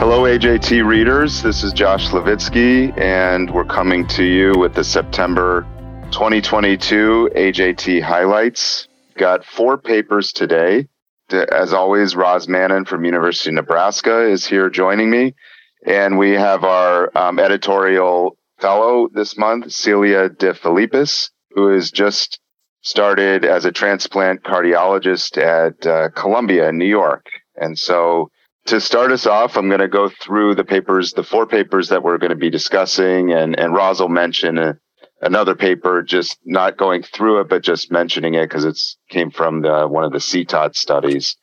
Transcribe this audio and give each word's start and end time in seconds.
Hello, 0.00 0.22
AJT 0.22 0.86
readers. 0.86 1.42
This 1.42 1.62
is 1.62 1.74
Josh 1.74 2.08
Levitsky, 2.08 2.98
and 2.98 3.52
we're 3.52 3.66
coming 3.66 4.06
to 4.08 4.24
you 4.24 4.54
with 4.58 4.72
the 4.72 4.82
September 4.82 5.66
2022 6.10 7.28
AJT 7.36 8.00
highlights. 8.00 8.88
Got 9.18 9.44
four 9.44 9.76
papers 9.76 10.32
today. 10.32 10.88
As 11.30 11.74
always, 11.74 12.16
Roz 12.16 12.48
Manin 12.48 12.86
from 12.86 13.04
University 13.04 13.50
of 13.50 13.56
Nebraska 13.56 14.22
is 14.22 14.46
here 14.46 14.70
joining 14.70 15.10
me, 15.10 15.34
and 15.84 16.16
we 16.16 16.30
have 16.30 16.64
our 16.64 17.14
um, 17.14 17.38
editorial 17.38 18.38
fellow 18.58 19.06
this 19.12 19.36
month, 19.36 19.70
Celia 19.70 20.30
De 20.30 20.54
Filippis, 20.54 21.28
who 21.50 21.74
has 21.74 21.90
just 21.90 22.40
started 22.80 23.44
as 23.44 23.66
a 23.66 23.70
transplant 23.70 24.44
cardiologist 24.44 25.36
at 25.36 25.86
uh, 25.86 26.08
Columbia 26.08 26.70
in 26.70 26.78
New 26.78 26.86
York, 26.86 27.26
and 27.54 27.78
so 27.78 28.30
to 28.66 28.80
start 28.80 29.10
us 29.10 29.26
off, 29.26 29.56
I'm 29.56 29.68
going 29.68 29.80
to 29.80 29.88
go 29.88 30.08
through 30.08 30.54
the 30.54 30.64
papers, 30.64 31.12
the 31.12 31.22
four 31.22 31.46
papers 31.46 31.88
that 31.88 32.02
we're 32.02 32.18
going 32.18 32.30
to 32.30 32.36
be 32.36 32.50
discussing, 32.50 33.32
and 33.32 33.58
and 33.58 33.74
Roz 33.74 34.00
will 34.00 34.08
mention 34.08 34.58
a, 34.58 34.78
another 35.20 35.54
paper, 35.54 36.02
just 36.02 36.38
not 36.44 36.76
going 36.76 37.02
through 37.02 37.40
it, 37.40 37.48
but 37.48 37.62
just 37.62 37.90
mentioning 37.90 38.34
it 38.34 38.48
because 38.48 38.64
it's 38.64 38.96
came 39.08 39.30
from 39.30 39.62
the, 39.62 39.86
one 39.86 40.04
of 40.04 40.12
the 40.12 40.18
CTOD 40.18 40.76
studies. 40.76 41.36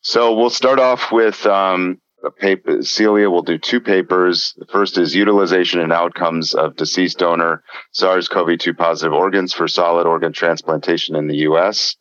So 0.00 0.34
we'll 0.34 0.50
start 0.50 0.78
off 0.78 1.10
with 1.10 1.44
um, 1.46 2.00
a 2.24 2.30
paper. 2.30 2.82
Celia 2.82 3.30
will 3.30 3.42
do 3.42 3.58
two 3.58 3.80
papers. 3.80 4.54
The 4.56 4.66
first 4.66 4.98
is 4.98 5.14
utilization 5.14 5.80
and 5.80 5.92
outcomes 5.92 6.54
of 6.54 6.76
deceased 6.76 7.18
donor 7.18 7.62
SARS-CoV-2 7.92 8.76
positive 8.76 9.12
organs 9.12 9.52
for 9.52 9.68
solid 9.68 10.06
organ 10.06 10.32
transplantation 10.32 11.16
in 11.16 11.26
the 11.26 11.38
U.S. 11.38 11.96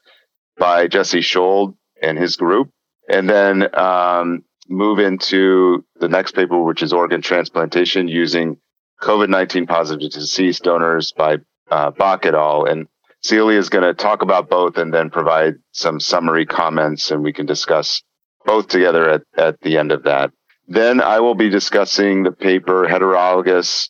by 0.57 0.87
Jesse 0.87 1.21
Schold 1.21 1.75
and 2.01 2.17
his 2.17 2.35
group 2.35 2.69
and 3.09 3.29
then 3.29 3.75
um, 3.75 4.43
move 4.67 4.99
into 4.99 5.85
the 5.99 6.07
next 6.07 6.33
paper, 6.33 6.61
which 6.61 6.81
is 6.81 6.93
organ 6.93 7.21
transplantation 7.21 8.07
using 8.07 8.57
COVID 9.01 9.29
19 9.29 9.67
positive 9.67 10.11
deceased 10.11 10.63
donors 10.63 11.11
by 11.11 11.37
uh, 11.69 11.91
Bach 11.91 12.25
et 12.25 12.33
al. 12.33 12.65
And 12.65 12.87
Celia 13.21 13.57
is 13.57 13.69
going 13.69 13.83
to 13.83 13.93
talk 13.93 14.21
about 14.21 14.49
both 14.49 14.77
and 14.77 14.93
then 14.93 15.09
provide 15.09 15.55
some 15.71 15.99
summary 15.99 16.45
comments, 16.45 17.11
and 17.11 17.23
we 17.23 17.33
can 17.33 17.45
discuss 17.45 18.01
both 18.45 18.67
together 18.67 19.09
at, 19.09 19.21
at 19.35 19.59
the 19.61 19.77
end 19.77 19.91
of 19.91 20.03
that. 20.03 20.31
Then 20.67 21.01
I 21.01 21.19
will 21.19 21.35
be 21.35 21.49
discussing 21.49 22.23
the 22.23 22.31
paper 22.31 22.87
Heterologous 22.87 23.89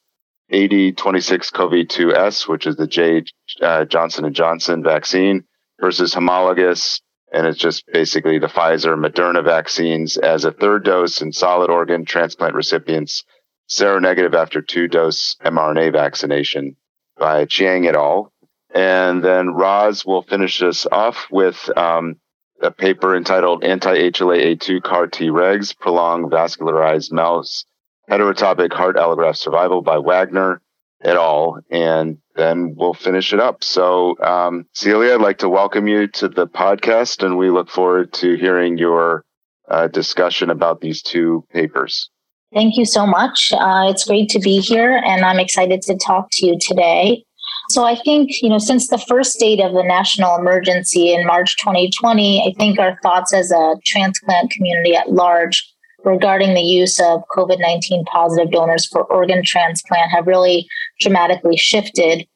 AD26 0.51 1.51
CoV2S, 1.51 2.47
which 2.47 2.67
is 2.67 2.75
the 2.75 2.87
J. 2.87 3.23
Uh, 3.61 3.85
Johnson 3.85 4.31
& 4.33 4.33
Johnson 4.33 4.83
vaccine 4.83 5.43
versus 5.79 6.13
homologous 6.13 7.01
and 7.35 7.45
it's 7.45 7.59
just 7.59 7.85
basically 7.91 8.39
the 8.39 8.47
Pfizer 8.47 8.95
Moderna 8.95 9.43
vaccines 9.43 10.15
as 10.15 10.45
a 10.45 10.53
third 10.53 10.85
dose 10.85 11.21
in 11.21 11.33
solid 11.33 11.69
organ 11.69 12.05
transplant 12.05 12.55
recipients 12.55 13.25
seronegative 13.69 14.33
after 14.33 14.61
two 14.61 14.87
dose 14.87 15.35
mRNA 15.43 15.91
vaccination 15.91 16.77
by 17.19 17.43
Chiang 17.43 17.87
et 17.87 17.95
al. 17.95 18.31
And 18.73 19.21
then 19.21 19.49
Roz 19.49 20.05
will 20.05 20.21
finish 20.21 20.61
us 20.61 20.85
off 20.89 21.27
with 21.29 21.69
um, 21.77 22.15
a 22.61 22.71
paper 22.71 23.17
entitled 23.17 23.65
Anti-HLA-A2 23.65 24.81
CAR 24.81 25.07
Tregs 25.07 25.77
Prolonged 25.77 26.31
Vascularized 26.31 27.11
Mouse 27.11 27.65
Heterotopic 28.09 28.71
Heart 28.71 28.95
Allograft 28.95 29.37
Survival 29.37 29.81
by 29.81 29.97
Wagner 29.97 30.61
et 31.03 31.17
al. 31.17 31.59
And 31.69 32.19
then 32.35 32.75
we'll 32.75 32.93
finish 32.93 33.33
it 33.33 33.39
up. 33.39 33.63
So, 33.63 34.17
um, 34.19 34.65
Celia, 34.73 35.15
I'd 35.15 35.21
like 35.21 35.39
to 35.39 35.49
welcome 35.49 35.87
you 35.87 36.07
to 36.07 36.27
the 36.27 36.47
podcast, 36.47 37.25
and 37.25 37.37
we 37.37 37.49
look 37.49 37.69
forward 37.69 38.13
to 38.13 38.35
hearing 38.35 38.77
your 38.77 39.23
uh, 39.69 39.87
discussion 39.87 40.49
about 40.49 40.81
these 40.81 41.01
two 41.01 41.45
papers. 41.51 42.09
Thank 42.53 42.77
you 42.77 42.85
so 42.85 43.05
much. 43.07 43.51
Uh, 43.53 43.87
it's 43.89 44.05
great 44.05 44.29
to 44.29 44.39
be 44.39 44.59
here, 44.59 45.01
and 45.05 45.25
I'm 45.25 45.39
excited 45.39 45.81
to 45.83 45.97
talk 45.97 46.27
to 46.33 46.45
you 46.45 46.57
today. 46.59 47.23
So, 47.69 47.83
I 47.83 47.95
think, 47.95 48.41
you 48.41 48.49
know, 48.49 48.59
since 48.59 48.89
the 48.89 48.97
first 48.97 49.31
state 49.31 49.59
of 49.59 49.73
the 49.73 49.83
national 49.83 50.35
emergency 50.37 51.13
in 51.13 51.25
March 51.25 51.57
2020, 51.57 52.47
I 52.47 52.57
think 52.57 52.79
our 52.79 52.99
thoughts 53.01 53.33
as 53.33 53.51
a 53.51 53.75
transplant 53.85 54.51
community 54.51 54.95
at 54.95 55.11
large 55.11 55.74
regarding 56.05 56.53
the 56.53 56.61
use 56.61 56.99
of 56.99 57.23
COVID 57.35 57.59
19 57.59 58.05
positive 58.05 58.51
donors 58.51 58.85
for 58.85 59.03
organ 59.05 59.43
transplant 59.43 60.11
have 60.11 60.27
really 60.27 60.67
dramatically 60.99 61.57
shifted. 61.57 62.27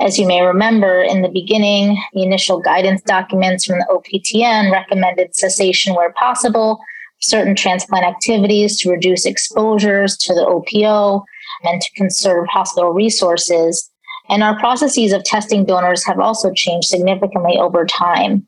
As 0.00 0.18
you 0.18 0.26
may 0.26 0.42
remember, 0.42 1.02
in 1.02 1.22
the 1.22 1.28
beginning, 1.28 2.02
the 2.12 2.22
initial 2.22 2.60
guidance 2.60 3.02
documents 3.02 3.64
from 3.64 3.78
the 3.78 3.86
OPTN 3.90 4.72
recommended 4.72 5.34
cessation 5.36 5.94
where 5.94 6.12
possible, 6.14 6.80
certain 7.20 7.54
transplant 7.54 8.04
activities 8.04 8.78
to 8.78 8.90
reduce 8.90 9.24
exposures 9.24 10.16
to 10.16 10.34
the 10.34 10.44
OPO 10.44 11.24
and 11.64 11.80
to 11.80 11.92
conserve 11.92 12.46
hospital 12.48 12.92
resources. 12.92 13.88
And 14.28 14.42
our 14.42 14.58
processes 14.58 15.12
of 15.12 15.24
testing 15.24 15.64
donors 15.64 16.04
have 16.04 16.18
also 16.18 16.52
changed 16.52 16.88
significantly 16.88 17.58
over 17.58 17.84
time. 17.84 18.46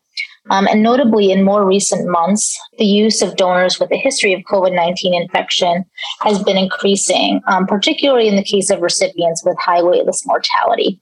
Um, 0.50 0.66
and 0.66 0.82
notably, 0.82 1.32
in 1.32 1.42
more 1.42 1.66
recent 1.66 2.08
months, 2.08 2.58
the 2.78 2.84
use 2.84 3.22
of 3.22 3.36
donors 3.36 3.80
with 3.80 3.90
a 3.92 3.96
history 3.96 4.34
of 4.34 4.42
COVID 4.42 4.74
19 4.74 5.14
infection 5.14 5.84
has 6.20 6.42
been 6.42 6.58
increasing, 6.58 7.40
um, 7.46 7.66
particularly 7.66 8.28
in 8.28 8.36
the 8.36 8.44
case 8.44 8.70
of 8.70 8.80
recipients 8.80 9.42
with 9.44 9.56
high 9.58 9.80
waitlist 9.80 10.26
mortality. 10.26 11.00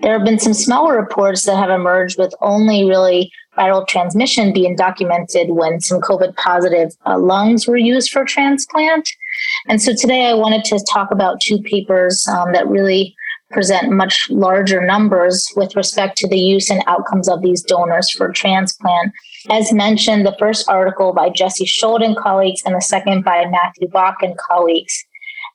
There 0.00 0.12
have 0.12 0.24
been 0.24 0.40
some 0.40 0.54
smaller 0.54 0.96
reports 1.00 1.44
that 1.46 1.56
have 1.56 1.70
emerged 1.70 2.18
with 2.18 2.34
only 2.40 2.84
really 2.84 3.30
viral 3.56 3.86
transmission 3.86 4.52
being 4.52 4.74
documented 4.74 5.50
when 5.50 5.80
some 5.80 6.00
COVID 6.00 6.34
positive 6.34 6.90
uh, 7.06 7.18
lungs 7.18 7.68
were 7.68 7.76
used 7.76 8.10
for 8.10 8.24
transplant. 8.24 9.08
And 9.68 9.80
so 9.80 9.94
today 9.94 10.26
I 10.26 10.34
wanted 10.34 10.64
to 10.64 10.84
talk 10.92 11.12
about 11.12 11.40
two 11.40 11.58
papers 11.62 12.26
um, 12.26 12.52
that 12.52 12.66
really 12.66 13.14
present 13.54 13.90
much 13.90 14.28
larger 14.28 14.84
numbers 14.84 15.48
with 15.56 15.74
respect 15.76 16.18
to 16.18 16.28
the 16.28 16.38
use 16.38 16.68
and 16.68 16.84
outcomes 16.86 17.28
of 17.28 17.40
these 17.40 17.62
donors 17.62 18.10
for 18.10 18.30
transplant. 18.30 19.12
As 19.50 19.72
mentioned, 19.72 20.26
the 20.26 20.36
first 20.38 20.68
article 20.68 21.14
by 21.14 21.30
Jesse 21.30 21.64
Schold 21.64 22.02
and 22.02 22.16
colleagues 22.16 22.62
and 22.66 22.74
the 22.74 22.80
second 22.80 23.24
by 23.24 23.46
Matthew 23.46 23.88
Bach 23.88 24.16
and 24.20 24.36
colleagues. 24.36 25.02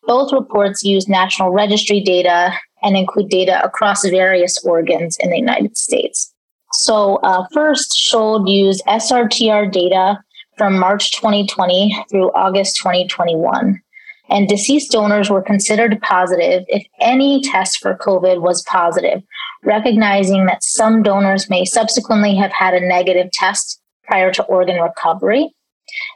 Both 0.08 0.34
reports 0.34 0.84
use 0.84 1.08
national 1.08 1.52
registry 1.52 2.00
data 2.00 2.54
and 2.82 2.96
include 2.96 3.30
data 3.30 3.64
across 3.64 4.08
various 4.08 4.58
organs 4.66 5.18
in 5.20 5.30
the 5.30 5.38
United 5.38 5.78
States. 5.78 6.34
So, 6.72 7.18
uh, 7.18 7.46
first, 7.54 7.92
Schold 7.94 8.48
used 8.48 8.82
SRTR 8.88 9.72
data 9.72 10.20
from 10.58 10.80
March 10.80 11.12
2020 11.12 12.06
through 12.10 12.32
August 12.32 12.78
2021 12.78 13.82
and 14.30 14.48
deceased 14.48 14.92
donors 14.92 15.30
were 15.30 15.42
considered 15.42 16.00
positive 16.02 16.64
if 16.68 16.86
any 17.00 17.42
test 17.42 17.80
for 17.80 17.96
COVID 17.96 18.42
was 18.42 18.64
positive, 18.64 19.22
recognizing 19.64 20.46
that 20.46 20.64
some 20.64 21.04
donors 21.04 21.50
may 21.50 21.66
subsequently 21.66 22.36
have 22.36 22.52
had 22.52 22.74
a 22.74 22.88
negative 22.88 23.32
test 23.32 23.82
prior 24.04 24.32
to 24.32 24.44
organ 24.44 24.82
recovery. 24.82 25.54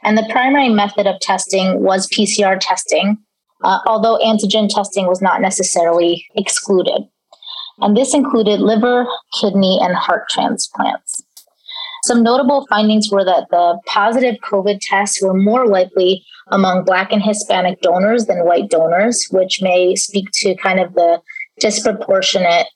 And 0.02 0.16
the 0.16 0.28
primary 0.30 0.68
method 0.68 1.06
of 1.06 1.20
testing 1.20 1.80
was 1.80 2.08
PCR 2.08 2.58
testing, 2.60 3.18
uh, 3.64 3.80
although 3.86 4.18
antigen 4.18 4.68
testing 4.68 5.06
was 5.06 5.20
not 5.20 5.40
necessarily 5.40 6.24
excluded. 6.36 7.02
And 7.80 7.96
this 7.96 8.14
included 8.14 8.60
liver, 8.60 9.06
kidney, 9.40 9.78
and 9.82 9.96
heart 9.96 10.28
transplants. 10.30 11.13
Some 12.04 12.22
notable 12.22 12.66
findings 12.68 13.10
were 13.10 13.24
that 13.24 13.48
the 13.50 13.78
positive 13.86 14.36
COVID 14.42 14.78
tests 14.82 15.22
were 15.22 15.32
more 15.32 15.66
likely 15.66 16.22
among 16.48 16.84
Black 16.84 17.10
and 17.10 17.22
Hispanic 17.22 17.80
donors 17.80 18.26
than 18.26 18.44
white 18.44 18.68
donors, 18.68 19.26
which 19.30 19.62
may 19.62 19.96
speak 19.96 20.28
to 20.34 20.54
kind 20.56 20.80
of 20.80 20.92
the 20.92 21.22
disproportionate 21.60 22.66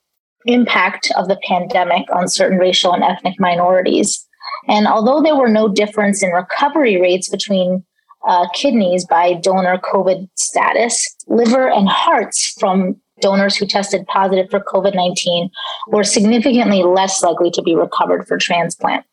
impact 0.45 1.11
of 1.15 1.27
the 1.27 1.39
pandemic 1.47 2.07
on 2.11 2.27
certain 2.27 2.57
racial 2.57 2.91
and 2.91 3.03
ethnic 3.03 3.39
minorities. 3.39 4.27
And 4.67 4.87
although 4.87 5.21
there 5.21 5.35
were 5.35 5.49
no 5.49 5.67
difference 5.67 6.23
in 6.23 6.31
recovery 6.31 6.99
rates 6.99 7.29
between 7.29 7.85
uh, 8.27 8.47
kidneys 8.55 9.05
by 9.05 9.33
donor 9.33 9.77
COVID 9.77 10.27
status, 10.35 11.07
liver 11.27 11.69
and 11.69 11.87
hearts 11.87 12.55
from 12.59 12.95
donors 13.21 13.55
who 13.55 13.67
tested 13.67 14.07
positive 14.07 14.49
for 14.49 14.59
COVID 14.59 14.95
19 14.95 15.51
were 15.89 16.03
significantly 16.03 16.81
less 16.81 17.21
likely 17.21 17.51
to 17.51 17.61
be 17.61 17.75
recovered 17.75 18.27
for 18.27 18.37
transplant. 18.37 19.05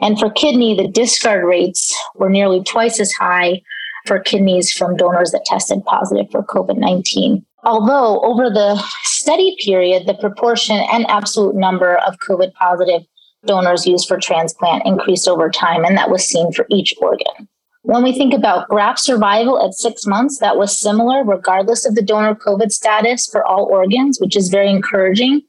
And 0.00 0.18
for 0.18 0.30
kidney, 0.30 0.74
the 0.74 0.88
discard 0.88 1.44
rates 1.44 1.96
were 2.14 2.30
nearly 2.30 2.62
twice 2.62 3.00
as 3.00 3.12
high 3.12 3.62
for 4.06 4.18
kidneys 4.18 4.72
from 4.72 4.96
donors 4.96 5.32
that 5.32 5.44
tested 5.44 5.84
positive 5.84 6.30
for 6.30 6.42
COVID 6.42 6.78
19. 6.78 7.44
Although 7.64 8.20
over 8.20 8.48
the 8.48 8.82
study 9.02 9.56
period, 9.64 10.06
the 10.06 10.14
proportion 10.14 10.76
and 10.76 11.08
absolute 11.10 11.54
number 11.54 11.96
of 11.98 12.18
COVID 12.18 12.52
positive 12.54 13.02
donors 13.44 13.86
used 13.86 14.08
for 14.08 14.18
transplant 14.18 14.86
increased 14.86 15.28
over 15.28 15.50
time, 15.50 15.84
and 15.84 15.96
that 15.96 16.10
was 16.10 16.24
seen 16.24 16.52
for 16.52 16.66
each 16.70 16.94
organ. 17.00 17.48
When 17.82 18.02
we 18.02 18.12
think 18.12 18.34
about 18.34 18.68
graft 18.68 19.00
survival 19.00 19.64
at 19.64 19.74
six 19.74 20.06
months, 20.06 20.38
that 20.38 20.56
was 20.56 20.78
similar 20.78 21.24
regardless 21.24 21.86
of 21.86 21.94
the 21.94 22.02
donor 22.02 22.34
COVID 22.34 22.70
status 22.70 23.26
for 23.26 23.46
all 23.46 23.64
organs, 23.64 24.18
which 24.20 24.36
is 24.36 24.48
very 24.48 24.70
encouraging. 24.70 25.42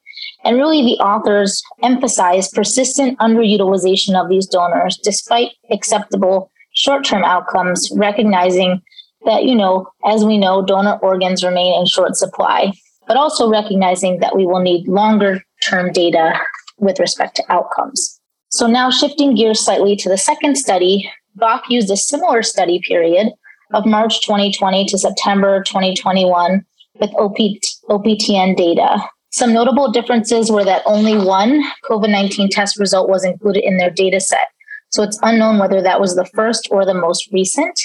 And 0.44 0.56
really, 0.56 0.82
the 0.84 1.02
authors 1.04 1.62
emphasize 1.84 2.50
persistent 2.50 3.20
underutilization 3.20 4.16
of 4.16 4.30
these 4.30 4.48
donors 4.48 4.98
despite 5.04 5.52
acceptable 5.70 6.52
short 6.74 7.04
term 7.04 7.24
outcomes, 7.24 7.90
recognizing 7.96 8.82
that, 9.26 9.44
you 9.44 9.56
know, 9.56 9.88
as 10.06 10.24
we 10.24 10.38
know, 10.38 10.64
donor 10.64 10.98
organs 11.02 11.44
remain 11.44 11.78
in 11.80 11.86
short 11.86 12.16
supply, 12.16 12.72
but 13.08 13.18
also 13.18 13.50
recognizing 13.50 14.20
that 14.20 14.36
we 14.36 14.46
will 14.46 14.62
need 14.62 14.88
longer 14.88 15.44
term 15.62 15.92
data 15.92 16.40
with 16.78 17.00
respect 17.00 17.36
to 17.36 17.44
outcomes. 17.50 18.20
So 18.50 18.66
now 18.66 18.90
shifting 18.90 19.36
gears 19.36 19.60
slightly 19.60 19.96
to 19.98 20.10
the 20.10 20.18
second 20.18 20.56
study, 20.56 21.10
Bach 21.36 21.70
used 21.70 21.92
a 21.92 21.98
similar 21.98 22.42
study 22.44 22.82
period 22.88 23.32
of 23.74 23.86
March 23.86 24.22
2020 24.22 24.86
to 24.86 24.98
September 24.98 25.64
2021 25.64 26.66
with 27.00 27.12
OPT, 27.16 27.66
OPTN 27.90 28.56
data. 28.56 29.02
Some 29.32 29.54
notable 29.54 29.92
differences 29.92 30.52
were 30.52 30.66
that 30.66 30.82
only 30.86 31.18
one 31.18 31.64
COVID 31.90 32.10
19 32.10 32.50
test 32.50 32.80
result 32.80 33.10
was 33.10 33.24
included 33.24 33.64
in 33.64 33.78
their 33.78 33.92
data 33.92 34.20
set. 34.20 34.48
So 34.90 35.04
it's 35.04 35.20
unknown 35.22 35.60
whether 35.60 35.82
that 35.82 36.02
was 36.02 36.16
the 36.16 36.30
first 36.34 36.68
or 36.72 36.86
the 36.86 36.96
most 36.96 37.30
recent. 37.32 37.80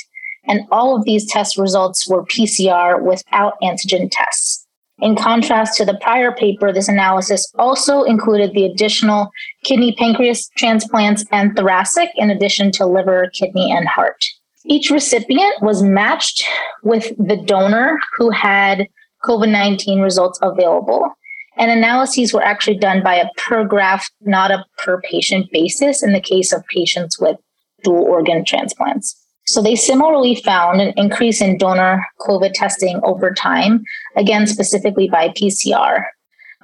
And 0.46 0.62
all 0.70 0.96
of 0.96 1.04
these 1.04 1.30
test 1.30 1.56
results 1.58 2.08
were 2.08 2.24
PCR 2.24 3.00
without 3.00 3.54
antigen 3.62 4.08
tests. 4.10 4.66
In 5.00 5.16
contrast 5.16 5.76
to 5.78 5.84
the 5.84 5.98
prior 6.00 6.32
paper, 6.32 6.72
this 6.72 6.88
analysis 6.88 7.52
also 7.58 8.04
included 8.04 8.52
the 8.52 8.64
additional 8.64 9.30
kidney 9.64 9.94
pancreas 9.98 10.48
transplants 10.56 11.24
and 11.32 11.56
thoracic, 11.56 12.10
in 12.16 12.30
addition 12.30 12.70
to 12.72 12.86
liver, 12.86 13.30
kidney, 13.34 13.72
and 13.72 13.88
heart. 13.88 14.24
Each 14.66 14.90
recipient 14.90 15.62
was 15.62 15.82
matched 15.82 16.44
with 16.84 17.12
the 17.18 17.36
donor 17.36 17.98
who 18.16 18.30
had 18.30 18.86
COVID 19.24 19.50
19 19.50 20.00
results 20.00 20.38
available. 20.42 21.10
And 21.56 21.70
analyses 21.70 22.32
were 22.32 22.42
actually 22.42 22.78
done 22.78 23.02
by 23.02 23.14
a 23.14 23.28
per 23.36 23.64
graft, 23.64 24.10
not 24.22 24.50
a 24.50 24.64
per 24.78 25.00
patient 25.02 25.50
basis 25.52 26.02
in 26.02 26.12
the 26.12 26.20
case 26.20 26.52
of 26.52 26.64
patients 26.66 27.18
with 27.18 27.36
dual 27.82 28.04
organ 28.04 28.44
transplants. 28.44 29.20
So 29.46 29.62
they 29.62 29.76
similarly 29.76 30.36
found 30.36 30.80
an 30.80 30.94
increase 30.96 31.40
in 31.40 31.58
donor 31.58 32.04
COVID 32.20 32.52
testing 32.54 33.00
over 33.04 33.32
time, 33.32 33.82
again, 34.16 34.46
specifically 34.46 35.08
by 35.08 35.28
PCR. 35.28 36.04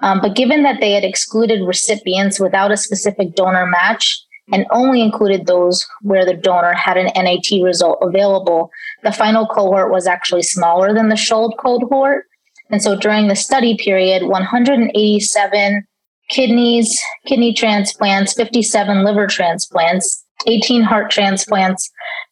Um, 0.02 0.20
but 0.20 0.34
given 0.34 0.62
that 0.62 0.80
they 0.80 0.92
had 0.92 1.04
excluded 1.04 1.66
recipients 1.66 2.40
without 2.40 2.72
a 2.72 2.76
specific 2.76 3.34
donor 3.34 3.66
match 3.66 4.18
and 4.52 4.66
only 4.72 5.02
included 5.02 5.46
those 5.46 5.86
where 6.00 6.24
the 6.24 6.34
donor 6.34 6.72
had 6.72 6.96
an 6.96 7.10
NAT 7.14 7.62
result 7.62 7.98
available, 8.00 8.70
the 9.02 9.12
final 9.12 9.46
cohort 9.46 9.92
was 9.92 10.06
actually 10.06 10.42
smaller 10.42 10.94
than 10.94 11.10
the 11.10 11.16
Schuld 11.16 11.58
cohort. 11.58 12.24
And 12.70 12.82
so 12.82 12.96
during 12.96 13.28
the 13.28 13.36
study 13.36 13.76
period, 13.76 14.24
187 14.24 15.86
kidneys, 16.28 17.02
kidney 17.26 17.52
transplants, 17.52 18.32
57 18.34 19.04
liver 19.04 19.26
transplants, 19.26 20.24
18 20.46 20.82
heart 20.82 21.10
transplants, 21.10 21.90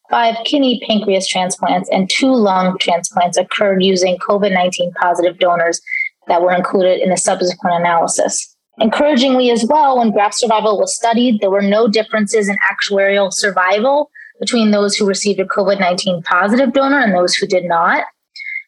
five 0.09 0.35
kidney 0.45 0.81
pancreas 0.87 1.27
transplants, 1.27 1.89
and 1.89 2.09
two 2.09 2.33
lung 2.33 2.77
transplants 2.79 3.37
occurred 3.37 3.83
using 3.83 4.17
COVID 4.17 4.53
19 4.53 4.93
positive 4.93 5.37
donors 5.37 5.81
that 6.27 6.41
were 6.41 6.53
included 6.53 7.01
in 7.01 7.09
the 7.09 7.17
subsequent 7.17 7.75
analysis. 7.75 8.55
Encouragingly, 8.81 9.51
as 9.51 9.65
well, 9.65 9.97
when 9.97 10.11
graft 10.11 10.35
survival 10.35 10.79
was 10.79 10.95
studied, 10.95 11.41
there 11.41 11.51
were 11.51 11.61
no 11.61 11.87
differences 11.87 12.47
in 12.47 12.55
actuarial 12.71 13.31
survival 13.31 14.09
between 14.39 14.71
those 14.71 14.95
who 14.95 15.05
received 15.05 15.39
a 15.39 15.45
COVID 15.45 15.79
19 15.79 16.23
positive 16.23 16.71
donor 16.71 16.99
and 16.99 17.13
those 17.13 17.35
who 17.35 17.45
did 17.45 17.65
not. 17.65 18.05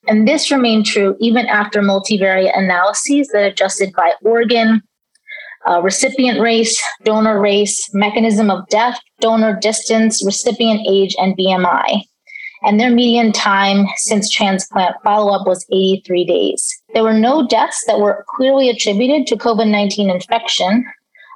And 0.07 0.27
this 0.27 0.51
remained 0.51 0.85
true 0.85 1.15
even 1.19 1.45
after 1.47 1.81
multivariate 1.81 2.57
analyses 2.57 3.27
that 3.29 3.45
adjusted 3.45 3.93
by 3.93 4.13
organ, 4.23 4.81
uh, 5.67 5.81
recipient 5.81 6.39
race, 6.39 6.81
donor 7.03 7.39
race, 7.39 7.93
mechanism 7.93 8.49
of 8.49 8.67
death, 8.69 8.99
donor 9.19 9.57
distance, 9.59 10.25
recipient 10.25 10.81
age, 10.89 11.15
and 11.19 11.37
BMI. 11.37 12.01
And 12.63 12.79
their 12.79 12.91
median 12.91 13.31
time 13.31 13.85
since 13.95 14.29
transplant 14.29 14.95
follow 15.03 15.33
up 15.33 15.47
was 15.47 15.65
83 15.71 16.25
days. 16.25 16.81
There 16.93 17.03
were 17.03 17.13
no 17.13 17.47
deaths 17.47 17.83
that 17.87 17.99
were 17.99 18.23
clearly 18.35 18.69
attributed 18.69 19.25
to 19.27 19.35
COVID 19.35 19.69
19 19.69 20.09
infection, 20.09 20.85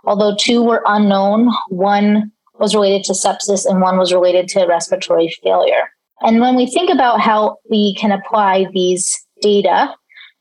although 0.05 0.35
two 0.39 0.63
were 0.63 0.83
unknown. 0.85 1.51
One 1.69 2.31
was 2.59 2.75
related 2.75 3.03
to 3.05 3.13
sepsis 3.13 3.65
and 3.65 3.81
one 3.81 3.97
was 3.97 4.13
related 4.13 4.47
to 4.49 4.65
respiratory 4.65 5.35
failure. 5.43 5.89
And 6.21 6.39
when 6.39 6.55
we 6.55 6.65
think 6.65 6.89
about 6.89 7.21
how 7.21 7.57
we 7.69 7.95
can 7.95 8.11
apply 8.11 8.67
these 8.73 9.25
data 9.41 9.93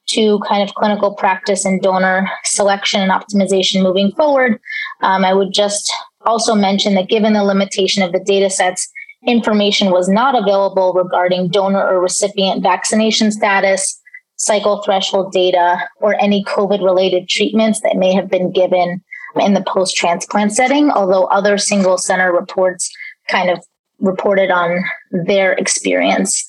to 0.06 0.38
kind 0.46 0.62
of 0.62 0.74
clinical 0.74 1.14
practice 1.14 1.64
and 1.64 1.80
donor 1.80 2.30
selection 2.44 3.00
and 3.00 3.10
optimization 3.10 3.82
moving 3.82 4.12
forward, 4.12 4.60
um, 5.02 5.24
I 5.24 5.32
would 5.32 5.52
just 5.52 5.92
also 6.26 6.54
mention 6.54 6.94
that 6.94 7.08
given 7.08 7.32
the 7.32 7.42
limitation 7.42 8.02
of 8.02 8.12
the 8.12 8.20
data 8.20 8.50
sets, 8.50 8.88
information 9.26 9.90
was 9.90 10.08
not 10.08 10.34
available 10.34 10.92
regarding 10.92 11.48
donor 11.48 11.82
or 11.82 12.00
recipient 12.00 12.62
vaccination 12.62 13.32
status, 13.32 14.00
cycle 14.36 14.82
threshold 14.82 15.32
data, 15.32 15.78
or 16.00 16.20
any 16.20 16.44
COVID 16.44 16.84
related 16.84 17.28
treatments 17.28 17.80
that 17.80 17.96
may 17.96 18.12
have 18.12 18.28
been 18.28 18.52
given 18.52 19.02
in 19.36 19.54
the 19.54 19.64
post 19.66 19.96
transplant 19.96 20.52
setting, 20.52 20.90
although 20.90 21.24
other 21.24 21.58
single 21.58 21.98
center 21.98 22.32
reports 22.32 22.90
kind 23.28 23.50
of 23.50 23.64
reported 24.04 24.50
on 24.50 24.84
their 25.26 25.52
experience 25.54 26.44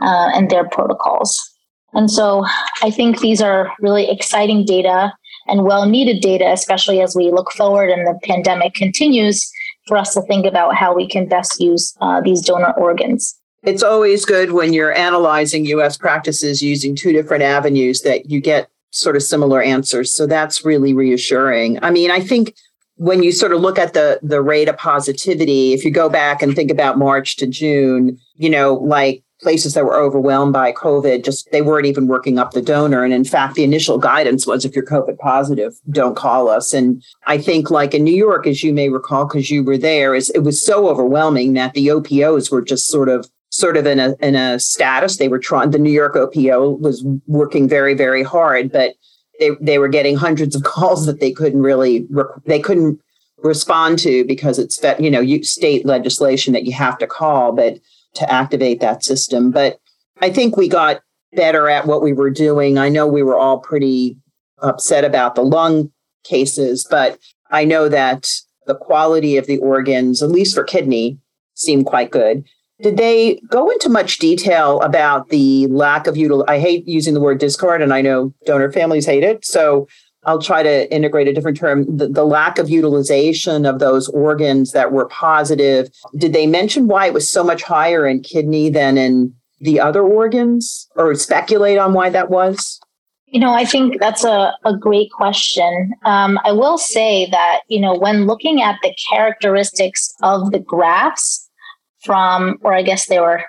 uh, 0.00 0.30
and 0.34 0.50
their 0.50 0.68
protocols. 0.68 1.38
And 1.92 2.10
so 2.10 2.44
I 2.82 2.90
think 2.90 3.20
these 3.20 3.42
are 3.42 3.72
really 3.80 4.08
exciting 4.08 4.64
data 4.64 5.12
and 5.48 5.64
well 5.64 5.86
needed 5.86 6.22
data, 6.22 6.50
especially 6.52 7.00
as 7.00 7.16
we 7.16 7.30
look 7.30 7.50
forward 7.52 7.90
and 7.90 8.06
the 8.06 8.18
pandemic 8.22 8.74
continues 8.74 9.50
for 9.88 9.96
us 9.96 10.14
to 10.14 10.22
think 10.22 10.46
about 10.46 10.76
how 10.76 10.94
we 10.94 11.08
can 11.08 11.26
best 11.28 11.60
use 11.60 11.96
uh, 12.00 12.20
these 12.20 12.42
donor 12.42 12.72
organs. 12.72 13.36
It's 13.62 13.82
always 13.82 14.24
good 14.24 14.52
when 14.52 14.72
you're 14.72 14.96
analyzing 14.96 15.66
US 15.66 15.96
practices 15.96 16.62
using 16.62 16.94
two 16.94 17.12
different 17.12 17.42
avenues 17.42 18.02
that 18.02 18.30
you 18.30 18.40
get 18.40 18.70
sort 18.92 19.16
of 19.16 19.22
similar 19.22 19.60
answers. 19.60 20.12
So 20.12 20.26
that's 20.26 20.64
really 20.64 20.94
reassuring. 20.94 21.82
I 21.82 21.90
mean, 21.90 22.10
I 22.10 22.20
think 22.20 22.54
when 23.00 23.22
you 23.22 23.32
sort 23.32 23.52
of 23.52 23.62
look 23.62 23.78
at 23.78 23.94
the 23.94 24.20
the 24.22 24.42
rate 24.42 24.68
of 24.68 24.76
positivity, 24.76 25.72
if 25.72 25.86
you 25.86 25.90
go 25.90 26.10
back 26.10 26.42
and 26.42 26.54
think 26.54 26.70
about 26.70 26.98
March 26.98 27.36
to 27.36 27.46
June, 27.46 28.18
you 28.34 28.50
know, 28.50 28.74
like 28.74 29.24
places 29.40 29.72
that 29.72 29.86
were 29.86 29.98
overwhelmed 29.98 30.52
by 30.52 30.70
COVID, 30.70 31.24
just 31.24 31.50
they 31.50 31.62
weren't 31.62 31.86
even 31.86 32.08
working 32.08 32.38
up 32.38 32.50
the 32.50 32.60
donor. 32.60 33.02
And 33.02 33.14
in 33.14 33.24
fact, 33.24 33.54
the 33.54 33.64
initial 33.64 33.96
guidance 33.96 34.46
was 34.46 34.66
if 34.66 34.76
you're 34.76 34.84
COVID 34.84 35.16
positive, 35.16 35.72
don't 35.88 36.14
call 36.14 36.50
us. 36.50 36.74
And 36.74 37.02
I 37.26 37.38
think 37.38 37.70
like 37.70 37.94
in 37.94 38.04
New 38.04 38.14
York, 38.14 38.46
as 38.46 38.62
you 38.62 38.74
may 38.74 38.90
recall, 38.90 39.24
because 39.24 39.50
you 39.50 39.64
were 39.64 39.78
there, 39.78 40.14
is 40.14 40.28
it 40.30 40.40
was 40.40 40.62
so 40.62 40.86
overwhelming 40.86 41.54
that 41.54 41.72
the 41.72 41.88
OPOs 41.88 42.50
were 42.50 42.60
just 42.60 42.86
sort 42.88 43.08
of 43.08 43.26
sort 43.48 43.78
of 43.78 43.86
in 43.86 43.98
a 43.98 44.14
in 44.20 44.34
a 44.34 44.60
status. 44.60 45.16
They 45.16 45.28
were 45.28 45.38
trying 45.38 45.70
the 45.70 45.78
New 45.78 45.90
York 45.90 46.16
OPO 46.16 46.78
was 46.78 47.02
working 47.26 47.66
very, 47.66 47.94
very 47.94 48.22
hard, 48.22 48.70
but 48.70 48.92
they 49.40 49.50
they 49.60 49.78
were 49.78 49.88
getting 49.88 50.14
hundreds 50.14 50.54
of 50.54 50.62
calls 50.62 51.06
that 51.06 51.18
they 51.18 51.32
couldn't 51.32 51.62
really 51.62 52.06
they 52.44 52.60
couldn't 52.60 53.00
respond 53.38 53.98
to 53.98 54.24
because 54.26 54.58
it's 54.58 54.80
you 55.00 55.10
know 55.10 55.24
state 55.42 55.84
legislation 55.84 56.52
that 56.52 56.64
you 56.64 56.72
have 56.72 56.98
to 56.98 57.06
call 57.06 57.52
but 57.52 57.80
to 58.14 58.30
activate 58.32 58.80
that 58.80 59.02
system. 59.02 59.50
But 59.50 59.80
i 60.20 60.30
think 60.30 60.56
we 60.56 60.68
got 60.68 61.00
better 61.32 61.68
at 61.68 61.86
what 61.86 62.02
we 62.02 62.12
were 62.12 62.30
doing. 62.30 62.76
I 62.78 62.88
know 62.88 63.06
we 63.06 63.22
were 63.22 63.36
all 63.36 63.58
pretty 63.58 64.16
upset 64.62 65.04
about 65.04 65.34
the 65.34 65.42
lung 65.42 65.90
cases 66.22 66.86
but 66.90 67.18
i 67.50 67.64
know 67.64 67.88
that 67.88 68.28
the 68.66 68.74
quality 68.74 69.38
of 69.38 69.46
the 69.46 69.56
organs 69.58 70.22
at 70.22 70.30
least 70.30 70.54
for 70.54 70.62
kidney 70.62 71.18
seemed 71.54 71.86
quite 71.86 72.10
good 72.10 72.44
did 72.82 72.96
they 72.96 73.40
go 73.48 73.68
into 73.70 73.88
much 73.88 74.18
detail 74.18 74.80
about 74.80 75.28
the 75.28 75.66
lack 75.68 76.06
of 76.06 76.14
util? 76.14 76.44
I 76.48 76.58
hate 76.58 76.86
using 76.86 77.14
the 77.14 77.20
word 77.20 77.38
discard, 77.38 77.82
and 77.82 77.92
I 77.92 78.02
know 78.02 78.32
donor 78.46 78.72
families 78.72 79.06
hate 79.06 79.22
it. 79.22 79.44
So 79.44 79.88
I'll 80.24 80.42
try 80.42 80.62
to 80.62 80.92
integrate 80.92 81.28
a 81.28 81.32
different 81.32 81.58
term. 81.58 81.84
The, 81.96 82.08
the, 82.08 82.24
lack 82.24 82.58
of 82.58 82.68
utilization 82.68 83.64
of 83.64 83.78
those 83.78 84.08
organs 84.08 84.72
that 84.72 84.92
were 84.92 85.06
positive. 85.06 85.88
Did 86.16 86.32
they 86.32 86.46
mention 86.46 86.88
why 86.88 87.06
it 87.06 87.14
was 87.14 87.28
so 87.28 87.42
much 87.42 87.62
higher 87.62 88.06
in 88.06 88.22
kidney 88.22 88.70
than 88.70 88.98
in 88.98 89.34
the 89.60 89.80
other 89.80 90.02
organs, 90.02 90.88
or 90.96 91.14
speculate 91.14 91.78
on 91.78 91.92
why 91.92 92.10
that 92.10 92.30
was? 92.30 92.80
You 93.26 93.40
know, 93.40 93.54
I 93.54 93.64
think 93.64 94.00
that's 94.00 94.24
a, 94.24 94.52
a 94.64 94.76
great 94.76 95.10
question. 95.12 95.92
Um, 96.04 96.38
I 96.44 96.52
will 96.52 96.78
say 96.78 97.28
that, 97.30 97.60
you 97.68 97.78
know, 97.78 97.94
when 97.94 98.26
looking 98.26 98.60
at 98.60 98.78
the 98.82 98.94
characteristics 99.08 100.12
of 100.22 100.50
the 100.50 100.58
grafts, 100.58 101.49
from, 102.04 102.58
or 102.62 102.74
I 102.74 102.82
guess 102.82 103.06
they 103.06 103.20
were 103.20 103.42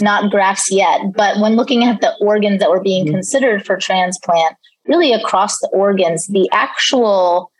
not 0.00 0.30
grafts 0.30 0.70
yet, 0.70 1.00
but 1.14 1.38
when 1.40 1.56
looking 1.56 1.84
at 1.84 2.00
the 2.00 2.14
organs 2.20 2.60
that 2.60 2.70
were 2.70 2.82
being 2.82 3.04
mm-hmm. 3.04 3.14
considered 3.14 3.64
for 3.64 3.76
transplant, 3.76 4.56
really 4.86 5.12
across 5.12 5.58
the 5.60 5.68
organs, 5.68 6.26
the 6.28 6.48
actual 6.52 7.50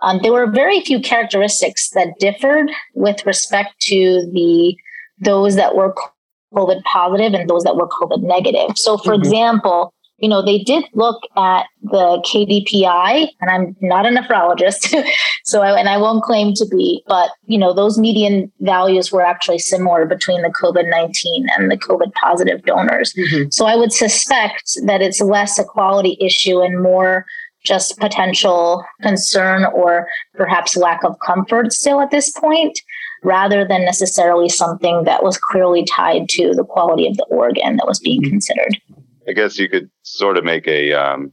um, 0.00 0.20
there 0.22 0.32
were 0.32 0.46
very 0.46 0.80
few 0.80 1.00
characteristics 1.00 1.90
that 1.90 2.18
differed 2.20 2.70
with 2.94 3.26
respect 3.26 3.80
to 3.80 4.30
the 4.32 4.76
those 5.20 5.56
that 5.56 5.74
were 5.74 5.94
COVID 6.54 6.82
positive 6.84 7.34
and 7.34 7.50
those 7.50 7.64
that 7.64 7.76
were 7.76 7.88
COVID 7.88 8.22
negative. 8.22 8.78
So, 8.78 8.96
for 8.96 9.12
mm-hmm. 9.12 9.22
example, 9.22 9.92
you 10.18 10.28
know, 10.28 10.44
they 10.44 10.58
did 10.58 10.84
look 10.94 11.22
at 11.36 11.66
the 11.82 12.20
KDPI, 12.26 13.28
and 13.40 13.50
I'm 13.50 13.76
not 13.80 14.04
a 14.04 14.10
nephrologist, 14.10 14.92
so 15.44 15.62
I, 15.62 15.78
and 15.78 15.88
I 15.88 15.96
won't 15.96 16.24
claim 16.24 16.54
to 16.54 16.66
be, 16.66 17.02
but 17.06 17.30
you 17.46 17.56
know, 17.56 17.72
those 17.72 17.98
median 17.98 18.50
values 18.60 19.12
were 19.12 19.22
actually 19.22 19.60
similar 19.60 20.06
between 20.06 20.42
the 20.42 20.48
COVID 20.48 20.90
19 20.90 21.46
and 21.56 21.70
the 21.70 21.76
COVID 21.76 22.12
positive 22.14 22.64
donors. 22.64 23.12
Mm-hmm. 23.14 23.50
So 23.50 23.66
I 23.66 23.76
would 23.76 23.92
suspect 23.92 24.76
that 24.84 25.00
it's 25.00 25.20
less 25.20 25.58
a 25.58 25.64
quality 25.64 26.16
issue 26.20 26.60
and 26.60 26.82
more 26.82 27.24
just 27.64 27.98
potential 27.98 28.84
concern 29.02 29.64
or 29.66 30.08
perhaps 30.34 30.76
lack 30.76 31.04
of 31.04 31.18
comfort 31.24 31.72
still 31.72 32.00
at 32.00 32.10
this 32.10 32.30
point 32.30 32.78
rather 33.22 33.66
than 33.66 33.84
necessarily 33.84 34.48
something 34.48 35.04
that 35.04 35.22
was 35.22 35.36
clearly 35.36 35.84
tied 35.84 36.28
to 36.28 36.54
the 36.54 36.64
quality 36.64 37.06
of 37.06 37.16
the 37.16 37.26
organ 37.30 37.76
that 37.76 37.86
was 37.86 37.98
being 37.98 38.22
mm-hmm. 38.22 38.30
considered. 38.30 38.80
I 39.28 39.32
guess 39.32 39.58
you 39.58 39.68
could 39.68 39.90
sort 40.02 40.38
of 40.38 40.44
make 40.44 40.66
a 40.66 40.92
um, 40.94 41.32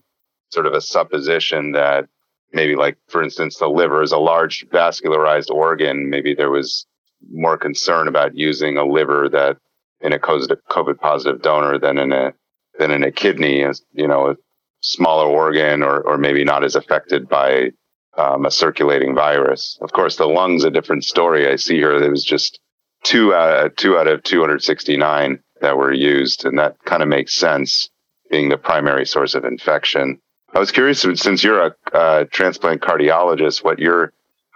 sort 0.51 0.65
of 0.65 0.73
a 0.73 0.81
supposition 0.81 1.71
that 1.71 2.05
maybe, 2.51 2.75
like 2.75 2.97
for 3.07 3.23
instance, 3.23 3.57
the 3.57 3.69
liver 3.69 4.01
is 4.01 4.11
a 4.11 4.17
large 4.17 4.65
vascularized 4.71 5.49
organ. 5.49 6.09
Maybe 6.09 6.33
there 6.33 6.51
was 6.51 6.85
more 7.31 7.57
concern 7.57 8.07
about 8.07 8.35
using 8.35 8.77
a 8.77 8.85
liver 8.85 9.29
that 9.29 9.57
in 10.01 10.13
a 10.13 10.19
COVID 10.19 10.99
positive 10.99 11.41
donor 11.41 11.79
than 11.79 11.97
in 11.97 12.11
a 12.11 12.33
than 12.77 12.91
in 12.91 13.03
a 13.03 13.11
kidney, 13.11 13.63
as 13.63 13.81
you 13.93 14.07
know, 14.07 14.31
a 14.31 14.35
smaller 14.81 15.29
organ 15.29 15.81
or 15.81 16.01
or 16.01 16.17
maybe 16.17 16.43
not 16.43 16.63
as 16.63 16.75
affected 16.75 17.29
by 17.29 17.71
um, 18.17 18.45
a 18.45 18.51
circulating 18.51 19.15
virus. 19.15 19.77
Of 19.81 19.91
course, 19.91 20.17
the 20.17 20.27
lungs 20.27 20.63
a 20.63 20.71
different 20.71 21.05
story. 21.05 21.47
I 21.47 21.55
see 21.55 21.75
here 21.75 21.99
there 21.99 22.11
was 22.11 22.25
just 22.25 22.59
two 23.03 23.33
out 23.33 23.65
of, 23.65 23.75
two 23.75 23.97
out 23.97 24.07
of 24.07 24.23
269 24.23 25.39
that 25.61 25.77
were 25.77 25.93
used, 25.93 26.45
and 26.45 26.57
that 26.59 26.77
kind 26.85 27.01
of 27.01 27.09
makes 27.09 27.33
sense, 27.33 27.89
being 28.29 28.49
the 28.49 28.57
primary 28.57 29.05
source 29.05 29.35
of 29.35 29.45
infection. 29.45 30.19
I 30.53 30.59
was 30.59 30.71
curious, 30.71 31.01
since 31.01 31.43
you're 31.43 31.67
a 31.67 31.75
uh, 31.93 32.25
transplant 32.31 32.81
cardiologist, 32.81 33.63
what 33.63 33.79
your 33.79 34.13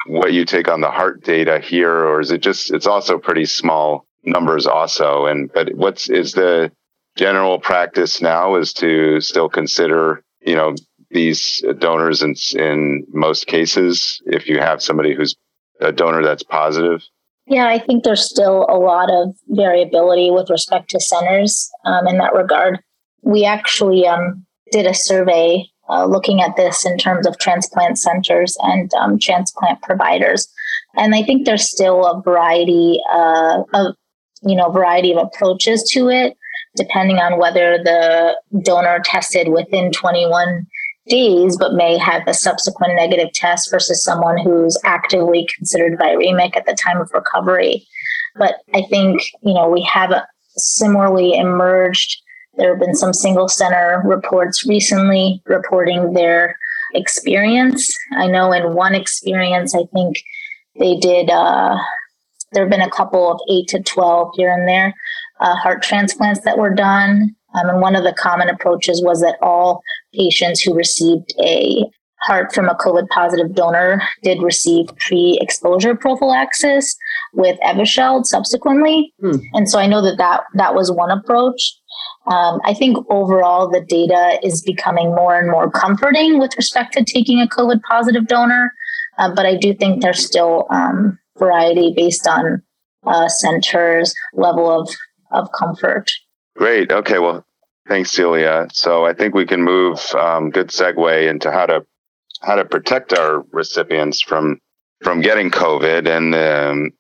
what 0.08 0.32
you 0.32 0.46
take 0.46 0.70
on 0.70 0.82
the 0.82 0.92
heart 0.92 1.24
data 1.24 1.60
here, 1.60 1.92
or 1.92 2.22
is 2.22 2.32
it 2.32 2.42
just 2.42 2.72
it's 2.72 2.88
also 2.88 3.18
pretty 3.18 3.46
small 3.46 4.06
numbers 4.24 4.66
also, 4.66 5.26
and 5.26 5.52
but 5.52 5.74
what's 5.76 6.10
is 6.10 6.34
the 6.34 6.72
general 7.16 7.60
practice 7.60 8.22
now 8.22 8.56
is 8.56 8.74
to 8.74 9.20
still 9.20 9.50
consider 9.50 10.24
you 10.42 10.56
know 10.56 10.74
these 11.12 11.64
donors 11.80 12.24
in 12.24 12.36
in 12.56 13.06
most 13.10 13.48
cases 13.48 14.22
if 14.26 14.48
you 14.48 14.60
have 14.60 14.82
somebody 14.82 15.14
who's 15.14 15.36
a 15.82 15.92
donor 15.92 16.24
that's 16.24 16.44
positive 16.44 17.04
yeah, 17.50 17.68
I 17.68 17.80
think 17.80 18.04
there's 18.04 18.24
still 18.24 18.68
a 18.70 18.78
lot 18.78 19.12
of 19.12 19.36
variability 19.48 20.30
with 20.30 20.52
respect 20.52 20.92
to 20.92 21.00
centers 21.00 21.70
um, 21.84 22.08
in 22.08 22.20
that 22.20 22.36
regard. 22.36 22.80
We 23.24 23.44
actually 23.44 24.06
um, 24.08 24.46
did 24.72 24.86
a 24.86 24.94
survey 24.94 25.66
uh, 25.90 26.06
looking 26.06 26.42
at 26.42 26.56
this 26.56 26.86
in 26.86 26.98
terms 27.00 27.26
of 27.26 27.40
transplant 27.40 27.98
centers 27.98 28.56
and 28.62 28.94
um, 28.94 29.18
transplant 29.18 29.82
providers, 29.82 30.48
and 30.96 31.16
I 31.16 31.24
think 31.24 31.46
there's 31.46 31.68
still 31.68 32.06
a 32.06 32.22
variety 32.22 33.00
uh, 33.12 33.64
of 33.74 33.96
you 34.44 34.56
know 34.56 34.70
variety 34.70 35.12
of 35.12 35.18
approaches 35.18 35.90
to 35.92 36.10
it, 36.10 36.38
depending 36.76 37.18
on 37.18 37.40
whether 37.40 37.80
the 37.84 38.40
donor 38.64 39.02
tested 39.04 39.50
within 39.50 39.92
21 39.92 40.68
days, 41.10 41.58
but 41.58 41.74
may 41.74 41.98
have 41.98 42.22
a 42.28 42.34
subsequent 42.34 42.96
negative 42.96 43.32
test 43.34 43.70
versus 43.70 44.04
someone 44.04 44.38
who's 44.38 44.78
actively 44.86 45.48
considered 45.56 46.00
viremic 46.00 46.56
at 46.56 46.66
the 46.66 46.78
time 46.82 47.02
of 47.02 47.12
recovery. 47.14 47.86
But 48.36 48.56
I 48.74 48.84
think, 48.90 49.22
you 49.42 49.54
know, 49.54 49.70
we 49.70 49.82
have 49.92 50.14
similarly 50.56 51.38
emerged. 51.38 52.22
There 52.56 52.72
have 52.72 52.80
been 52.80 52.96
some 52.96 53.14
single 53.14 53.50
center 53.50 54.02
reports 54.06 54.66
recently 54.66 55.42
reporting 55.46 56.14
their 56.14 56.58
experience. 56.94 57.94
I 58.14 58.28
know 58.28 58.52
in 58.52 58.74
one 58.74 58.96
experience, 58.96 59.76
I 59.76 59.84
think 59.94 60.18
they 60.80 60.96
did, 60.98 61.30
uh, 61.30 61.78
there 62.52 62.64
have 62.64 62.72
been 62.72 62.82
a 62.82 62.90
couple 62.90 63.32
of 63.32 63.40
eight 63.50 63.68
to 63.70 63.82
12 63.82 64.32
here 64.36 64.52
and 64.52 64.68
there 64.68 64.96
uh, 65.40 65.56
heart 65.56 65.82
transplants 65.82 66.42
that 66.42 66.58
were 66.58 66.74
done. 66.74 67.36
Um, 67.56 67.70
and 67.70 67.82
one 67.82 67.96
of 67.96 68.04
the 68.04 68.14
common 68.14 68.50
approaches 68.50 69.02
was 69.04 69.22
that 69.22 69.38
all 69.42 69.82
patients 70.14 70.62
who 70.62 70.74
received 70.74 71.34
a 71.42 71.86
heart 72.22 72.54
from 72.54 72.68
a 72.68 72.76
COVID 72.76 73.08
positive 73.10 73.56
donor 73.56 74.02
did 74.24 74.42
receive 74.42 74.88
pre 74.98 75.38
exposure 75.42 75.96
prophylaxis 75.96 76.96
with 77.34 77.60
Evusheld 77.62 78.26
subsequently. 78.26 79.14
Hmm. 79.20 79.38
And 79.54 79.70
so 79.70 79.80
I 79.80 79.88
know 79.88 80.02
that, 80.02 80.18
that 80.18 80.42
that 80.56 80.76
was 80.76 80.92
one 80.92 81.12
approach. 81.12 81.76
Um, 82.28 82.60
I 82.66 82.74
think 82.74 82.98
overall 83.10 83.70
the 83.70 83.82
data 83.82 84.40
is 84.44 84.62
becoming 84.62 85.16
more 85.16 85.40
and 85.40 85.50
more 85.50 85.72
comforting 85.72 86.40
with 86.40 86.56
respect 86.58 86.94
to 86.94 87.04
taking 87.04 87.42
a 87.42 87.48
COVID 87.48 87.82
positive 87.90 88.28
donor. 88.28 88.72
Uh, 89.18 89.34
but 89.34 89.46
I 89.46 89.56
do 89.56 89.74
think 89.74 90.02
there's 90.02 90.26
still 90.26 90.68
um, 90.70 91.18
variety 91.38 91.94
based 91.96 92.28
on 92.28 92.62
uh, 93.06 93.28
centers' 93.28 94.14
level 94.34 94.70
of, 94.70 94.90
of 95.32 95.50
comfort. 95.58 96.12
Great. 96.60 96.92
Okay. 96.92 97.20
Well, 97.20 97.46
thanks, 97.88 98.12
Celia. 98.12 98.68
So 98.74 99.06
I 99.06 99.14
think 99.14 99.34
we 99.34 99.46
can 99.46 99.64
move 99.64 99.98
um, 100.14 100.50
good 100.50 100.68
segue 100.68 101.30
into 101.30 101.50
how 101.54 101.66
to 101.66 101.86
how 102.42 102.56
to 102.56 102.66
protect 102.66 103.14
our 103.14 103.46
recipients 103.54 104.20
from 104.22 104.60
from 105.02 105.22
getting 105.22 105.52
COVID 105.52 106.06
and 106.06 106.36
um, 106.36 106.92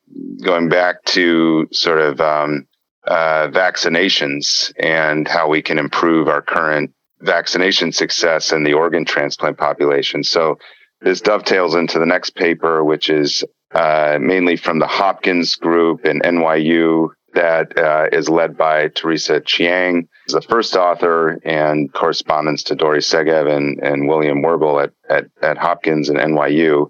going 0.41 0.69
back 0.69 1.03
to 1.07 1.67
sort 1.73 1.99
of 1.99 2.21
um, 2.21 2.69
uh, 3.05 3.49
vaccinations 3.49 4.71
and 4.79 5.27
how 5.27 5.49
we 5.49 5.61
can 5.61 5.77
improve 5.77 6.29
our 6.29 6.41
current 6.41 6.93
vaccination 7.19 7.91
success 7.91 8.53
in 8.53 8.63
the 8.63 8.71
organ 8.75 9.03
transplant 9.03 9.57
population. 9.57 10.23
So 10.23 10.57
this 11.01 11.19
dovetails 11.19 11.75
into 11.75 11.99
the 11.99 12.05
next 12.05 12.29
paper, 12.29 12.81
which 12.81 13.09
is 13.09 13.43
uh, 13.75 14.19
mainly 14.21 14.55
from 14.55 14.79
the 14.79 14.87
Hopkins 14.87 15.57
group 15.57 16.05
and 16.05 16.23
NYU 16.23 17.09
that 17.33 17.77
uh, 17.77 18.07
is 18.11 18.29
led 18.29 18.57
by 18.57 18.87
Teresa 18.89 19.39
Chiang, 19.41 20.07
the 20.27 20.41
first 20.41 20.75
author 20.75 21.39
and 21.43 21.91
correspondence 21.93 22.63
to 22.63 22.75
Dori 22.75 22.99
Segev 22.99 23.49
and, 23.51 23.79
and 23.79 24.07
William 24.07 24.41
Wirbel 24.41 24.83
at, 24.83 24.91
at, 25.09 25.25
at 25.41 25.57
Hopkins 25.57 26.09
and 26.09 26.19
NYU. 26.19 26.89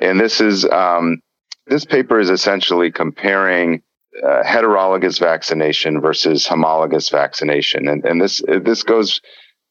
And 0.00 0.20
this 0.20 0.40
is 0.40 0.64
um, 0.66 1.20
this 1.66 1.84
paper 1.84 2.18
is 2.18 2.30
essentially 2.30 2.90
comparing 2.90 3.82
uh, 4.24 4.42
heterologous 4.42 5.18
vaccination 5.18 6.00
versus 6.00 6.46
homologous 6.46 7.08
vaccination, 7.08 7.88
and, 7.88 8.04
and 8.04 8.20
this 8.20 8.42
this 8.62 8.82
goes 8.82 9.20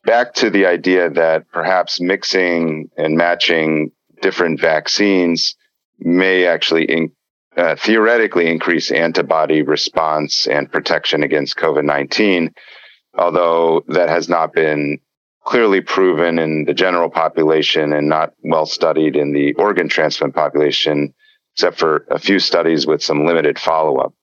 back 0.06 0.34
to 0.36 0.50
the 0.50 0.66
idea 0.66 1.10
that 1.10 1.50
perhaps 1.52 2.00
mixing 2.00 2.90
and 2.98 3.18
matching 3.18 3.92
different 4.22 4.60
vaccines 4.60 5.56
may 6.00 6.46
actually 6.46 6.86
in, 6.86 7.12
uh, 7.58 7.76
theoretically 7.76 8.50
increase 8.50 8.92
antibody 8.92 9.64
response 9.64 10.48
and 10.48 10.72
protection 10.72 11.24
against 11.24 11.58
COVID 11.58 11.84
19, 11.84 12.54
although 13.18 13.84
that 13.88 14.10
has 14.10 14.30
not 14.30 14.54
been 14.54 15.00
clearly 15.44 15.82
proven 15.82 16.40
in 16.40 16.66
the 16.66 16.74
general 16.74 17.10
population 17.10 17.94
and 17.94 18.08
not 18.08 18.34
well 18.44 18.66
studied 18.66 19.16
in 19.16 19.34
the 19.34 19.54
organ 19.54 19.90
transplant 19.90 20.36
population, 20.36 21.14
except 21.56 21.80
for 21.80 22.06
a 22.12 22.20
few 22.20 22.38
studies 22.38 22.86
with 22.86 23.02
some 23.02 23.26
limited 23.26 23.58
follow 23.58 23.98
up. 23.98 24.14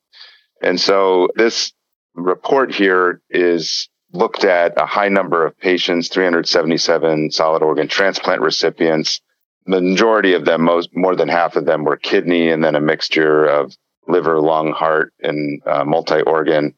And 0.63 0.81
so 0.81 1.29
this 1.35 1.73
report 2.15 2.73
here 2.73 3.21
is 3.31 3.89
looked 4.13 4.45
at 4.45 4.81
a 4.81 4.87
high 4.87 5.09
number 5.09 5.45
of 5.45 5.59
patients, 5.59 6.09
377 6.09 7.33
solid 7.33 7.63
organ 7.63 7.89
transplant 7.89 8.41
recipients 8.41 9.21
the 9.67 9.81
majority 9.81 10.35
of 10.35 10.45
them, 10.45 10.63
most 10.63 10.91
more 10.95 11.17
than 11.17 11.29
half 11.29 11.57
of 11.57 11.65
them, 11.65 11.85
were 11.85 11.97
kidney, 11.97 12.51
and 12.51 12.63
then 12.63 12.75
a 12.75 12.81
mixture 12.81 13.47
of 13.47 13.75
liver, 14.07 14.41
lung, 14.41 14.73
heart, 14.73 15.13
and 15.21 15.63
uh, 15.67 15.85
multi-organ. 15.85 16.75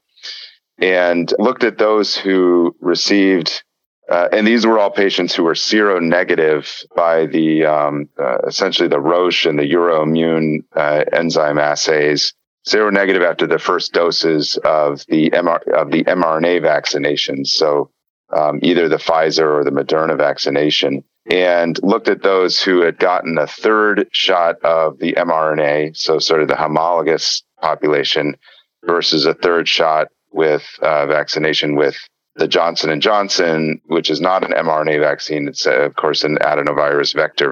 And 0.79 1.33
looked 1.39 1.65
at 1.65 1.79
those 1.79 2.17
who 2.17 2.77
received, 2.81 3.65
uh, 4.09 4.29
and 4.31 4.47
these 4.47 4.67
were 4.67 4.79
all 4.79 4.91
patients 4.91 5.35
who 5.35 5.43
were 5.43 5.55
seronegative 5.55 6.85
by 6.95 7.27
the 7.27 7.65
um, 7.65 8.09
uh, 8.19 8.39
essentially 8.47 8.89
the 8.89 9.01
Roche 9.01 9.47
and 9.47 9.59
the 9.59 9.71
Euroimmun 9.71 10.65
uh, 10.75 11.05
enzyme 11.13 11.59
assays. 11.59 12.35
Seronegative 12.69 13.25
after 13.25 13.47
the 13.47 13.61
first 13.61 13.93
doses 13.93 14.59
of 14.65 15.05
the 15.07 15.31
MR, 15.31 15.67
of 15.69 15.93
the 15.93 16.03
mRNA 16.05 16.63
vaccinations, 16.63 17.49
so 17.49 17.91
um, 18.37 18.59
either 18.63 18.89
the 18.89 18.97
Pfizer 18.97 19.55
or 19.55 19.65
the 19.65 19.71
Moderna 19.71 20.17
vaccination 20.17 21.05
and 21.31 21.83
looked 21.83 22.09
at 22.09 22.23
those 22.23 22.61
who 22.61 22.81
had 22.81 22.99
gotten 22.99 23.39
a 23.39 23.47
third 23.47 24.09
shot 24.13 24.57
of 24.63 24.99
the 24.99 25.13
mRNA, 25.15 25.97
so 25.97 26.19
sort 26.19 26.43
of 26.43 26.49
the 26.49 26.57
homologous 26.57 27.43
population, 27.61 28.37
versus 28.85 29.27
a 29.27 29.35
third 29.35 29.69
shot 29.69 30.09
with 30.33 30.67
uh, 30.83 31.07
vaccination 31.07 31.75
with 31.75 31.97
the 32.37 32.47
Johnson 32.47 32.91
and 32.91 33.03
Johnson, 33.03 33.81
which 33.87 34.11
is 34.11 34.21
not 34.21 34.45
an 34.45 34.53
mRNA 34.53 35.01
vaccine. 35.01 35.49
It's 35.49 35.67
uh, 35.67 35.81
of 35.81 35.97
course 35.97 36.23
an 36.23 36.37
adenovirus 36.37 37.15
vector 37.15 37.51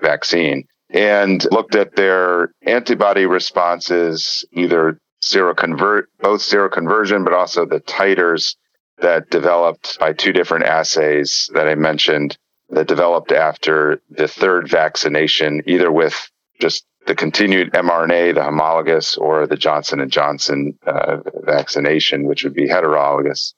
vaccine, 0.00 0.66
and 0.90 1.46
looked 1.50 1.74
at 1.74 1.96
their 1.96 2.52
antibody 2.62 3.26
responses, 3.26 4.44
either 4.52 4.98
seroconvert, 5.22 6.04
both 6.20 6.40
seroconversion, 6.42 7.24
but 7.24 7.32
also 7.32 7.64
the 7.64 7.80
titers 7.80 8.54
that 8.98 9.30
developed 9.30 9.98
by 9.98 10.12
two 10.12 10.32
different 10.32 10.66
assays 10.66 11.48
that 11.54 11.66
I 11.66 11.74
mentioned 11.74 12.36
that 12.72 12.88
developed 12.88 13.32
after 13.32 14.00
the 14.10 14.26
third 14.26 14.68
vaccination, 14.68 15.62
either 15.66 15.92
with 15.92 16.30
just 16.60 16.84
the 17.06 17.14
continued 17.14 17.72
mRNA, 17.72 18.34
the 18.34 18.42
homologous, 18.42 19.16
or 19.16 19.46
the 19.46 19.56
Johnson 19.56 20.00
and 20.00 20.10
Johnson 20.10 20.78
uh, 20.86 21.18
vaccination, 21.44 22.24
which 22.24 22.44
would 22.44 22.54
be 22.54 22.68
heterologous. 22.68 23.54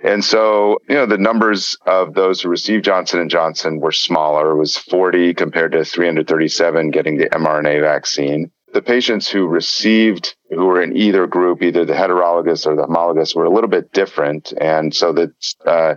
And 0.00 0.24
so, 0.24 0.78
you 0.88 0.94
know, 0.94 1.06
the 1.06 1.18
numbers 1.18 1.76
of 1.86 2.14
those 2.14 2.40
who 2.40 2.50
received 2.50 2.84
Johnson 2.84 3.18
and 3.18 3.30
Johnson 3.30 3.80
were 3.80 3.92
smaller. 3.92 4.50
It 4.50 4.58
was 4.58 4.76
40 4.76 5.32
compared 5.34 5.72
to 5.72 5.84
337 5.84 6.90
getting 6.90 7.16
the 7.16 7.30
mRNA 7.30 7.80
vaccine. 7.80 8.50
The 8.74 8.82
patients 8.82 9.26
who 9.26 9.46
received, 9.46 10.36
who 10.50 10.66
were 10.66 10.82
in 10.82 10.94
either 10.94 11.26
group, 11.26 11.62
either 11.62 11.86
the 11.86 11.94
heterologous 11.94 12.66
or 12.66 12.76
the 12.76 12.82
homologous, 12.82 13.34
were 13.34 13.46
a 13.46 13.50
little 13.50 13.70
bit 13.70 13.90
different. 13.92 14.52
And 14.60 14.94
so 14.94 15.14
the 15.14 15.32
uh, 15.64 15.94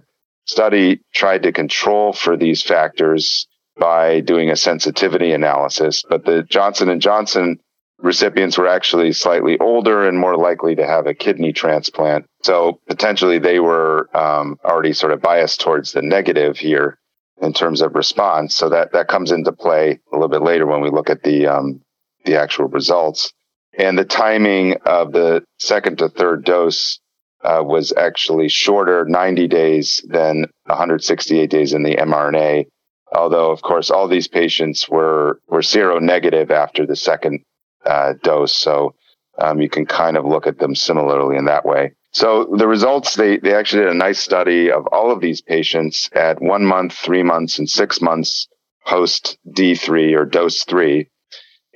study 0.49 0.99
tried 1.13 1.43
to 1.43 1.51
control 1.51 2.11
for 2.11 2.35
these 2.35 2.63
factors 2.63 3.47
by 3.77 4.19
doing 4.21 4.49
a 4.49 4.55
sensitivity 4.55 5.31
analysis. 5.31 6.03
But 6.09 6.25
the 6.25 6.41
Johnson 6.43 6.89
and 6.89 7.01
Johnson 7.01 7.59
recipients 7.99 8.57
were 8.57 8.67
actually 8.67 9.11
slightly 9.13 9.59
older 9.59 10.07
and 10.07 10.17
more 10.17 10.37
likely 10.37 10.75
to 10.75 10.87
have 10.87 11.05
a 11.05 11.13
kidney 11.13 11.53
transplant. 11.53 12.25
So 12.43 12.79
potentially 12.87 13.37
they 13.37 13.59
were 13.59 14.09
um, 14.17 14.57
already 14.65 14.93
sort 14.93 15.13
of 15.13 15.21
biased 15.21 15.61
towards 15.61 15.91
the 15.91 16.01
negative 16.01 16.57
here 16.57 16.97
in 17.41 17.53
terms 17.53 17.81
of 17.81 17.95
response. 17.95 18.55
So 18.55 18.69
that 18.69 18.91
that 18.93 19.07
comes 19.07 19.31
into 19.31 19.51
play 19.51 19.99
a 20.11 20.15
little 20.15 20.29
bit 20.29 20.41
later 20.41 20.65
when 20.65 20.81
we 20.81 20.89
look 20.89 21.09
at 21.09 21.23
the 21.23 21.47
um, 21.47 21.81
the 22.25 22.37
actual 22.37 22.65
results. 22.65 23.31
And 23.77 23.97
the 23.97 24.05
timing 24.05 24.77
of 24.85 25.11
the 25.11 25.43
second 25.59 25.99
to 25.99 26.09
third 26.09 26.43
dose 26.43 26.99
uh, 27.43 27.63
was 27.65 27.93
actually 27.95 28.49
shorter, 28.49 29.05
90 29.05 29.47
days 29.47 30.03
than 30.07 30.45
168 30.65 31.49
days 31.49 31.73
in 31.73 31.83
the 31.83 31.95
mRNA. 31.95 32.67
Although, 33.13 33.51
of 33.51 33.61
course, 33.61 33.89
all 33.89 34.07
these 34.07 34.27
patients 34.27 34.87
were 34.87 35.39
were 35.47 35.61
seronegative 35.61 36.51
after 36.51 36.85
the 36.85 36.95
second 36.95 37.41
uh, 37.85 38.13
dose, 38.21 38.55
so 38.55 38.93
um, 39.39 39.61
you 39.61 39.69
can 39.69 39.85
kind 39.85 40.15
of 40.15 40.25
look 40.25 40.45
at 40.45 40.59
them 40.59 40.75
similarly 40.75 41.35
in 41.35 41.45
that 41.45 41.65
way. 41.65 41.93
So 42.11 42.53
the 42.55 42.67
results 42.67 43.15
they 43.15 43.37
they 43.37 43.55
actually 43.55 43.83
did 43.83 43.93
a 43.93 43.97
nice 43.97 44.19
study 44.19 44.71
of 44.71 44.85
all 44.87 45.11
of 45.11 45.21
these 45.21 45.41
patients 45.41 46.09
at 46.13 46.41
one 46.41 46.65
month, 46.65 46.93
three 46.93 47.23
months, 47.23 47.57
and 47.57 47.69
six 47.69 47.99
months 47.99 48.47
post 48.85 49.37
D3 49.47 50.15
or 50.15 50.25
dose 50.25 50.63
three, 50.63 51.09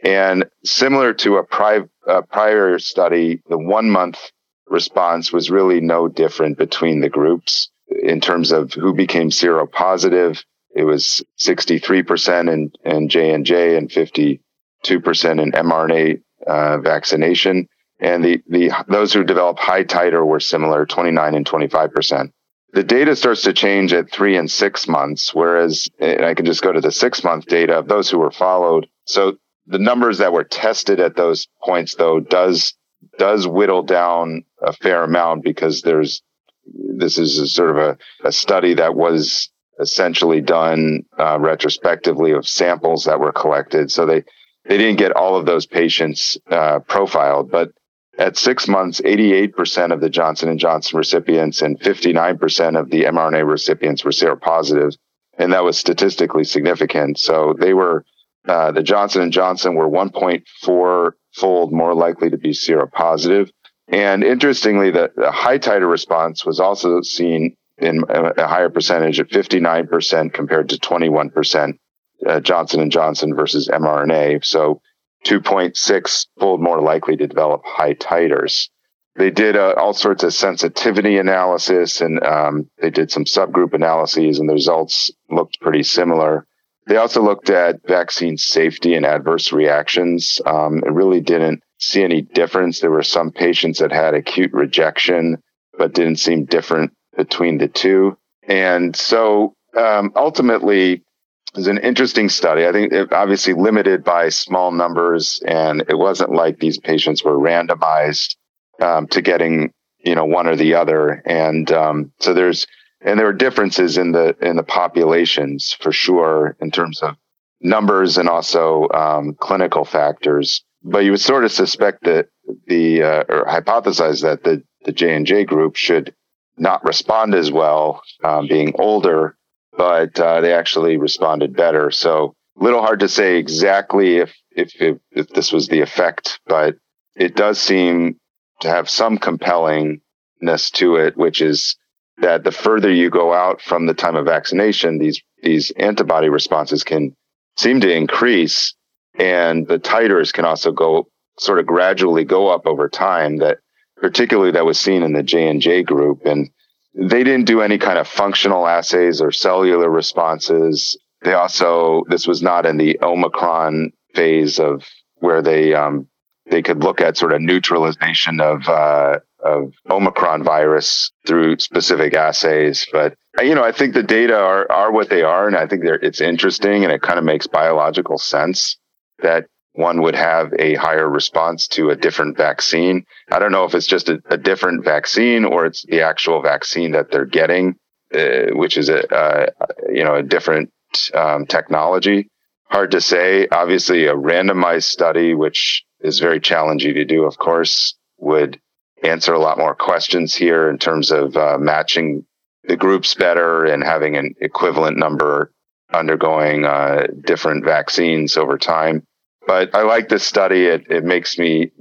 and 0.03 0.45
similar 0.63 1.13
to 1.13 1.37
a, 1.37 1.43
pri- 1.43 1.87
a 2.07 2.21
prior 2.23 2.77
study, 2.79 3.41
the 3.47 3.57
one 3.57 3.89
month 3.89 4.31
response 4.67 5.31
was 5.31 5.51
really 5.51 5.81
no 5.81 6.07
different 6.07 6.57
between 6.57 7.01
the 7.01 7.09
groups 7.09 7.69
in 8.01 8.21
terms 8.21 8.51
of 8.51 8.73
who 8.73 8.93
became 8.93 9.29
seropositive 9.29 10.43
it 10.73 10.83
was 10.83 11.23
63% 11.39 12.51
in, 12.51 12.71
in 12.83 13.09
J&J 13.09 13.77
and 13.77 13.89
52% 13.89 14.39
in 14.85 15.51
mRNA 15.51 16.21
uh, 16.47 16.77
vaccination. 16.79 17.67
And 17.99 18.23
the, 18.23 18.41
the, 18.47 18.71
those 18.87 19.13
who 19.13 19.23
developed 19.23 19.59
high 19.59 19.83
titer 19.83 20.25
were 20.25 20.39
similar, 20.39 20.85
29 20.85 21.35
and 21.35 21.45
25%. 21.45 22.31
The 22.73 22.83
data 22.83 23.15
starts 23.15 23.43
to 23.43 23.53
change 23.53 23.93
at 23.93 24.11
three 24.11 24.35
and 24.35 24.49
six 24.49 24.87
months, 24.87 25.33
whereas, 25.33 25.87
and 25.99 26.25
I 26.25 26.33
can 26.33 26.45
just 26.45 26.63
go 26.63 26.71
to 26.71 26.81
the 26.81 26.91
six 26.91 27.23
month 27.23 27.45
data 27.45 27.77
of 27.77 27.87
those 27.87 28.09
who 28.09 28.17
were 28.17 28.31
followed. 28.31 28.87
So 29.05 29.37
the 29.67 29.77
numbers 29.77 30.17
that 30.17 30.33
were 30.33 30.43
tested 30.43 30.99
at 30.99 31.15
those 31.15 31.47
points, 31.63 31.93
though, 31.95 32.19
does, 32.19 32.73
does 33.17 33.47
whittle 33.47 33.83
down 33.83 34.43
a 34.61 34.73
fair 34.73 35.03
amount 35.03 35.43
because 35.43 35.81
there's, 35.81 36.21
this 36.65 37.17
is 37.17 37.39
a 37.39 37.47
sort 37.47 37.71
of 37.71 37.77
a, 37.77 37.97
a 38.23 38.31
study 38.31 38.73
that 38.75 38.95
was 38.95 39.49
essentially 39.79 40.41
done 40.41 41.03
uh, 41.19 41.37
retrospectively 41.39 42.31
of 42.31 42.47
samples 42.47 43.05
that 43.05 43.19
were 43.19 43.31
collected. 43.31 43.91
So 43.91 44.05
they, 44.05 44.23
they 44.65 44.77
didn't 44.77 44.99
get 44.99 45.15
all 45.15 45.35
of 45.35 45.45
those 45.45 45.65
patients 45.65 46.37
uh, 46.49 46.79
profiled, 46.79 47.51
but 47.51 47.71
at 48.17 48.37
six 48.37 48.67
months, 48.67 49.01
88% 49.01 49.91
of 49.91 49.99
the 49.99 50.09
Johnson 50.09 50.49
and 50.49 50.59
Johnson 50.59 50.97
recipients 50.97 51.61
and 51.61 51.79
59% 51.79 52.79
of 52.79 52.89
the 52.91 53.03
mRNA 53.05 53.47
recipients 53.47 54.05
were 54.05 54.11
seropositive, 54.11 54.95
and 55.39 55.51
that 55.51 55.63
was 55.63 55.77
statistically 55.77 56.43
significant. 56.43 57.17
So 57.17 57.55
they 57.59 57.73
were 57.73 58.05
uh, 58.47 58.71
the 58.71 58.83
Johnson 58.83 59.21
and 59.21 59.31
Johnson 59.31 59.73
were 59.75 59.87
1.4 59.87 61.11
fold 61.33 61.71
more 61.71 61.93
likely 61.93 62.29
to 62.29 62.37
be 62.37 62.51
seropositive. 62.51 63.49
And 63.87 64.23
interestingly, 64.23 64.91
the, 64.91 65.11
the 65.15 65.31
high 65.31 65.59
titer 65.59 65.89
response 65.89 66.45
was 66.45 66.59
also 66.59 67.01
seen 67.01 67.55
in 67.77 68.03
a 68.09 68.47
higher 68.47 68.69
percentage 68.69 69.19
at 69.19 69.29
59% 69.29 70.33
compared 70.33 70.69
to 70.69 70.77
21% 70.77 71.77
uh, 72.25 72.39
Johnson 72.39 72.81
and 72.81 72.91
Johnson 72.91 73.35
versus 73.35 73.67
mRNA. 73.67 74.45
So 74.45 74.81
2.6 75.25 76.27
fold 76.39 76.61
more 76.61 76.81
likely 76.81 77.17
to 77.17 77.27
develop 77.27 77.61
high 77.65 77.95
titers. 77.95 78.69
They 79.15 79.29
did 79.29 79.55
uh, 79.55 79.75
all 79.77 79.93
sorts 79.93 80.23
of 80.23 80.33
sensitivity 80.33 81.17
analysis 81.17 82.01
and 82.01 82.23
um, 82.23 82.69
they 82.81 82.89
did 82.89 83.11
some 83.11 83.25
subgroup 83.25 83.73
analyses 83.73 84.39
and 84.39 84.49
the 84.49 84.53
results 84.53 85.11
looked 85.29 85.59
pretty 85.61 85.83
similar. 85.83 86.47
They 86.87 86.97
also 86.97 87.21
looked 87.21 87.49
at 87.49 87.85
vaccine 87.87 88.37
safety 88.37 88.95
and 88.95 89.05
adverse 89.05 89.51
reactions. 89.53 90.41
Um, 90.45 90.79
it 90.79 90.91
really 90.91 91.21
didn't 91.21 91.63
see 91.79 92.03
any 92.03 92.21
difference. 92.21 92.79
There 92.79 92.91
were 92.91 93.03
some 93.03 93.31
patients 93.31 93.79
that 93.79 93.91
had 93.91 94.13
acute 94.13 94.51
rejection, 94.53 95.37
but 95.77 95.93
didn't 95.93 96.17
seem 96.17 96.45
different 96.45 96.91
between 97.15 97.57
the 97.57 97.67
two. 97.67 98.17
And 98.47 98.95
so 98.95 99.53
um, 99.77 100.11
ultimately, 100.15 100.93
it 100.93 101.57
was 101.57 101.67
an 101.67 101.77
interesting 101.77 102.29
study. 102.29 102.67
I 102.67 102.71
think 102.71 102.91
it 102.91 103.13
obviously 103.13 103.53
limited 103.53 104.03
by 104.03 104.29
small 104.29 104.71
numbers, 104.71 105.41
and 105.45 105.83
it 105.87 105.97
wasn't 105.97 106.33
like 106.33 106.59
these 106.59 106.79
patients 106.79 107.23
were 107.23 107.37
randomized 107.37 108.35
um, 108.81 109.07
to 109.07 109.21
getting 109.21 109.71
you 109.99 110.15
know 110.15 110.25
one 110.25 110.47
or 110.47 110.55
the 110.55 110.75
other. 110.75 111.21
And 111.25 111.71
um, 111.71 112.11
so 112.19 112.33
there's 112.33 112.67
and 113.03 113.19
there 113.19 113.27
are 113.27 113.33
differences 113.33 113.97
in 113.97 114.11
the 114.11 114.35
in 114.41 114.55
the 114.55 114.63
populations 114.63 115.73
for 115.73 115.91
sure 115.91 116.55
in 116.59 116.71
terms 116.71 117.01
of 117.01 117.15
numbers 117.61 118.17
and 118.17 118.29
also 118.29 118.87
um, 118.93 119.35
clinical 119.39 119.85
factors. 119.85 120.63
But 120.83 120.99
you 120.99 121.11
would 121.11 121.21
sort 121.21 121.45
of 121.45 121.51
suspect 121.51 122.03
that 122.03 122.27
the 122.67 123.03
uh, 123.03 123.23
or 123.29 123.45
hypothesize 123.45 124.21
that 124.21 124.43
the 124.43 124.63
the 124.85 124.91
J 124.91 125.15
and 125.15 125.25
J 125.25 125.45
group 125.45 125.75
should 125.75 126.13
not 126.57 126.83
respond 126.83 127.33
as 127.35 127.51
well, 127.51 128.01
um, 128.23 128.47
being 128.47 128.73
older, 128.77 129.35
but 129.75 130.19
uh, 130.19 130.41
they 130.41 130.53
actually 130.53 130.97
responded 130.97 131.55
better. 131.55 131.89
So, 131.89 132.35
little 132.55 132.81
hard 132.81 132.99
to 132.99 133.09
say 133.09 133.37
exactly 133.37 134.17
if 134.17 134.33
if 134.51 134.73
if, 134.81 134.97
if 135.11 135.29
this 135.29 135.51
was 135.51 135.67
the 135.67 135.81
effect, 135.81 136.39
but 136.45 136.75
it 137.15 137.35
does 137.35 137.59
seem 137.59 138.19
to 138.61 138.69
have 138.69 138.89
some 138.89 139.17
compellingness 139.17 140.71
to 140.73 140.95
it, 140.97 141.17
which 141.17 141.41
is 141.41 141.75
that 142.17 142.43
the 142.43 142.51
further 142.51 142.91
you 142.91 143.09
go 143.09 143.33
out 143.33 143.61
from 143.61 143.85
the 143.85 143.93
time 143.93 144.15
of 144.15 144.25
vaccination, 144.25 144.97
these 144.97 145.21
these 145.41 145.71
antibody 145.71 146.29
responses 146.29 146.83
can 146.83 147.15
seem 147.57 147.81
to 147.81 147.91
increase, 147.93 148.73
and 149.19 149.67
the 149.67 149.79
titers 149.79 150.31
can 150.31 150.45
also 150.45 150.71
go 150.71 151.07
sort 151.39 151.59
of 151.59 151.65
gradually 151.65 152.23
go 152.23 152.49
up 152.49 152.65
over 152.65 152.87
time. 152.87 153.37
That 153.37 153.57
particularly 153.97 154.51
that 154.51 154.65
was 154.65 154.79
seen 154.79 155.03
in 155.03 155.13
the 155.13 155.23
J 155.23 155.49
and 155.49 155.61
J 155.61 155.83
group, 155.83 156.25
and 156.25 156.49
they 156.93 157.23
didn't 157.23 157.45
do 157.45 157.61
any 157.61 157.77
kind 157.77 157.97
of 157.97 158.07
functional 158.07 158.67
assays 158.67 159.19
or 159.21 159.31
cellular 159.31 159.89
responses. 159.89 160.97
They 161.23 161.33
also 161.33 162.03
this 162.09 162.27
was 162.27 162.41
not 162.41 162.65
in 162.65 162.77
the 162.77 162.99
Omicron 163.01 163.91
phase 164.13 164.59
of 164.59 164.85
where 165.15 165.41
they 165.41 165.73
um, 165.73 166.07
they 166.49 166.61
could 166.61 166.83
look 166.83 167.01
at 167.01 167.17
sort 167.17 167.33
of 167.33 167.41
neutralization 167.41 168.39
of 168.39 168.67
uh, 168.67 169.19
of 169.43 169.73
Omicron 169.89 170.43
virus 170.43 171.11
through 171.27 171.59
specific 171.59 172.13
assays. 172.13 172.87
But 172.91 173.15
you 173.41 173.55
know, 173.55 173.63
I 173.63 173.71
think 173.71 173.93
the 173.93 174.03
data 174.03 174.37
are 174.37 174.71
are 174.71 174.91
what 174.91 175.09
they 175.09 175.23
are, 175.23 175.47
and 175.47 175.55
I 175.55 175.67
think 175.67 175.83
it's 175.85 176.21
interesting, 176.21 176.83
and 176.83 176.91
it 176.91 177.01
kind 177.01 177.19
of 177.19 177.25
makes 177.25 177.47
biological 177.47 178.17
sense 178.17 178.77
that 179.19 179.45
one 179.73 180.01
would 180.01 180.15
have 180.15 180.53
a 180.59 180.75
higher 180.75 181.09
response 181.09 181.67
to 181.67 181.89
a 181.89 181.95
different 181.95 182.37
vaccine. 182.37 183.05
I 183.31 183.39
don't 183.39 183.51
know 183.51 183.65
if 183.65 183.73
it's 183.73 183.87
just 183.87 184.09
a, 184.09 184.21
a 184.29 184.37
different 184.37 184.85
vaccine 184.85 185.45
or 185.45 185.65
it's 185.65 185.83
the 185.87 186.01
actual 186.01 186.41
vaccine 186.41 186.91
that 186.91 187.09
they're 187.09 187.25
getting, 187.25 187.75
uh, 188.13 188.51
which 188.51 188.77
is 188.77 188.89
a, 188.89 189.11
uh, 189.11 189.47
you 189.91 190.03
know, 190.03 190.15
a 190.15 190.23
different 190.23 190.71
um, 191.15 191.47
technology. 191.47 192.29
Hard 192.69 192.91
to 192.91 193.01
say. 193.01 193.47
Obviously, 193.51 194.05
a 194.05 194.13
randomized 194.13 194.83
study, 194.83 195.33
which 195.33 195.83
is 196.01 196.19
very 196.19 196.39
challenging 196.39 196.93
to 196.93 197.05
do, 197.05 197.23
of 197.23 197.37
course, 197.37 197.95
would 198.17 198.59
answer 199.03 199.33
a 199.33 199.39
lot 199.39 199.57
more 199.57 199.75
questions 199.75 200.33
here 200.33 200.69
in 200.69 200.77
terms 200.77 201.11
of 201.11 201.35
uh, 201.35 201.57
matching 201.59 202.25
the 202.63 202.77
groups 202.77 203.13
better 203.13 203.65
and 203.65 203.83
having 203.83 204.15
an 204.15 204.33
equivalent 204.39 204.97
number 204.97 205.51
undergoing 205.93 206.65
uh, 206.65 207.07
different 207.25 207.65
vaccines 207.65 208.37
over 208.37 208.57
time. 208.57 209.05
But 209.45 209.75
I 209.75 209.83
like 209.83 210.09
this 210.09 210.23
study. 210.23 210.65
It, 210.65 210.89
it 210.89 211.03
makes 211.03 211.37
me 211.37 211.71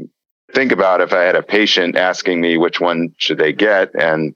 think 0.53 0.73
about 0.73 1.01
if 1.01 1.13
I 1.13 1.23
had 1.23 1.37
a 1.37 1.43
patient 1.43 1.97
asking 1.97 2.41
me 2.41 2.59
which 2.59 2.81
one 2.81 3.15
should 3.17 3.39
they 3.39 3.53
get. 3.53 3.95
And 3.95 4.35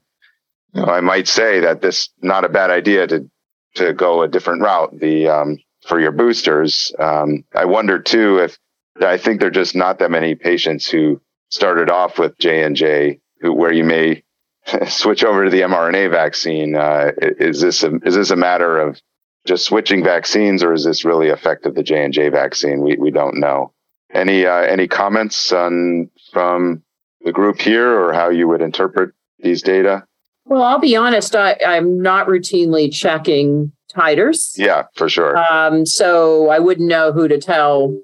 I 0.73 1.01
might 1.01 1.27
say 1.27 1.59
that 1.61 1.81
this 1.81 2.09
not 2.21 2.45
a 2.45 2.49
bad 2.49 2.69
idea 2.69 3.07
to 3.07 3.29
to 3.75 3.93
go 3.93 4.21
a 4.21 4.27
different 4.27 4.61
route. 4.61 4.97
The 4.97 5.27
um, 5.27 5.57
for 5.85 5.99
your 5.99 6.11
boosters, 6.11 6.93
um, 6.99 7.43
I 7.53 7.65
wonder 7.65 7.99
too 7.99 8.39
if 8.39 8.57
I 9.01 9.17
think 9.17 9.39
there 9.39 9.49
are 9.49 9.51
just 9.51 9.75
not 9.75 9.99
that 9.99 10.11
many 10.11 10.35
patients 10.35 10.89
who 10.89 11.21
started 11.49 11.89
off 11.89 12.19
with 12.19 12.37
J 12.37 12.63
and 12.63 12.75
J, 12.75 13.19
where 13.41 13.71
you 13.71 13.83
may 13.83 14.23
switch 14.87 15.23
over 15.23 15.45
to 15.45 15.49
the 15.49 15.61
mRNA 15.61 16.11
vaccine. 16.11 16.75
Uh, 16.75 17.11
is 17.17 17.61
this 17.61 17.83
a, 17.83 17.95
is 18.03 18.15
this 18.15 18.31
a 18.31 18.35
matter 18.35 18.79
of 18.79 19.01
just 19.45 19.65
switching 19.65 20.03
vaccines, 20.03 20.63
or 20.63 20.73
is 20.73 20.83
this 20.83 21.05
really 21.05 21.29
effective 21.29 21.75
the 21.75 21.83
J 21.83 22.03
and 22.03 22.13
J 22.13 22.29
vaccine? 22.29 22.81
We 22.81 22.97
we 22.97 23.11
don't 23.11 23.39
know. 23.39 23.73
Any 24.13 24.45
uh, 24.45 24.61
any 24.61 24.87
comments 24.87 25.51
on 25.51 26.09
from 26.31 26.83
the 27.21 27.31
group 27.31 27.59
here, 27.59 27.99
or 27.99 28.13
how 28.13 28.29
you 28.29 28.47
would 28.47 28.61
interpret 28.61 29.11
these 29.39 29.61
data? 29.61 30.05
Well, 30.45 30.63
I'll 30.63 30.79
be 30.79 30.95
honest. 30.95 31.35
I, 31.35 31.57
I'm 31.65 32.01
not 32.01 32.27
routinely 32.27 32.93
checking 32.93 33.73
titers. 33.93 34.57
Yeah, 34.57 34.83
for 34.95 35.09
sure. 35.09 35.37
Um, 35.51 35.85
so 35.85 36.49
I 36.49 36.59
wouldn't 36.59 36.87
know 36.87 37.11
who 37.11 37.27
to 37.27 37.37
tell 37.37 37.97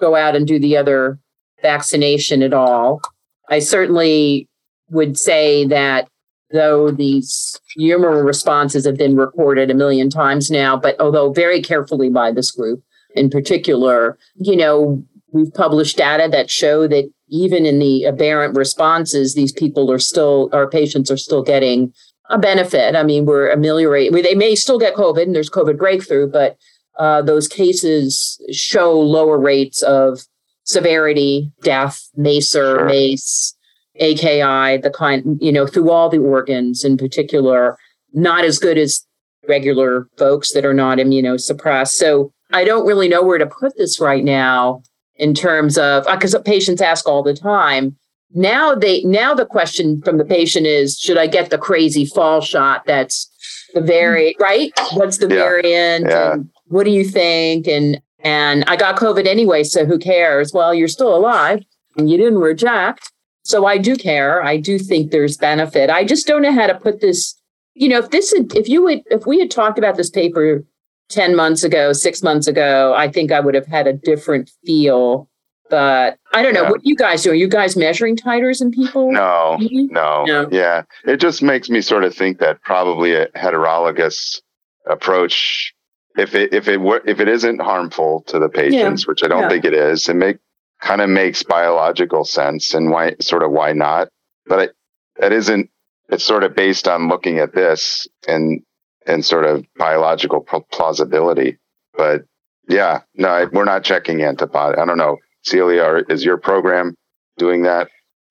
go 0.00 0.14
out 0.14 0.36
and 0.36 0.46
do 0.46 0.60
the 0.60 0.76
other 0.76 1.18
vaccination 1.62 2.42
at 2.42 2.52
all. 2.52 3.00
I 3.48 3.58
certainly 3.58 4.48
would 4.90 5.18
say 5.18 5.64
that 5.66 6.08
though 6.50 6.90
these 6.90 7.60
humoral 7.78 8.24
responses 8.24 8.86
have 8.86 8.96
been 8.96 9.16
reported 9.16 9.70
a 9.70 9.74
million 9.74 10.08
times 10.10 10.50
now, 10.50 10.76
but 10.76 10.98
although 11.00 11.32
very 11.32 11.60
carefully 11.60 12.08
by 12.08 12.32
this 12.32 12.50
group 12.50 12.82
in 13.14 13.28
particular, 13.30 14.18
you 14.36 14.56
know, 14.56 15.02
we've 15.32 15.52
published 15.52 15.98
data 15.98 16.28
that 16.30 16.50
show 16.50 16.86
that 16.88 17.10
even 17.28 17.66
in 17.66 17.78
the 17.78 18.06
aberrant 18.06 18.56
responses, 18.56 19.34
these 19.34 19.52
people 19.52 19.90
are 19.92 19.98
still, 19.98 20.48
our 20.52 20.68
patients 20.68 21.10
are 21.10 21.18
still 21.18 21.42
getting 21.42 21.92
a 22.30 22.38
benefit. 22.38 22.94
I 22.94 23.02
mean, 23.02 23.26
we're 23.26 23.50
ameliorating, 23.50 24.22
they 24.22 24.34
may 24.34 24.54
still 24.54 24.78
get 24.78 24.94
COVID 24.94 25.22
and 25.22 25.34
there's 25.34 25.50
COVID 25.50 25.76
breakthrough, 25.76 26.30
but 26.30 26.56
uh, 26.98 27.22
those 27.22 27.46
cases 27.46 28.40
show 28.50 28.98
lower 28.98 29.38
rates 29.38 29.82
of 29.82 30.20
severity, 30.68 31.50
death, 31.62 32.08
MACER, 32.16 32.76
sure. 32.76 32.84
MACE, 32.84 33.56
AKI, 33.96 34.76
the 34.76 34.92
kind, 34.94 35.38
you 35.40 35.50
know, 35.50 35.66
through 35.66 35.90
all 35.90 36.10
the 36.10 36.18
organs 36.18 36.84
in 36.84 36.96
particular, 36.96 37.78
not 38.12 38.44
as 38.44 38.58
good 38.58 38.76
as 38.76 39.04
regular 39.48 40.08
folks 40.18 40.52
that 40.52 40.66
are 40.66 40.74
not 40.74 40.98
immunosuppressed. 40.98 41.92
So 41.92 42.32
I 42.52 42.64
don't 42.64 42.86
really 42.86 43.08
know 43.08 43.22
where 43.22 43.38
to 43.38 43.46
put 43.46 43.76
this 43.78 43.98
right 43.98 44.22
now 44.22 44.82
in 45.16 45.34
terms 45.34 45.78
of 45.78 46.04
because 46.04 46.34
uh, 46.34 46.42
patients 46.42 46.82
ask 46.82 47.08
all 47.08 47.22
the 47.22 47.34
time. 47.34 47.96
Now 48.34 48.74
they 48.74 49.02
now 49.04 49.32
the 49.32 49.46
question 49.46 50.02
from 50.02 50.18
the 50.18 50.24
patient 50.24 50.66
is, 50.66 50.98
should 50.98 51.16
I 51.16 51.26
get 51.26 51.48
the 51.48 51.56
crazy 51.56 52.04
fall 52.04 52.42
shot? 52.42 52.84
That's 52.86 53.26
the 53.72 53.80
very 53.80 54.36
right. 54.38 54.70
What's 54.92 55.16
the 55.16 55.28
yeah. 55.28 55.34
variant? 55.34 56.06
Yeah. 56.10 56.36
what 56.66 56.84
do 56.84 56.90
you 56.90 57.04
think? 57.04 57.66
And 57.66 58.02
and 58.20 58.64
I 58.66 58.76
got 58.76 58.96
COVID 58.96 59.26
anyway, 59.26 59.64
so 59.64 59.84
who 59.84 59.98
cares? 59.98 60.52
Well, 60.52 60.74
you're 60.74 60.88
still 60.88 61.14
alive 61.14 61.62
and 61.96 62.10
you 62.10 62.16
didn't 62.16 62.38
reject. 62.38 63.12
So 63.42 63.64
I 63.64 63.78
do 63.78 63.96
care. 63.96 64.42
I 64.42 64.58
do 64.58 64.78
think 64.78 65.10
there's 65.10 65.36
benefit. 65.36 65.88
I 65.88 66.04
just 66.04 66.26
don't 66.26 66.42
know 66.42 66.52
how 66.52 66.66
to 66.66 66.74
put 66.74 67.00
this. 67.00 67.34
You 67.74 67.88
know, 67.88 67.98
if 67.98 68.10
this 68.10 68.32
had, 68.32 68.54
if 68.54 68.68
you 68.68 68.82
would, 68.82 69.00
if 69.06 69.26
we 69.26 69.38
had 69.38 69.50
talked 69.50 69.78
about 69.78 69.96
this 69.96 70.10
paper 70.10 70.64
10 71.08 71.34
months 71.34 71.64
ago, 71.64 71.92
six 71.92 72.22
months 72.22 72.46
ago, 72.46 72.92
I 72.94 73.08
think 73.08 73.32
I 73.32 73.40
would 73.40 73.54
have 73.54 73.66
had 73.66 73.86
a 73.86 73.92
different 73.92 74.50
feel. 74.66 75.30
But 75.70 76.18
I 76.32 76.42
don't 76.42 76.54
know. 76.54 76.64
Yeah. 76.64 76.70
What 76.70 76.80
you 76.84 76.96
guys 76.96 77.22
do? 77.22 77.30
Are 77.30 77.34
you 77.34 77.48
guys 77.48 77.76
measuring 77.76 78.16
titers 78.16 78.60
in 78.60 78.70
people? 78.70 79.12
No, 79.12 79.56
mm-hmm? 79.60 79.92
no, 79.92 80.24
no. 80.24 80.48
Yeah. 80.50 80.82
It 81.04 81.18
just 81.18 81.42
makes 81.42 81.68
me 81.68 81.80
sort 81.80 82.04
of 82.04 82.14
think 82.14 82.38
that 82.38 82.60
probably 82.62 83.14
a 83.14 83.28
heterologous 83.28 84.40
approach, 84.86 85.74
if 86.18 86.34
it 86.34 86.52
if 86.52 86.68
it 86.68 86.78
were 86.78 87.00
if 87.06 87.20
it 87.20 87.28
isn't 87.28 87.60
harmful 87.60 88.24
to 88.26 88.38
the 88.38 88.48
patients, 88.48 89.02
yeah. 89.02 89.06
which 89.06 89.22
I 89.22 89.28
don't 89.28 89.42
yeah. 89.42 89.48
think 89.48 89.64
it 89.64 89.74
is, 89.74 90.08
it 90.08 90.16
make 90.16 90.38
kind 90.80 91.00
of 91.00 91.08
makes 91.08 91.42
biological 91.42 92.24
sense 92.24 92.74
and 92.74 92.90
why 92.90 93.14
sort 93.20 93.42
of 93.42 93.52
why 93.52 93.72
not. 93.72 94.08
But 94.46 94.58
it, 94.58 94.76
it 95.20 95.32
isn't 95.32 95.70
it's 96.08 96.24
sort 96.24 96.42
of 96.42 96.56
based 96.56 96.88
on 96.88 97.08
looking 97.08 97.38
at 97.38 97.54
this 97.54 98.06
and 98.26 98.60
and 99.06 99.24
sort 99.24 99.44
of 99.44 99.64
biological 99.76 100.44
plausibility. 100.72 101.56
But 101.96 102.22
yeah, 102.68 103.00
no, 103.14 103.48
we're 103.52 103.64
not 103.64 103.84
checking 103.84 104.20
antibody. 104.22 104.76
I 104.76 104.84
don't 104.84 104.98
know, 104.98 105.16
Celia, 105.42 106.02
is 106.08 106.24
your 106.24 106.36
program 106.36 106.94
doing 107.38 107.62
that? 107.62 107.88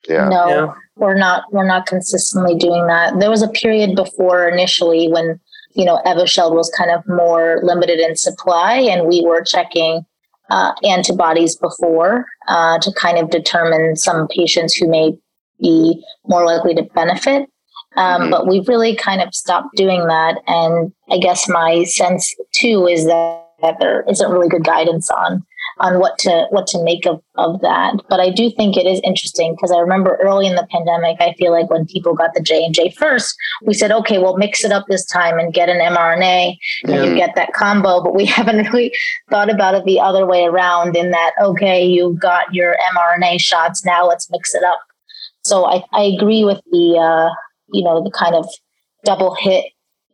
Yeah. 0.07 0.27
No, 0.27 0.47
yeah. 0.47 0.73
we're 0.95 1.17
not. 1.17 1.43
We're 1.51 1.67
not 1.67 1.85
consistently 1.85 2.55
doing 2.55 2.85
that. 2.87 3.19
There 3.19 3.29
was 3.29 3.41
a 3.41 3.49
period 3.49 3.95
before 3.95 4.47
initially 4.47 5.09
when 5.09 5.39
you 5.77 5.85
know 5.85 6.01
Evusheld 6.05 6.53
was 6.55 6.69
kind 6.77 6.91
of 6.91 7.07
more 7.07 7.61
limited 7.63 7.99
in 7.99 8.15
supply, 8.17 8.73
and 8.73 9.07
we 9.07 9.23
were 9.25 9.41
checking 9.43 10.05
uh, 10.49 10.73
antibodies 10.83 11.55
before 11.55 12.25
uh, 12.47 12.79
to 12.79 12.91
kind 12.93 13.17
of 13.17 13.29
determine 13.29 13.95
some 13.95 14.27
patients 14.27 14.75
who 14.75 14.89
may 14.89 15.13
be 15.61 16.03
more 16.25 16.45
likely 16.45 16.73
to 16.75 16.83
benefit. 16.95 17.49
Um, 17.95 18.21
mm-hmm. 18.21 18.31
But 18.31 18.47
we've 18.47 18.67
really 18.67 18.95
kind 18.95 19.21
of 19.21 19.33
stopped 19.33 19.75
doing 19.75 20.05
that. 20.07 20.39
And 20.47 20.91
I 21.09 21.17
guess 21.17 21.49
my 21.49 21.83
sense 21.85 22.33
too 22.53 22.87
is 22.87 23.05
that, 23.05 23.45
that 23.61 23.77
there 23.79 24.03
isn't 24.09 24.31
really 24.31 24.49
good 24.49 24.63
guidance 24.63 25.09
on 25.09 25.43
on 25.79 25.99
what 25.99 26.17
to 26.19 26.47
what 26.49 26.67
to 26.67 26.83
make 26.83 27.05
of, 27.05 27.21
of 27.35 27.61
that. 27.61 27.95
But 28.09 28.19
I 28.19 28.29
do 28.29 28.49
think 28.51 28.77
it 28.77 28.85
is 28.85 29.01
interesting 29.03 29.53
because 29.53 29.71
I 29.71 29.79
remember 29.79 30.17
early 30.21 30.47
in 30.47 30.55
the 30.55 30.67
pandemic, 30.71 31.17
I 31.19 31.33
feel 31.33 31.51
like 31.51 31.69
when 31.69 31.85
people 31.85 32.13
got 32.13 32.33
the 32.33 32.41
J 32.41 32.63
and 32.63 32.73
J 32.73 32.91
first, 32.91 33.35
we 33.65 33.73
said, 33.73 33.91
okay, 33.91 34.17
we'll 34.17 34.37
mix 34.37 34.63
it 34.63 34.71
up 34.71 34.85
this 34.87 35.05
time 35.05 35.39
and 35.39 35.53
get 35.53 35.69
an 35.69 35.77
mRNA 35.77 36.57
and 36.83 36.93
yeah. 36.93 37.03
you 37.03 37.15
get 37.15 37.35
that 37.35 37.53
combo. 37.53 38.03
But 38.03 38.15
we 38.15 38.25
haven't 38.37 38.57
really 38.67 38.93
thought 39.29 39.53
about 39.53 39.75
it 39.75 39.85
the 39.85 39.99
other 39.99 40.25
way 40.25 40.45
around 40.45 40.95
in 40.95 41.11
that, 41.11 41.31
okay, 41.41 41.85
you've 41.85 42.19
got 42.19 42.53
your 42.53 42.75
mRNA 42.95 43.39
shots, 43.41 43.85
now 43.85 44.07
let's 44.07 44.29
mix 44.31 44.53
it 44.53 44.63
up. 44.63 44.79
So 45.43 45.65
I, 45.65 45.83
I 45.93 46.03
agree 46.03 46.43
with 46.43 46.61
the 46.71 46.97
uh, 46.97 47.33
you 47.69 47.83
know, 47.83 48.03
the 48.03 48.11
kind 48.11 48.35
of 48.35 48.47
double 49.05 49.35
hit 49.35 49.65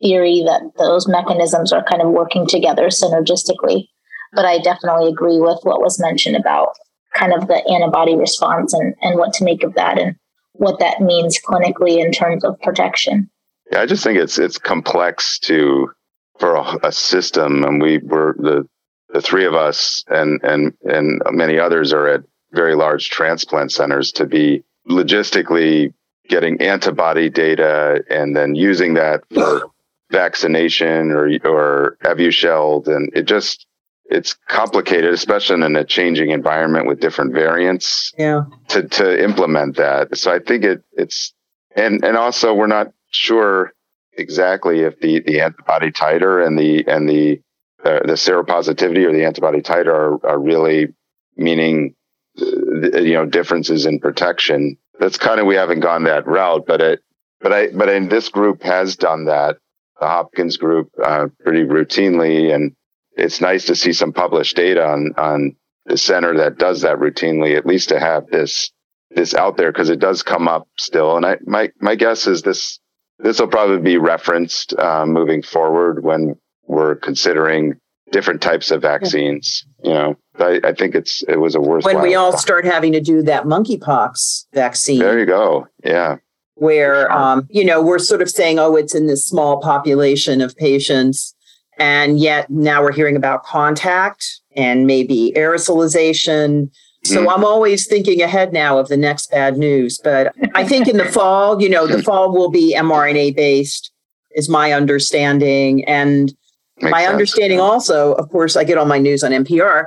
theory 0.02 0.43
that 0.45 0.62
those 0.78 1.08
mechanisms 1.08 1.71
are 1.71 1.84
kind 1.84 2.02
of 2.02 2.10
working 2.10 2.45
together 2.47 2.88
synergistically. 2.88 3.88
But 4.34 4.46
I 4.46 4.60
definitely 4.60 5.10
agree 5.10 5.39
with 5.39 5.60
what 5.63 5.82
was 5.82 6.00
mentioned 6.00 6.36
about 6.36 6.69
kind 7.13 7.34
of 7.34 7.48
the 7.48 7.63
antibody 7.69 8.15
response 8.15 8.74
and, 8.74 8.96
and 9.02 9.17
what 9.17 9.34
to 9.34 9.43
make 9.43 9.63
of 9.63 9.74
that 9.76 10.00
and 10.00 10.15
what 10.54 10.80
that 10.80 11.02
means 11.02 11.39
clinically 11.39 12.00
in 12.04 12.12
terms 12.12 12.43
of 12.43 12.60
protection. 12.62 13.30
Yeah, 13.72 13.82
I 13.82 13.86
just 13.86 14.04
think 14.04 14.19
it's 14.19 14.38
it's 14.38 14.58
complex 14.58 15.39
to 15.39 15.91
for 16.39 16.56
a, 16.56 16.88
a 16.88 16.91
system, 16.91 17.63
and 17.63 17.82
we 17.82 18.00
were 18.00 18.36
the 18.38 18.67
the 19.10 19.22
three 19.22 19.46
of 19.46 19.54
us 19.54 20.04
and 20.08 20.41
and 20.43 20.74
and 20.84 21.22
many 21.32 21.60
others 21.60 21.93
are 21.93 22.08
at 22.08 22.24
very 22.52 22.76
large 22.76 23.10
transplant 23.10 23.72
centers 23.72 24.12
to 24.12 24.26
be 24.26 24.63
logistically 24.89 25.93
getting 26.28 26.62
antibody 26.62 27.30
data 27.30 28.04
and 28.10 28.36
then 28.36 28.56
using 28.56 28.93
that 28.96 29.24
for 29.34 29.69
vaccination 30.12 31.12
or 31.12 31.30
or 31.46 31.98
Evusheld, 32.04 32.88
and 32.88 33.10
it 33.15 33.24
just 33.24 33.65
it's 34.06 34.34
complicated, 34.48 35.13
especially 35.13 35.63
in 35.63 35.76
a 35.76 35.84
changing 35.84 36.32
environment 36.32 36.88
with 36.88 37.00
different 37.00 37.34
variants. 37.34 38.13
Yeah. 38.18 38.44
To 38.70 38.88
to 38.88 39.24
implement 39.24 39.78
that, 39.78 40.18
so 40.18 40.34
I 40.34 40.39
think 40.39 40.63
it 40.63 40.84
it's 40.94 41.34
and 41.76 42.04
and 42.04 42.18
also 42.18 42.54
we're 42.54 42.68
not 42.68 42.92
sure 43.12 43.74
exactly 44.13 44.82
if 44.82 45.00
the 45.00 45.22
the 45.22 45.42
antibody 45.42 45.92
titer 45.92 46.46
and 46.46 46.58
the 46.58 46.86
and 46.88 47.10
the 47.10 47.42
uh, 47.84 48.00
the 48.06 48.13
seropositivity 48.13 49.06
or 49.06 49.12
the 49.12 49.26
antibody 49.26 49.62
titer 49.62 49.88
are, 49.88 50.26
are 50.26 50.39
really 50.39 50.94
meaning 51.36 51.96
uh, 52.42 53.00
you 53.00 53.13
know 53.13 53.26
differences 53.26 53.86
in 53.86 54.00
protection 54.00 54.78
that's 55.00 55.18
kind 55.18 55.39
of 55.39 55.46
we 55.46 55.56
haven't 55.56 55.82
gone 55.82 56.04
that 56.04 56.28
route, 56.28 56.66
but 56.66 56.82
it, 56.82 57.00
but 57.42 57.52
I, 57.52 57.68
but 57.72 57.89
in 57.89 58.10
this 58.10 58.30
group 58.30 58.63
has 58.63 58.96
done 58.96 59.26
that. 59.26 59.58
The 60.00 60.08
Hopkins 60.08 60.58
group 60.58 60.89
uh, 61.04 61.28
pretty 61.42 61.63
routinely, 61.63 62.54
and 62.54 62.76
it's 63.15 63.41
nice 63.41 63.65
to 63.65 63.76
see 63.76 63.93
some 63.93 64.13
published 64.13 64.56
data 64.56 64.86
on 64.86 65.13
on 65.17 65.56
the 65.86 65.97
center 65.97 66.38
that 66.38 66.58
does 66.58 66.82
that 66.82 66.97
routinely. 66.97 67.58
At 67.58 67.65
least 67.65 67.89
to 67.89 67.99
have 67.99 68.28
this 68.28 68.71
this 69.12 69.34
out 69.34 69.58
there 69.58 69.71
because 69.71 69.89
it 69.89 69.99
does 69.99 70.23
come 70.23 70.47
up 70.47 70.67
still. 70.78 71.17
And 71.17 71.26
I 71.26 71.38
my 71.45 71.71
my 71.80 71.95
guess 71.95 72.28
is 72.28 72.41
this 72.41 72.80
this 73.19 73.39
will 73.39 73.47
probably 73.47 73.80
be 73.80 73.97
referenced 73.97 74.73
uh, 74.78 75.06
moving 75.06 75.41
forward 75.41 76.04
when 76.04 76.36
we're 76.65 76.95
considering 76.95 77.80
different 78.12 78.41
types 78.41 78.71
of 78.71 78.82
vaccines. 78.82 79.65
You 79.84 79.93
know, 79.93 80.15
I, 80.39 80.60
I, 80.63 80.73
think 80.73 80.95
it's 80.95 81.23
it 81.28 81.39
was 81.39 81.56
a 81.56 81.62
worthwhile. 81.62 81.95
When 81.95 82.04
we 82.04 82.15
all 82.15 82.38
start 82.38 82.65
having 82.65 82.93
to 82.93 83.02
do 83.02 83.21
that 83.23 83.45
monkeypox 83.45 84.45
vaccine. 84.54 84.99
There 84.99 85.19
you 85.19 85.26
go. 85.26 85.67
Yeah. 85.84 86.17
Where 86.56 87.12
um, 87.12 87.47
you 87.49 87.65
know 87.65 87.82
we're 87.82 87.99
sort 87.99 88.21
of 88.21 88.30
saying, 88.30 88.60
oh, 88.60 88.76
it's 88.76 88.93
in 88.93 89.08
this 89.08 89.26
small 89.26 89.60
population 89.60 90.39
of 90.39 90.56
patients, 90.56 91.33
and 91.78 92.20
yet 92.20 92.50
now 92.50 92.82
we're 92.82 92.92
hearing 92.92 93.16
about 93.16 93.44
contact 93.44 94.42
and 94.56 94.86
maybe 94.86 95.34
aerosolization. 95.36 96.70
So 97.04 97.26
mm. 97.26 97.34
I'm 97.34 97.44
always 97.44 97.88
thinking 97.88 98.22
ahead 98.22 98.54
now 98.54 98.78
of 98.78 98.88
the 98.88 98.98
next 98.98 99.32
bad 99.32 99.58
news. 99.58 100.00
But 100.04 100.34
I 100.56 100.64
think 100.64 100.88
in 100.88 100.98
the 100.98 101.06
fall, 101.12 101.62
you 101.62 101.70
know, 101.70 101.88
the 101.88 102.04
fall 102.04 102.32
will 102.32 102.50
be 102.50 102.76
mRNA 102.78 103.36
based, 103.36 103.92
is 104.36 104.50
my 104.50 104.72
understanding. 104.72 105.84
And 105.86 106.34
Makes 106.82 106.92
my 106.92 107.02
sense. 107.02 107.12
understanding 107.12 107.60
also, 107.60 108.14
of 108.14 108.30
course, 108.30 108.56
I 108.56 108.64
get 108.64 108.78
all 108.78 108.86
my 108.86 108.98
news 108.98 109.24
on 109.24 109.32
NPR, 109.32 109.86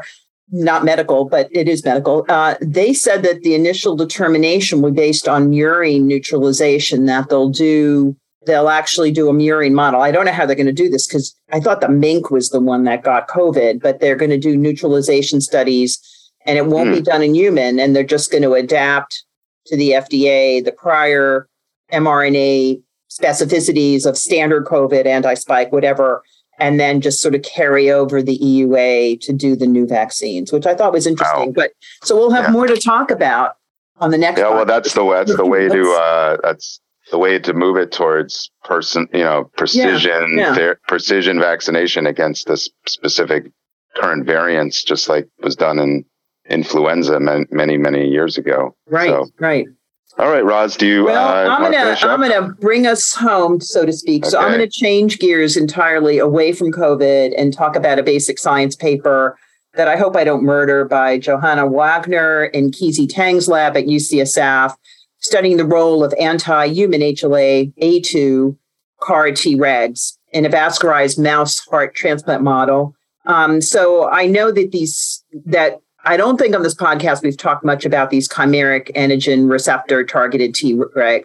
not 0.50 0.84
medical, 0.84 1.24
but 1.24 1.48
it 1.50 1.68
is 1.68 1.84
medical. 1.84 2.24
Uh, 2.28 2.54
they 2.60 2.92
said 2.92 3.22
that 3.24 3.42
the 3.42 3.54
initial 3.54 3.96
determination 3.96 4.82
was 4.82 4.94
based 4.94 5.26
on 5.28 5.50
murine 5.50 6.02
neutralization, 6.02 7.06
that 7.06 7.28
they'll 7.28 7.50
do 7.50 8.16
they'll 8.46 8.68
actually 8.68 9.10
do 9.10 9.28
a 9.28 9.32
murine 9.32 9.72
model. 9.72 10.00
I 10.00 10.10
don't 10.10 10.24
know 10.24 10.32
how 10.32 10.46
they're 10.46 10.56
going 10.56 10.66
to 10.66 10.72
do 10.72 10.88
this 10.88 11.06
because 11.06 11.36
I 11.52 11.60
thought 11.60 11.80
the 11.80 11.88
mink 11.88 12.30
was 12.30 12.50
the 12.50 12.60
one 12.60 12.84
that 12.84 13.02
got 13.02 13.28
COVID, 13.28 13.80
but 13.82 14.00
they're 14.00 14.16
going 14.16 14.30
to 14.30 14.38
do 14.38 14.56
neutralization 14.56 15.40
studies 15.40 16.00
and 16.46 16.56
it 16.56 16.66
won't 16.66 16.90
mm. 16.90 16.94
be 16.94 16.98
hmm. 16.98 17.04
done 17.04 17.22
in 17.22 17.34
human. 17.34 17.78
And 17.78 17.94
they're 17.94 18.04
just 18.04 18.30
going 18.30 18.42
to 18.42 18.54
adapt 18.54 19.24
to 19.66 19.76
the 19.76 19.90
FDA 19.90 20.64
the 20.64 20.72
prior 20.72 21.48
mRNA 21.92 22.80
specificities 23.10 24.06
of 24.06 24.16
standard 24.16 24.64
COVID, 24.64 25.06
anti 25.06 25.34
spike, 25.34 25.72
whatever, 25.72 26.22
and 26.58 26.80
then 26.80 27.00
just 27.00 27.20
sort 27.20 27.34
of 27.34 27.42
carry 27.42 27.90
over 27.90 28.22
the 28.22 28.38
EUA 28.38 29.20
to 29.20 29.32
do 29.32 29.56
the 29.56 29.66
new 29.66 29.86
vaccines, 29.86 30.52
which 30.52 30.66
I 30.66 30.74
thought 30.74 30.92
was 30.92 31.06
interesting. 31.06 31.48
Wow. 31.48 31.52
But 31.54 31.72
so 32.02 32.16
we'll 32.16 32.30
have 32.30 32.46
yeah. 32.46 32.50
more 32.50 32.66
to 32.66 32.76
talk 32.76 33.10
about 33.10 33.56
on 33.98 34.10
the 34.10 34.18
next. 34.18 34.40
Yeah, 34.40 34.50
well, 34.50 34.64
that's 34.64 34.92
the 34.94 35.04
that's 35.10 35.36
the 35.36 35.46
way 35.46 35.68
to 35.68 35.92
uh, 35.92 36.36
that's 36.42 36.80
the 37.10 37.18
way 37.18 37.38
to 37.38 37.52
move 37.52 37.76
it 37.76 37.92
towards 37.92 38.50
person, 38.64 39.08
you 39.12 39.22
know, 39.22 39.50
precision, 39.56 40.36
yeah, 40.36 40.48
yeah. 40.48 40.54
Ther- 40.54 40.80
precision 40.88 41.38
vaccination 41.38 42.06
against 42.06 42.46
this 42.46 42.68
specific 42.86 43.50
current 43.96 44.26
variants, 44.26 44.82
just 44.82 45.08
like 45.08 45.28
was 45.40 45.56
done 45.56 45.78
in 45.78 46.04
influenza 46.48 47.18
many, 47.50 47.76
many 47.76 48.08
years 48.08 48.38
ago. 48.38 48.74
Right, 48.88 49.10
so, 49.10 49.26
right. 49.38 49.66
All 50.18 50.30
right, 50.30 50.44
Roz, 50.44 50.76
do 50.76 50.86
you? 50.86 51.04
Well, 51.04 51.28
uh, 51.28 51.54
I'm 51.54 51.70
gonna 51.70 51.96
I'm 52.00 52.20
gonna 52.20 52.54
bring 52.54 52.86
us 52.86 53.12
home, 53.12 53.60
so 53.60 53.84
to 53.84 53.92
speak. 53.92 54.22
Okay. 54.22 54.30
So 54.30 54.38
I'm 54.38 54.50
gonna 54.50 54.66
change 54.66 55.18
gears 55.18 55.58
entirely 55.58 56.18
away 56.18 56.52
from 56.52 56.72
COVID 56.72 57.34
and 57.36 57.52
talk 57.52 57.76
about 57.76 57.98
a 57.98 58.02
basic 58.02 58.38
science 58.38 58.74
paper 58.74 59.38
that 59.74 59.88
I 59.88 59.96
hope 59.96 60.16
I 60.16 60.24
don't 60.24 60.42
murder 60.42 60.86
by 60.86 61.18
Johanna 61.18 61.66
Wagner 61.66 62.44
in 62.46 62.70
Kezhi 62.70 63.06
Tang's 63.06 63.46
lab 63.46 63.76
at 63.76 63.84
UCSF 63.84 64.74
studying 65.26 65.56
the 65.56 65.64
role 65.64 66.04
of 66.04 66.14
anti-human 66.18 67.00
HLA 67.00 67.72
A2 67.82 68.56
CAR 69.00 69.28
Tregs 69.28 70.16
in 70.32 70.44
a 70.44 70.50
vascularized 70.50 71.18
mouse 71.18 71.58
heart 71.66 71.94
transplant 71.94 72.42
model. 72.42 72.94
Um, 73.26 73.60
so 73.60 74.08
I 74.08 74.26
know 74.26 74.52
that 74.52 74.72
these 74.72 75.24
that 75.46 75.80
I 76.04 76.16
don't 76.16 76.38
think 76.38 76.54
on 76.54 76.62
this 76.62 76.74
podcast 76.74 77.22
we've 77.22 77.36
talked 77.36 77.64
much 77.64 77.84
about 77.84 78.10
these 78.10 78.28
chimeric 78.28 78.94
antigen 78.94 79.50
receptor 79.50 80.04
targeted 80.04 80.54
T, 80.54 80.80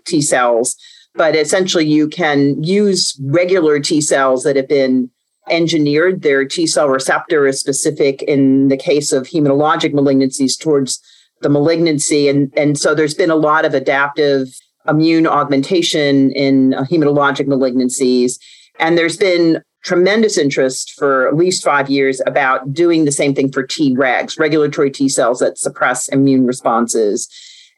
T 0.06 0.22
cells, 0.22 0.76
but 1.14 1.36
essentially 1.36 1.86
you 1.86 2.08
can 2.08 2.62
use 2.64 3.20
regular 3.24 3.80
T 3.80 4.02
cells 4.02 4.44
that 4.44 4.56
have 4.56 4.68
been 4.68 5.12
engineered. 5.50 6.24
Their 6.24 6.46
T 6.46 6.66
cell 6.66 6.90
receptor 6.90 7.46
is 7.46 7.60
specific 7.60 8.24
in 8.24 8.70
the 8.70 8.78
case 8.78 9.12
of 9.12 9.28
hematologic 9.28 9.94
malignancies 9.94 10.60
towards 10.60 11.00
the 11.42 11.50
malignancy. 11.50 12.28
And, 12.28 12.52
and 12.56 12.78
so 12.78 12.96
there's 12.96 13.14
been 13.14 13.32
a 13.32 13.36
lot 13.36 13.66
of 13.66 13.74
adaptive 13.74 14.48
immune 14.88 15.28
augmentation 15.28 16.32
in 16.32 16.74
uh, 16.74 16.84
hematologic 16.84 17.48
malignancies. 17.48 18.40
And 18.80 18.98
there's 18.98 19.18
been 19.18 19.62
tremendous 19.84 20.38
interest 20.38 20.94
for 20.98 21.28
at 21.28 21.36
least 21.36 21.64
five 21.64 21.90
years 21.90 22.22
about 22.26 22.74
doing 22.74 23.06
the 23.06 23.12
same 23.12 23.34
thing 23.34 23.52
for 23.52 23.66
Tregs, 23.66 24.40
regulatory 24.40 24.92
T 24.92 25.10
cells 25.10 25.40
that 25.40 25.58
suppress 25.58 26.08
immune 26.10 26.46
responses. 26.46 27.28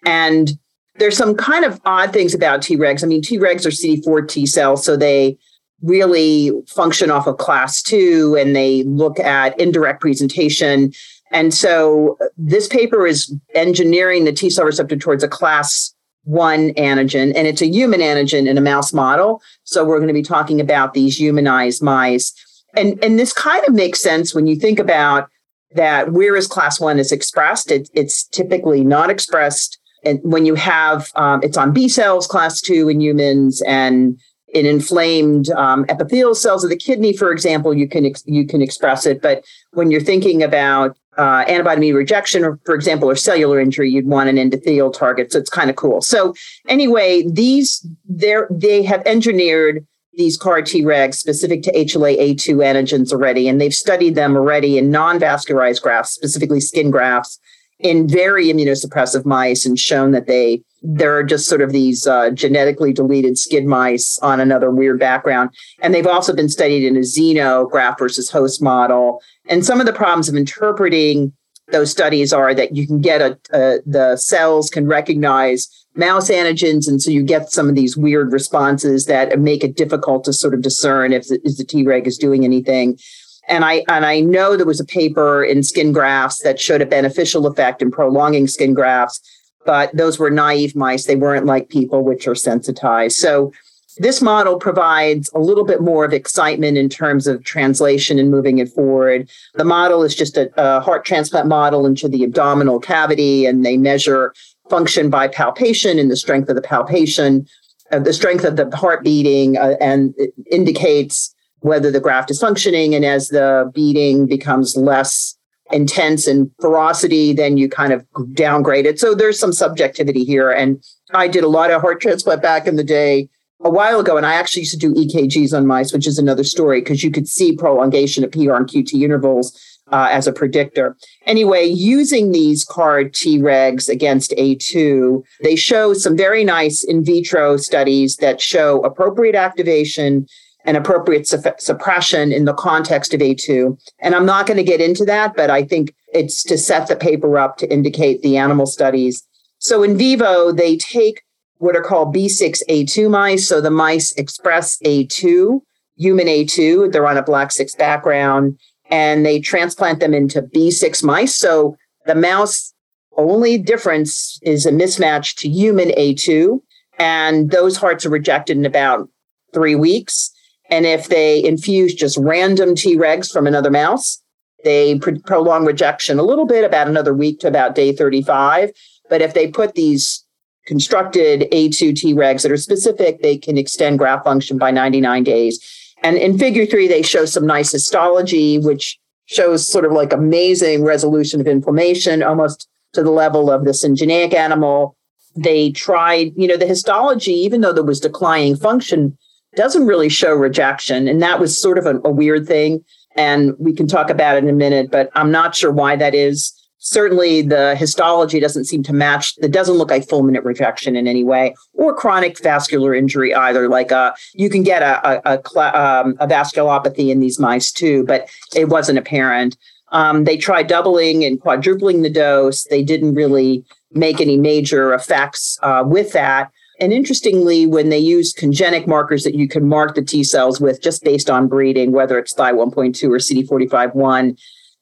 And 0.05 0.51
there's 0.95 1.17
some 1.17 1.35
kind 1.35 1.65
of 1.65 1.79
odd 1.85 2.13
things 2.13 2.33
about 2.33 2.61
Tregs. 2.61 3.03
I 3.03 3.07
mean, 3.07 3.21
Tregs 3.21 3.65
are 3.65 3.69
CD4 3.69 4.27
T 4.27 4.45
cells, 4.45 4.85
so 4.85 4.95
they 4.95 5.37
really 5.81 6.51
function 6.67 7.11
off 7.11 7.27
of 7.27 7.37
class 7.37 7.81
two 7.81 8.37
and 8.39 8.55
they 8.55 8.83
look 8.83 9.19
at 9.19 9.59
indirect 9.59 10.01
presentation. 10.01 10.91
And 11.33 11.53
so 11.53 12.17
uh, 12.21 12.27
this 12.37 12.67
paper 12.67 13.05
is 13.05 13.35
engineering 13.55 14.23
the 14.23 14.31
T 14.31 14.49
cell 14.49 14.65
receptor 14.65 14.95
towards 14.95 15.23
a 15.23 15.27
class 15.27 15.93
one 16.25 16.69
antigen, 16.75 17.33
and 17.35 17.47
it's 17.47 17.61
a 17.61 17.67
human 17.67 17.99
antigen 17.99 18.47
in 18.47 18.57
a 18.57 18.61
mouse 18.61 18.93
model. 18.93 19.41
So 19.65 19.83
we're 19.83 19.97
going 19.97 20.07
to 20.07 20.13
be 20.13 20.23
talking 20.23 20.61
about 20.61 20.93
these 20.93 21.19
humanized 21.19 21.83
mice. 21.83 22.31
And, 22.77 23.03
and 23.03 23.19
this 23.19 23.33
kind 23.33 23.65
of 23.67 23.73
makes 23.73 24.01
sense 24.01 24.33
when 24.33 24.47
you 24.47 24.55
think 24.55 24.79
about 24.79 25.29
that 25.75 26.13
where 26.13 26.35
is 26.35 26.47
class 26.47 26.79
one 26.79 26.97
is 26.97 27.11
expressed. 27.11 27.71
It, 27.71 27.89
it's 27.93 28.25
typically 28.27 28.83
not 28.85 29.09
expressed. 29.09 29.79
And 30.05 30.19
when 30.23 30.45
you 30.45 30.55
have, 30.55 31.11
um, 31.15 31.41
it's 31.43 31.57
on 31.57 31.73
B 31.73 31.89
cells, 31.89 32.27
class 32.27 32.61
two 32.61 32.89
in 32.89 33.01
humans, 33.01 33.61
and 33.67 34.17
in 34.53 34.65
inflamed 34.65 35.49
um, 35.51 35.85
epithelial 35.89 36.35
cells 36.35 36.63
of 36.63 36.69
the 36.69 36.77
kidney, 36.77 37.11
for 37.11 37.31
example, 37.31 37.73
you 37.73 37.87
can 37.87 38.05
ex- 38.05 38.23
you 38.25 38.45
can 38.45 38.61
express 38.61 39.05
it. 39.05 39.21
But 39.21 39.43
when 39.71 39.91
you're 39.91 40.01
thinking 40.01 40.43
about 40.43 40.95
uh, 41.17 41.45
antibody 41.47 41.93
rejection, 41.93 42.43
or 42.43 42.59
for 42.65 42.75
example, 42.75 43.09
or 43.09 43.15
cellular 43.15 43.59
injury, 43.59 43.89
you'd 43.89 44.07
want 44.07 44.29
an 44.29 44.37
endothelial 44.37 44.93
target. 44.93 45.31
So 45.31 45.39
it's 45.39 45.49
kind 45.49 45.69
of 45.69 45.75
cool. 45.75 46.01
So 46.01 46.33
anyway, 46.67 47.23
these 47.29 47.85
they 48.07 48.35
they 48.49 48.83
have 48.83 49.01
engineered 49.05 49.85
these 50.15 50.37
CAR 50.37 50.61
Tregs 50.61 51.15
specific 51.15 51.63
to 51.63 51.71
HLA-A2 51.71 52.57
antigens 52.57 53.11
already, 53.11 53.47
and 53.47 53.59
they've 53.59 53.73
studied 53.73 54.15
them 54.15 54.35
already 54.35 54.77
in 54.77 54.91
non-vascularized 54.91 55.81
grafts, 55.81 56.11
specifically 56.11 56.59
skin 56.59 56.91
grafts, 56.91 57.39
in 57.83 58.07
very 58.07 58.47
immunosuppressive 58.47 59.25
mice, 59.25 59.65
and 59.65 59.77
shown 59.77 60.11
that 60.11 60.27
they 60.27 60.63
there 60.81 61.15
are 61.15 61.23
just 61.23 61.47
sort 61.47 61.61
of 61.61 61.71
these 61.71 62.05
uh, 62.05 62.29
genetically 62.31 62.91
deleted 62.91 63.37
skid 63.37 63.65
mice 63.65 64.19
on 64.19 64.41
another 64.41 64.69
weird 64.69 64.99
background. 64.99 65.49
And 65.81 65.93
they've 65.93 66.07
also 66.07 66.33
been 66.33 66.49
studied 66.49 66.85
in 66.85 66.97
a 66.97 66.99
xeno 66.99 67.69
graft 67.69 67.99
versus 67.99 68.29
host 68.29 68.61
model. 68.61 69.21
And 69.47 69.65
some 69.65 69.79
of 69.79 69.85
the 69.85 69.93
problems 69.93 70.27
of 70.27 70.35
interpreting 70.35 71.31
those 71.71 71.89
studies 71.89 72.33
are 72.33 72.53
that 72.53 72.75
you 72.75 72.85
can 72.85 72.99
get 72.99 73.21
a, 73.21 73.39
a 73.53 73.79
the 73.85 74.17
cells 74.17 74.69
can 74.69 74.87
recognize 74.87 75.69
mouse 75.95 76.29
antigens, 76.29 76.87
and 76.87 77.01
so 77.01 77.11
you 77.11 77.23
get 77.23 77.51
some 77.51 77.69
of 77.69 77.75
these 77.75 77.95
weird 77.95 78.31
responses 78.31 79.05
that 79.05 79.39
make 79.39 79.63
it 79.63 79.77
difficult 79.77 80.23
to 80.25 80.33
sort 80.33 80.53
of 80.53 80.61
discern 80.61 81.13
if 81.13 81.27
the, 81.27 81.39
if 81.43 81.57
the 81.57 81.63
Treg 81.63 82.07
is 82.07 82.17
doing 82.17 82.43
anything. 82.43 82.97
And 83.47 83.65
I 83.65 83.83
and 83.87 84.05
I 84.05 84.21
know 84.21 84.55
there 84.55 84.65
was 84.65 84.79
a 84.79 84.85
paper 84.85 85.43
in 85.43 85.63
skin 85.63 85.91
grafts 85.91 86.41
that 86.43 86.59
showed 86.59 86.81
a 86.81 86.85
beneficial 86.85 87.45
effect 87.45 87.81
in 87.81 87.91
prolonging 87.91 88.47
skin 88.47 88.73
grafts 88.73 89.21
but 89.65 89.95
those 89.95 90.19
were 90.19 90.29
naive 90.29 90.75
mice. 90.75 91.05
They 91.05 91.15
weren't 91.15 91.45
like 91.45 91.69
people, 91.69 92.03
which 92.03 92.27
are 92.27 92.35
sensitized. 92.35 93.17
So 93.17 93.51
this 93.97 94.21
model 94.21 94.57
provides 94.57 95.29
a 95.35 95.39
little 95.39 95.63
bit 95.63 95.81
more 95.81 96.03
of 96.03 96.13
excitement 96.13 96.77
in 96.77 96.89
terms 96.89 97.27
of 97.27 97.43
translation 97.43 98.17
and 98.17 98.31
moving 98.31 98.57
it 98.57 98.69
forward. 98.69 99.29
The 99.53 99.65
model 99.65 100.03
is 100.03 100.15
just 100.15 100.35
a, 100.35 100.49
a 100.57 100.81
heart 100.81 101.05
transplant 101.05 101.47
model 101.47 101.85
into 101.85 102.07
the 102.07 102.23
abdominal 102.23 102.79
cavity, 102.79 103.45
and 103.45 103.63
they 103.63 103.77
measure 103.77 104.33
function 104.69 105.09
by 105.09 105.27
palpation 105.27 105.99
and 105.99 106.09
the 106.09 106.17
strength 106.17 106.49
of 106.49 106.55
the 106.55 106.61
palpation, 106.61 107.45
uh, 107.91 107.99
the 107.99 108.13
strength 108.13 108.43
of 108.43 108.55
the 108.55 108.75
heart 108.75 109.03
beating, 109.03 109.57
uh, 109.57 109.75
and 109.79 110.15
it 110.17 110.33
indicates 110.49 111.35
whether 111.63 111.89
the 111.89 111.99
graft 111.99 112.29
is 112.29 112.39
functioning. 112.39 112.93
And 112.93 113.05
as 113.05 113.29
the 113.29 113.71
beating 113.73 114.27
becomes 114.27 114.75
less 114.75 115.35
intense 115.71 116.27
and 116.27 116.51
ferocity, 116.59 117.33
then 117.33 117.57
you 117.57 117.69
kind 117.69 117.93
of 117.93 118.05
downgrade 118.33 118.85
it. 118.85 118.99
So 118.99 119.15
there's 119.15 119.39
some 119.39 119.53
subjectivity 119.53 120.25
here. 120.25 120.51
And 120.51 120.83
I 121.13 121.27
did 121.27 121.43
a 121.43 121.47
lot 121.47 121.71
of 121.71 121.81
heart 121.81 122.01
transplant 122.01 122.41
back 122.41 122.67
in 122.67 122.75
the 122.75 122.83
day 122.83 123.29
a 123.61 123.69
while 123.69 124.01
ago, 124.01 124.17
and 124.17 124.25
I 124.25 124.33
actually 124.33 124.63
used 124.63 124.73
to 124.73 124.77
do 124.77 124.93
EKGs 124.93 125.55
on 125.55 125.65
mice, 125.65 125.93
which 125.93 126.05
is 126.05 126.19
another 126.19 126.43
story 126.43 126.81
because 126.81 127.01
you 127.01 127.11
could 127.11 127.29
see 127.29 127.55
prolongation 127.55 128.25
of 128.25 128.31
PR 128.31 128.55
and 128.55 128.67
QT 128.67 129.01
intervals 129.01 129.57
uh, 129.91 130.09
as 130.11 130.27
a 130.27 130.33
predictor. 130.33 130.97
Anyway, 131.25 131.63
using 131.63 132.33
these 132.33 132.65
CAR 132.65 133.05
Tregs 133.05 133.87
against 133.87 134.31
A2, 134.31 135.23
they 135.41 135.55
show 135.55 135.93
some 135.93 136.17
very 136.17 136.43
nice 136.43 136.83
in 136.83 137.05
vitro 137.05 137.55
studies 137.55 138.17
that 138.17 138.41
show 138.41 138.81
appropriate 138.81 139.35
activation 139.35 140.27
and 140.65 140.77
appropriate 140.77 141.27
su- 141.27 141.41
suppression 141.57 142.31
in 142.31 142.45
the 142.45 142.53
context 142.53 143.13
of 143.13 143.19
A2. 143.19 143.77
And 143.99 144.15
I'm 144.15 144.25
not 144.25 144.47
going 144.47 144.57
to 144.57 144.63
get 144.63 144.81
into 144.81 145.05
that, 145.05 145.35
but 145.35 145.49
I 145.49 145.63
think 145.63 145.93
it's 146.13 146.43
to 146.43 146.57
set 146.57 146.87
the 146.87 146.95
paper 146.95 147.37
up 147.37 147.57
to 147.57 147.71
indicate 147.71 148.21
the 148.21 148.37
animal 148.37 148.65
studies. 148.65 149.23
So 149.59 149.83
in 149.83 149.97
vivo, 149.97 150.51
they 150.51 150.77
take 150.77 151.21
what 151.57 151.75
are 151.75 151.81
called 151.81 152.13
B6A2 152.13 153.09
mice. 153.09 153.47
So 153.47 153.61
the 153.61 153.71
mice 153.71 154.11
express 154.13 154.77
A2, 154.79 155.61
human 155.95 156.27
A2. 156.27 156.91
They're 156.91 157.07
on 157.07 157.17
a 157.17 157.23
black 157.23 157.51
6 157.51 157.75
background, 157.75 158.57
and 158.89 159.25
they 159.25 159.39
transplant 159.39 159.99
them 159.99 160.13
into 160.13 160.41
B6 160.41 161.03
mice. 161.03 161.35
So 161.35 161.77
the 162.05 162.15
mouse 162.15 162.73
only 163.15 163.57
difference 163.57 164.39
is 164.41 164.65
a 164.65 164.71
mismatch 164.71 165.35
to 165.37 165.49
human 165.49 165.89
A2. 165.89 166.59
And 166.99 167.51
those 167.51 167.77
hearts 167.77 168.05
are 168.05 168.09
rejected 168.09 168.57
in 168.57 168.65
about 168.65 169.09
three 169.53 169.75
weeks. 169.75 170.32
And 170.73 170.87
if 170.87 171.07
they 171.07 171.43
infuse 171.43 171.93
just 171.93 172.17
random 172.17 172.73
Tregs 172.73 173.31
from 173.31 173.45
another 173.45 173.69
mouse, 173.69 174.19
they 174.63 174.97
prolong 174.97 175.65
rejection 175.65 176.17
a 176.17 176.23
little 176.23 176.47
bit, 176.47 176.65
about 176.65 176.87
another 176.87 177.13
week 177.13 177.39
to 177.41 177.47
about 177.47 177.75
day 177.75 177.91
35. 177.91 178.71
But 179.07 179.21
if 179.21 179.35
they 179.35 179.47
put 179.47 179.75
these 179.75 180.25
constructed 180.65 181.41
A2 181.51 181.93
Tregs 181.93 182.41
that 182.41 182.51
are 182.51 182.57
specific, 182.57 183.21
they 183.21 183.37
can 183.37 183.55
extend 183.55 183.99
graft 183.99 184.23
function 184.23 184.57
by 184.57 184.71
99 184.71 185.23
days. 185.23 185.59
And 186.01 186.17
in 186.17 186.39
figure 186.39 186.65
three, 186.65 186.87
they 186.87 187.03
show 187.03 187.25
some 187.25 187.45
nice 187.45 187.71
histology, 187.71 188.57
which 188.57 188.97
shows 189.25 189.67
sort 189.67 189.85
of 189.85 189.91
like 189.91 190.11
amazing 190.11 190.83
resolution 190.83 191.39
of 191.39 191.45
inflammation, 191.45 192.23
almost 192.23 192.67
to 192.93 193.03
the 193.03 193.11
level 193.11 193.51
of 193.51 193.65
the 193.65 193.73
syngeneic 193.73 194.33
animal. 194.33 194.97
They 195.35 195.69
tried, 195.69 196.33
you 196.35 196.47
know, 196.47 196.57
the 196.57 196.65
histology, 196.65 197.33
even 197.33 197.61
though 197.61 197.73
there 197.73 197.83
was 197.83 197.99
declining 197.99 198.55
function, 198.55 199.19
doesn't 199.55 199.85
really 199.85 200.09
show 200.09 200.33
rejection. 200.33 201.07
And 201.07 201.21
that 201.21 201.39
was 201.39 201.59
sort 201.59 201.77
of 201.77 201.85
a, 201.85 201.99
a 202.03 202.11
weird 202.11 202.47
thing. 202.47 202.83
And 203.15 203.53
we 203.59 203.73
can 203.73 203.87
talk 203.87 204.09
about 204.09 204.37
it 204.37 204.43
in 204.43 204.49
a 204.49 204.53
minute, 204.53 204.89
but 204.91 205.09
I'm 205.13 205.31
not 205.31 205.55
sure 205.55 205.71
why 205.71 205.95
that 205.97 206.15
is 206.15 206.51
certainly 206.83 207.41
the 207.41 207.75
histology 207.77 208.41
doesn't 208.41 208.65
seem 208.65 208.83
to 208.83 208.91
match 208.91 209.35
it 209.41 209.51
doesn't 209.51 209.75
look 209.75 209.89
like 209.89 210.05
fulminant 210.05 210.43
rejection 210.43 210.97
in 210.97 211.07
any 211.07 211.23
way 211.23 211.55
or 211.73 211.95
chronic 211.95 212.37
vascular 212.43 212.93
injury 212.93 213.33
either 213.33 213.69
like 213.69 213.89
a 213.89 213.97
uh, 213.97 214.15
you 214.33 214.49
can 214.49 214.63
get 214.63 214.81
a 214.81 215.07
a, 215.07 215.39
a, 215.55 215.81
um, 215.81 216.17
a 216.19 216.27
vasculopathy 216.27 217.09
in 217.09 217.21
these 217.21 217.39
mice 217.39 217.71
too 217.71 218.03
but 218.03 218.29
it 218.53 218.67
wasn't 218.67 218.97
apparent 218.97 219.55
um, 219.93 220.25
they 220.25 220.35
tried 220.35 220.67
doubling 220.67 221.23
and 221.23 221.39
quadrupling 221.39 222.01
the 222.01 222.09
dose 222.09 222.65
they 222.65 222.83
didn't 222.83 223.15
really 223.15 223.63
make 223.91 224.19
any 224.19 224.35
major 224.35 224.93
effects 224.93 225.57
uh, 225.63 225.83
with 225.85 226.11
that 226.11 226.51
and 226.83 226.91
interestingly, 226.91 227.65
when 227.65 227.89
they 227.89 227.97
use 227.97 228.33
congenic 228.33 228.85
markers 228.87 229.23
that 229.23 229.35
you 229.35 229.47
can 229.47 229.67
mark 229.67 229.95
the 229.95 230.01
T 230.01 230.23
cells 230.23 230.59
with 230.59 230.81
just 230.81 231.03
based 231.03 231.29
on 231.29 231.47
breeding, 231.47 231.93
whether 231.93 232.19
it's 232.19 232.33
Thy 232.33 232.51
1.2 232.51 233.03
or 233.09 233.17
CD45-1, 233.17 234.37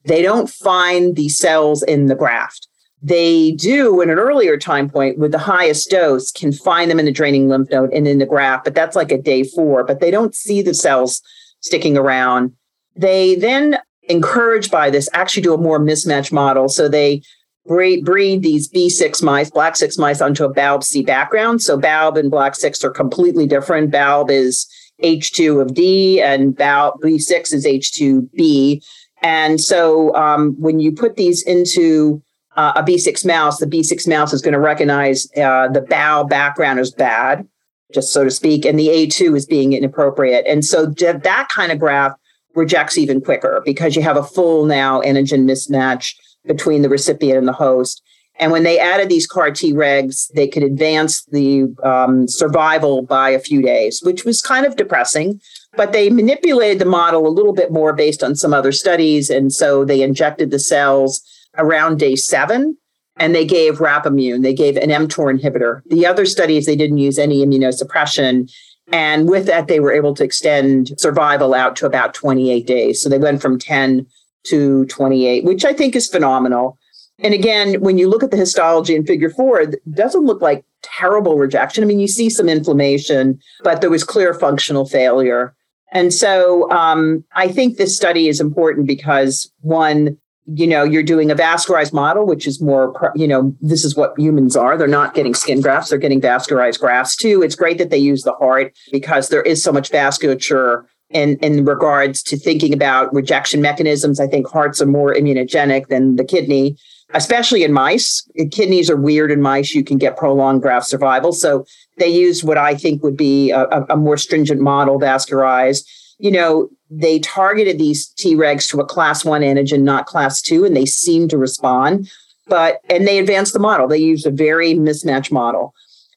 they 0.05 0.23
don't 0.23 0.49
find 0.49 1.15
the 1.15 1.29
cells 1.29 1.83
in 1.83 2.07
the 2.07 2.15
graft. 2.15 2.67
They 3.03 3.51
do 3.51 4.01
in 4.01 4.09
an 4.09 4.17
earlier 4.17 4.57
time 4.57 4.89
point 4.89 5.17
with 5.19 5.31
the 5.31 5.37
highest 5.37 5.89
dose 5.89 6.31
can 6.31 6.51
find 6.51 6.89
them 6.89 6.99
in 6.99 7.05
the 7.05 7.11
draining 7.11 7.47
lymph 7.47 7.69
node 7.69 7.91
and 7.93 8.07
in 8.07 8.17
the 8.17 8.25
graft, 8.25 8.63
but 8.63 8.75
that's 8.75 8.95
like 8.95 9.11
a 9.11 9.21
day 9.21 9.43
four, 9.43 9.83
but 9.83 9.99
they 9.99 10.11
don't 10.11 10.35
see 10.35 10.61
the 10.61 10.73
cells 10.73 11.21
sticking 11.59 11.97
around. 11.97 12.53
They 12.95 13.35
then, 13.35 13.77
encouraged 14.03 14.71
by 14.71 14.89
this, 14.89 15.07
actually 15.13 15.43
do 15.43 15.53
a 15.53 15.57
more 15.57 15.79
mismatch 15.79 16.31
model. 16.31 16.67
So 16.67 16.89
they 16.89 17.21
breed, 17.65 18.05
breed 18.05 18.41
these 18.41 18.69
B6 18.69 19.21
mice, 19.23 19.49
black 19.49 19.75
6 19.75 19.97
mice 19.97 20.21
onto 20.21 20.43
a 20.43 20.53
BALB 20.53 20.83
C 20.83 21.01
background. 21.03 21.61
So 21.61 21.77
BALB 21.77 22.17
and 22.17 22.31
black 22.31 22.55
6 22.55 22.83
are 22.83 22.89
completely 22.89 23.47
different. 23.47 23.91
BALB 23.91 24.31
is 24.31 24.67
H2 25.03 25.61
of 25.61 25.73
D 25.73 26.21
and 26.21 26.55
BALB 26.55 26.99
B6 27.01 27.53
is 27.53 27.65
H2B. 27.65 28.83
And 29.21 29.61
so 29.61 30.15
um, 30.15 30.55
when 30.59 30.79
you 30.79 30.91
put 30.91 31.15
these 31.15 31.43
into 31.43 32.21
uh, 32.55 32.73
a 32.75 32.83
B6 32.83 33.25
mouse, 33.25 33.59
the 33.59 33.65
B6 33.65 34.07
mouse 34.07 34.33
is 34.33 34.41
going 34.41 34.53
to 34.53 34.59
recognize 34.59 35.27
uh, 35.37 35.67
the 35.67 35.81
BAL 35.81 36.25
background 36.25 36.79
as 36.79 36.91
bad, 36.91 37.47
just 37.93 38.11
so 38.11 38.23
to 38.23 38.31
speak, 38.31 38.65
and 38.65 38.77
the 38.77 38.87
A2 38.87 39.35
is 39.37 39.45
being 39.45 39.73
inappropriate. 39.73 40.45
And 40.47 40.65
so 40.65 40.87
that 40.87 41.47
kind 41.49 41.71
of 41.71 41.79
graph 41.79 42.13
rejects 42.55 42.97
even 42.97 43.21
quicker 43.21 43.61
because 43.63 43.95
you 43.95 44.01
have 44.01 44.17
a 44.17 44.23
full 44.23 44.65
now 44.65 45.01
antigen 45.01 45.45
mismatch 45.45 46.13
between 46.45 46.81
the 46.81 46.89
recipient 46.89 47.37
and 47.37 47.47
the 47.47 47.53
host. 47.53 48.01
And 48.39 48.51
when 48.51 48.63
they 48.63 48.79
added 48.79 49.09
these 49.09 49.27
CAR 49.27 49.51
T 49.51 49.73
regs, 49.73 50.31
they 50.33 50.47
could 50.47 50.63
advance 50.63 51.25
the 51.25 51.65
um, 51.83 52.27
survival 52.27 53.03
by 53.03 53.29
a 53.29 53.39
few 53.39 53.61
days, 53.61 54.01
which 54.01 54.25
was 54.25 54.41
kind 54.41 54.65
of 54.65 54.75
depressing 54.75 55.39
but 55.75 55.93
they 55.93 56.09
manipulated 56.09 56.79
the 56.79 56.85
model 56.85 57.27
a 57.27 57.29
little 57.29 57.53
bit 57.53 57.71
more 57.71 57.93
based 57.93 58.23
on 58.23 58.35
some 58.35 58.53
other 58.53 58.71
studies. 58.71 59.29
And 59.29 59.53
so 59.53 59.85
they 59.85 60.01
injected 60.01 60.51
the 60.51 60.59
cells 60.59 61.21
around 61.57 61.99
day 61.99 62.15
seven 62.15 62.77
and 63.17 63.35
they 63.35 63.45
gave 63.45 63.79
Rapamune, 63.79 64.41
they 64.41 64.53
gave 64.53 64.77
an 64.77 64.89
mTOR 64.89 65.37
inhibitor. 65.37 65.81
The 65.87 66.05
other 66.05 66.25
studies, 66.25 66.65
they 66.65 66.75
didn't 66.75 66.97
use 66.97 67.19
any 67.19 67.45
immunosuppression. 67.45 68.51
And 68.91 69.29
with 69.29 69.45
that, 69.45 69.67
they 69.67 69.79
were 69.79 69.91
able 69.91 70.13
to 70.15 70.23
extend 70.23 70.99
survival 70.99 71.53
out 71.53 71.75
to 71.77 71.85
about 71.85 72.13
28 72.13 72.65
days. 72.65 73.01
So 73.01 73.09
they 73.09 73.19
went 73.19 73.41
from 73.41 73.59
10 73.59 74.05
to 74.45 74.85
28, 74.85 75.43
which 75.43 75.65
I 75.65 75.73
think 75.73 75.95
is 75.95 76.07
phenomenal. 76.07 76.77
And 77.19 77.33
again, 77.33 77.79
when 77.81 77.97
you 77.97 78.09
look 78.09 78.23
at 78.23 78.31
the 78.31 78.37
histology 78.37 78.95
in 78.95 79.05
figure 79.05 79.29
four, 79.29 79.61
it 79.61 79.79
doesn't 79.93 80.25
look 80.25 80.41
like 80.41 80.65
terrible 80.81 81.37
rejection. 81.37 81.83
I 81.83 81.87
mean, 81.87 81.99
you 81.99 82.07
see 82.07 82.29
some 82.29 82.49
inflammation, 82.49 83.39
but 83.63 83.81
there 83.81 83.89
was 83.89 84.03
clear 84.03 84.33
functional 84.33 84.85
failure. 84.85 85.55
And 85.91 86.13
so 86.13 86.71
um, 86.71 87.23
I 87.33 87.49
think 87.49 87.77
this 87.77 87.95
study 87.95 88.27
is 88.27 88.39
important 88.39 88.87
because 88.87 89.51
one, 89.59 90.17
you 90.45 90.65
know, 90.65 90.83
you're 90.83 91.03
doing 91.03 91.29
a 91.29 91.35
vascularized 91.35 91.93
model, 91.93 92.25
which 92.25 92.47
is 92.47 92.61
more, 92.61 93.13
you 93.15 93.27
know, 93.27 93.55
this 93.61 93.85
is 93.85 93.95
what 93.95 94.17
humans 94.17 94.55
are. 94.55 94.77
They're 94.77 94.87
not 94.87 95.13
getting 95.13 95.33
skin 95.35 95.61
grafts, 95.61 95.89
they're 95.89 95.99
getting 95.99 96.21
vascularized 96.21 96.79
grafts 96.79 97.15
too. 97.15 97.43
It's 97.43 97.55
great 97.55 97.77
that 97.77 97.89
they 97.89 97.97
use 97.97 98.23
the 98.23 98.33
heart 98.33 98.75
because 98.91 99.29
there 99.29 99.43
is 99.43 99.61
so 99.61 99.71
much 99.71 99.91
vasculature 99.91 100.85
in, 101.13 101.37
in 101.37 101.65
regards 101.65 102.23
to 102.23 102.37
thinking 102.37 102.73
about 102.73 103.13
rejection 103.13 103.61
mechanisms. 103.61 104.19
I 104.19 104.27
think 104.27 104.47
hearts 104.47 104.81
are 104.81 104.85
more 104.85 105.13
immunogenic 105.13 105.87
than 105.87 106.15
the 106.15 106.25
kidney 106.25 106.77
especially 107.13 107.63
in 107.63 107.73
mice. 107.73 108.27
Kidneys 108.51 108.89
are 108.89 108.95
weird 108.95 109.31
in 109.31 109.41
mice. 109.41 109.73
You 109.73 109.83
can 109.83 109.97
get 109.97 110.17
prolonged 110.17 110.61
graft 110.61 110.87
survival. 110.87 111.33
So 111.33 111.65
they 111.97 112.07
used 112.07 112.43
what 112.43 112.57
I 112.57 112.75
think 112.75 113.03
would 113.03 113.17
be 113.17 113.51
a, 113.51 113.65
a 113.89 113.97
more 113.97 114.17
stringent 114.17 114.61
model, 114.61 114.99
vascularized. 114.99 115.85
You 116.19 116.31
know, 116.31 116.69
they 116.89 117.19
targeted 117.19 117.79
these 117.79 118.13
Tregs 118.15 118.69
to 118.69 118.79
a 118.79 118.85
class 118.85 119.25
one 119.25 119.41
antigen, 119.41 119.81
not 119.81 120.05
class 120.05 120.41
two, 120.41 120.65
and 120.65 120.75
they 120.75 120.85
seemed 120.85 121.29
to 121.31 121.37
respond. 121.37 122.09
But, 122.47 122.81
and 122.89 123.07
they 123.07 123.17
advanced 123.17 123.53
the 123.53 123.59
model. 123.59 123.87
They 123.87 123.97
used 123.97 124.25
a 124.25 124.31
very 124.31 124.73
mismatched 124.73 125.31
model. 125.31 125.73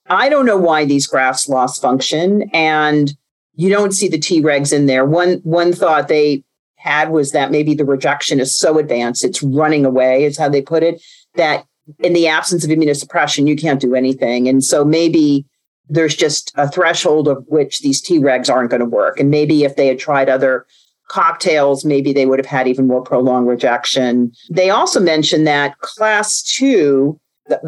I 0.07 0.29
don't 0.29 0.47
know 0.47 0.57
why 0.57 0.85
these 0.85 1.07
grafts 1.07 1.49
lost 1.49 1.81
function. 1.81 2.51
And 2.53 3.17
you 3.57 3.69
don't 3.69 3.93
see 3.93 4.09
the 4.09 4.19
Tregs 4.19 4.73
in 4.73 4.87
there. 4.87 5.05
One 5.05 5.35
one 5.45 5.73
thought 5.73 6.09
they 6.09 6.45
had 6.77 7.11
was 7.11 7.33
that 7.33 7.51
maybe 7.51 7.75
the 7.75 7.85
rejection 7.85 8.41
is 8.41 8.59
so 8.59 8.79
advanced, 8.79 9.25
it's 9.25 9.43
running 9.43 9.87
away, 9.87 10.25
is 10.25 10.37
how 10.37 10.49
they 10.49 10.61
put 10.61 10.83
it, 10.83 11.03
that 11.35 11.65
in 12.01 12.13
the 12.13 12.29
absence 12.29 12.65
of 12.65 12.71
immunosuppression, 12.71 13.49
you 13.49 13.57
can't 13.57 13.81
do 13.81 13.95
anything. 13.95 14.49
And 14.49 14.63
so 14.63 14.85
maybe 14.85 15.47
there's 15.89 16.15
just 16.15 16.53
a 16.57 16.69
threshold 16.69 17.29
of 17.29 17.45
which 17.49 17.81
these 17.81 18.03
Tregs 18.03 18.53
aren't 18.53 18.71
going 18.71 18.81
to 18.81 18.87
work. 18.87 19.19
And 19.19 19.31
maybe 19.31 19.65
if 19.65 19.77
they 19.77 19.87
had 19.87 19.99
tried 19.99 20.29
other 20.29 20.67
cocktails, 21.09 21.85
maybe 21.85 22.13
they 22.13 22.27
would 22.27 22.39
have 22.39 22.47
had 22.47 22.69
even 22.69 22.87
more 22.87 23.03
prolonged 23.03 23.49
rejection. 23.49 24.33
They 24.51 24.71
also 24.71 25.01
mentioned 25.01 25.47
that 25.47 25.79
class 25.79 26.43
two 26.43 27.21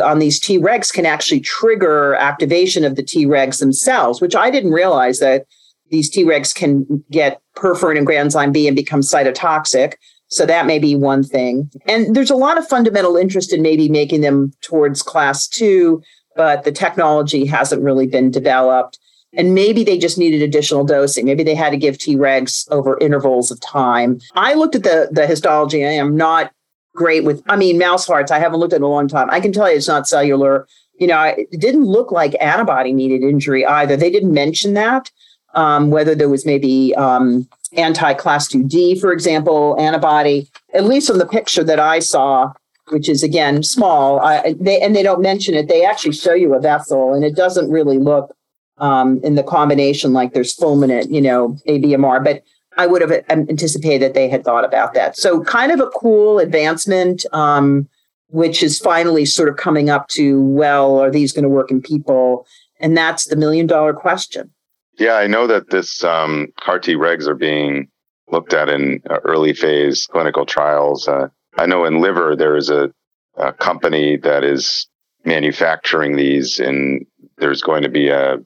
on 0.02 0.18
these 0.18 0.40
Tregs 0.40 0.92
can 0.92 1.04
actually 1.04 1.40
trigger 1.40 2.14
activation 2.14 2.84
of 2.84 2.96
the 2.96 3.02
Tregs 3.02 3.60
themselves, 3.60 4.20
which 4.20 4.34
I 4.34 4.50
didn't 4.50 4.72
realize 4.72 5.18
that 5.20 5.46
these 5.90 6.14
Tregs 6.14 6.54
can 6.54 7.04
get 7.10 7.40
perforin 7.56 7.98
and 7.98 8.06
granzyme 8.06 8.52
B 8.52 8.66
and 8.66 8.76
become 8.76 9.00
cytotoxic. 9.00 9.94
So 10.28 10.44
that 10.46 10.66
may 10.66 10.78
be 10.78 10.96
one 10.96 11.22
thing. 11.22 11.70
And 11.86 12.14
there's 12.14 12.30
a 12.30 12.36
lot 12.36 12.58
of 12.58 12.66
fundamental 12.66 13.16
interest 13.16 13.52
in 13.52 13.62
maybe 13.62 13.88
making 13.88 14.22
them 14.22 14.52
towards 14.60 15.02
class 15.02 15.46
two, 15.46 16.02
but 16.34 16.64
the 16.64 16.72
technology 16.72 17.46
hasn't 17.46 17.82
really 17.82 18.06
been 18.06 18.30
developed. 18.30 18.98
And 19.34 19.54
maybe 19.54 19.84
they 19.84 19.98
just 19.98 20.18
needed 20.18 20.42
additional 20.42 20.84
dosing. 20.84 21.26
Maybe 21.26 21.44
they 21.44 21.54
had 21.54 21.70
to 21.70 21.76
give 21.76 21.98
Tregs 21.98 22.66
over 22.70 22.98
intervals 23.00 23.50
of 23.50 23.60
time. 23.60 24.18
I 24.34 24.54
looked 24.54 24.74
at 24.74 24.82
the, 24.82 25.08
the 25.12 25.26
histology. 25.26 25.84
I 25.84 25.90
am 25.90 26.16
not 26.16 26.52
great 26.94 27.24
with, 27.24 27.42
I 27.46 27.56
mean, 27.56 27.78
mouse 27.78 28.06
hearts. 28.06 28.32
I 28.32 28.38
haven't 28.38 28.58
looked 28.58 28.72
at 28.72 28.78
in 28.78 28.82
a 28.82 28.88
long 28.88 29.08
time. 29.08 29.28
I 29.30 29.40
can 29.40 29.52
tell 29.52 29.70
you 29.70 29.76
it's 29.76 29.88
not 29.88 30.08
cellular. 30.08 30.66
You 30.98 31.06
know, 31.06 31.22
it 31.22 31.60
didn't 31.60 31.84
look 31.84 32.10
like 32.10 32.34
antibody 32.40 32.92
needed 32.92 33.22
injury 33.22 33.64
either. 33.66 33.96
They 33.96 34.10
didn't 34.10 34.32
mention 34.32 34.74
that 34.74 35.10
um, 35.56 35.90
whether 35.90 36.14
there 36.14 36.28
was 36.28 36.46
maybe 36.46 36.94
um, 36.94 37.48
anti 37.76 38.14
class 38.14 38.48
2D, 38.48 39.00
for 39.00 39.12
example, 39.12 39.74
antibody, 39.80 40.48
at 40.74 40.84
least 40.84 41.08
from 41.08 41.18
the 41.18 41.26
picture 41.26 41.64
that 41.64 41.80
I 41.80 41.98
saw, 41.98 42.52
which 42.90 43.08
is 43.08 43.22
again 43.22 43.62
small, 43.62 44.20
I, 44.20 44.54
they, 44.60 44.80
and 44.80 44.94
they 44.94 45.02
don't 45.02 45.22
mention 45.22 45.54
it, 45.54 45.68
they 45.68 45.84
actually 45.84 46.12
show 46.12 46.34
you 46.34 46.54
a 46.54 46.60
vessel 46.60 47.14
and 47.14 47.24
it 47.24 47.34
doesn't 47.34 47.70
really 47.70 47.98
look 47.98 48.36
um, 48.78 49.20
in 49.24 49.34
the 49.34 49.42
combination 49.42 50.12
like 50.12 50.34
there's 50.34 50.56
fulminant, 50.56 51.10
you 51.10 51.20
know, 51.20 51.56
ABMR, 51.66 52.22
but 52.22 52.42
I 52.76 52.86
would 52.86 53.00
have 53.00 53.24
anticipated 53.30 54.02
that 54.02 54.14
they 54.14 54.28
had 54.28 54.44
thought 54.44 54.64
about 54.64 54.92
that. 54.92 55.16
So 55.16 55.42
kind 55.42 55.72
of 55.72 55.80
a 55.80 55.86
cool 55.86 56.38
advancement, 56.38 57.24
um, 57.32 57.88
which 58.28 58.62
is 58.62 58.78
finally 58.78 59.24
sort 59.24 59.48
of 59.48 59.56
coming 59.56 59.88
up 59.88 60.08
to, 60.08 60.42
well, 60.42 60.98
are 60.98 61.10
these 61.10 61.32
going 61.32 61.44
to 61.44 61.48
work 61.48 61.70
in 61.70 61.80
people? 61.80 62.46
And 62.78 62.94
that's 62.94 63.24
the 63.24 63.36
million 63.36 63.66
dollar 63.66 63.94
question. 63.94 64.50
Yeah, 64.98 65.14
I 65.14 65.26
know 65.26 65.46
that 65.46 65.70
this 65.70 66.02
um, 66.04 66.48
CAR 66.58 66.78
T 66.78 66.94
regs 66.94 67.26
are 67.26 67.34
being 67.34 67.88
looked 68.30 68.54
at 68.54 68.68
in 68.68 69.02
uh, 69.08 69.18
early 69.24 69.52
phase 69.52 70.06
clinical 70.06 70.46
trials. 70.46 71.06
Uh, 71.06 71.28
I 71.58 71.66
know 71.66 71.84
in 71.84 72.00
liver 72.00 72.34
there 72.34 72.56
is 72.56 72.70
a, 72.70 72.92
a, 73.36 73.52
company 73.52 74.16
that 74.18 74.42
is 74.42 74.88
manufacturing 75.24 76.16
these, 76.16 76.58
and 76.58 77.06
there's 77.38 77.62
going 77.62 77.82
to 77.82 77.88
be 77.88 78.08
a 78.08 78.38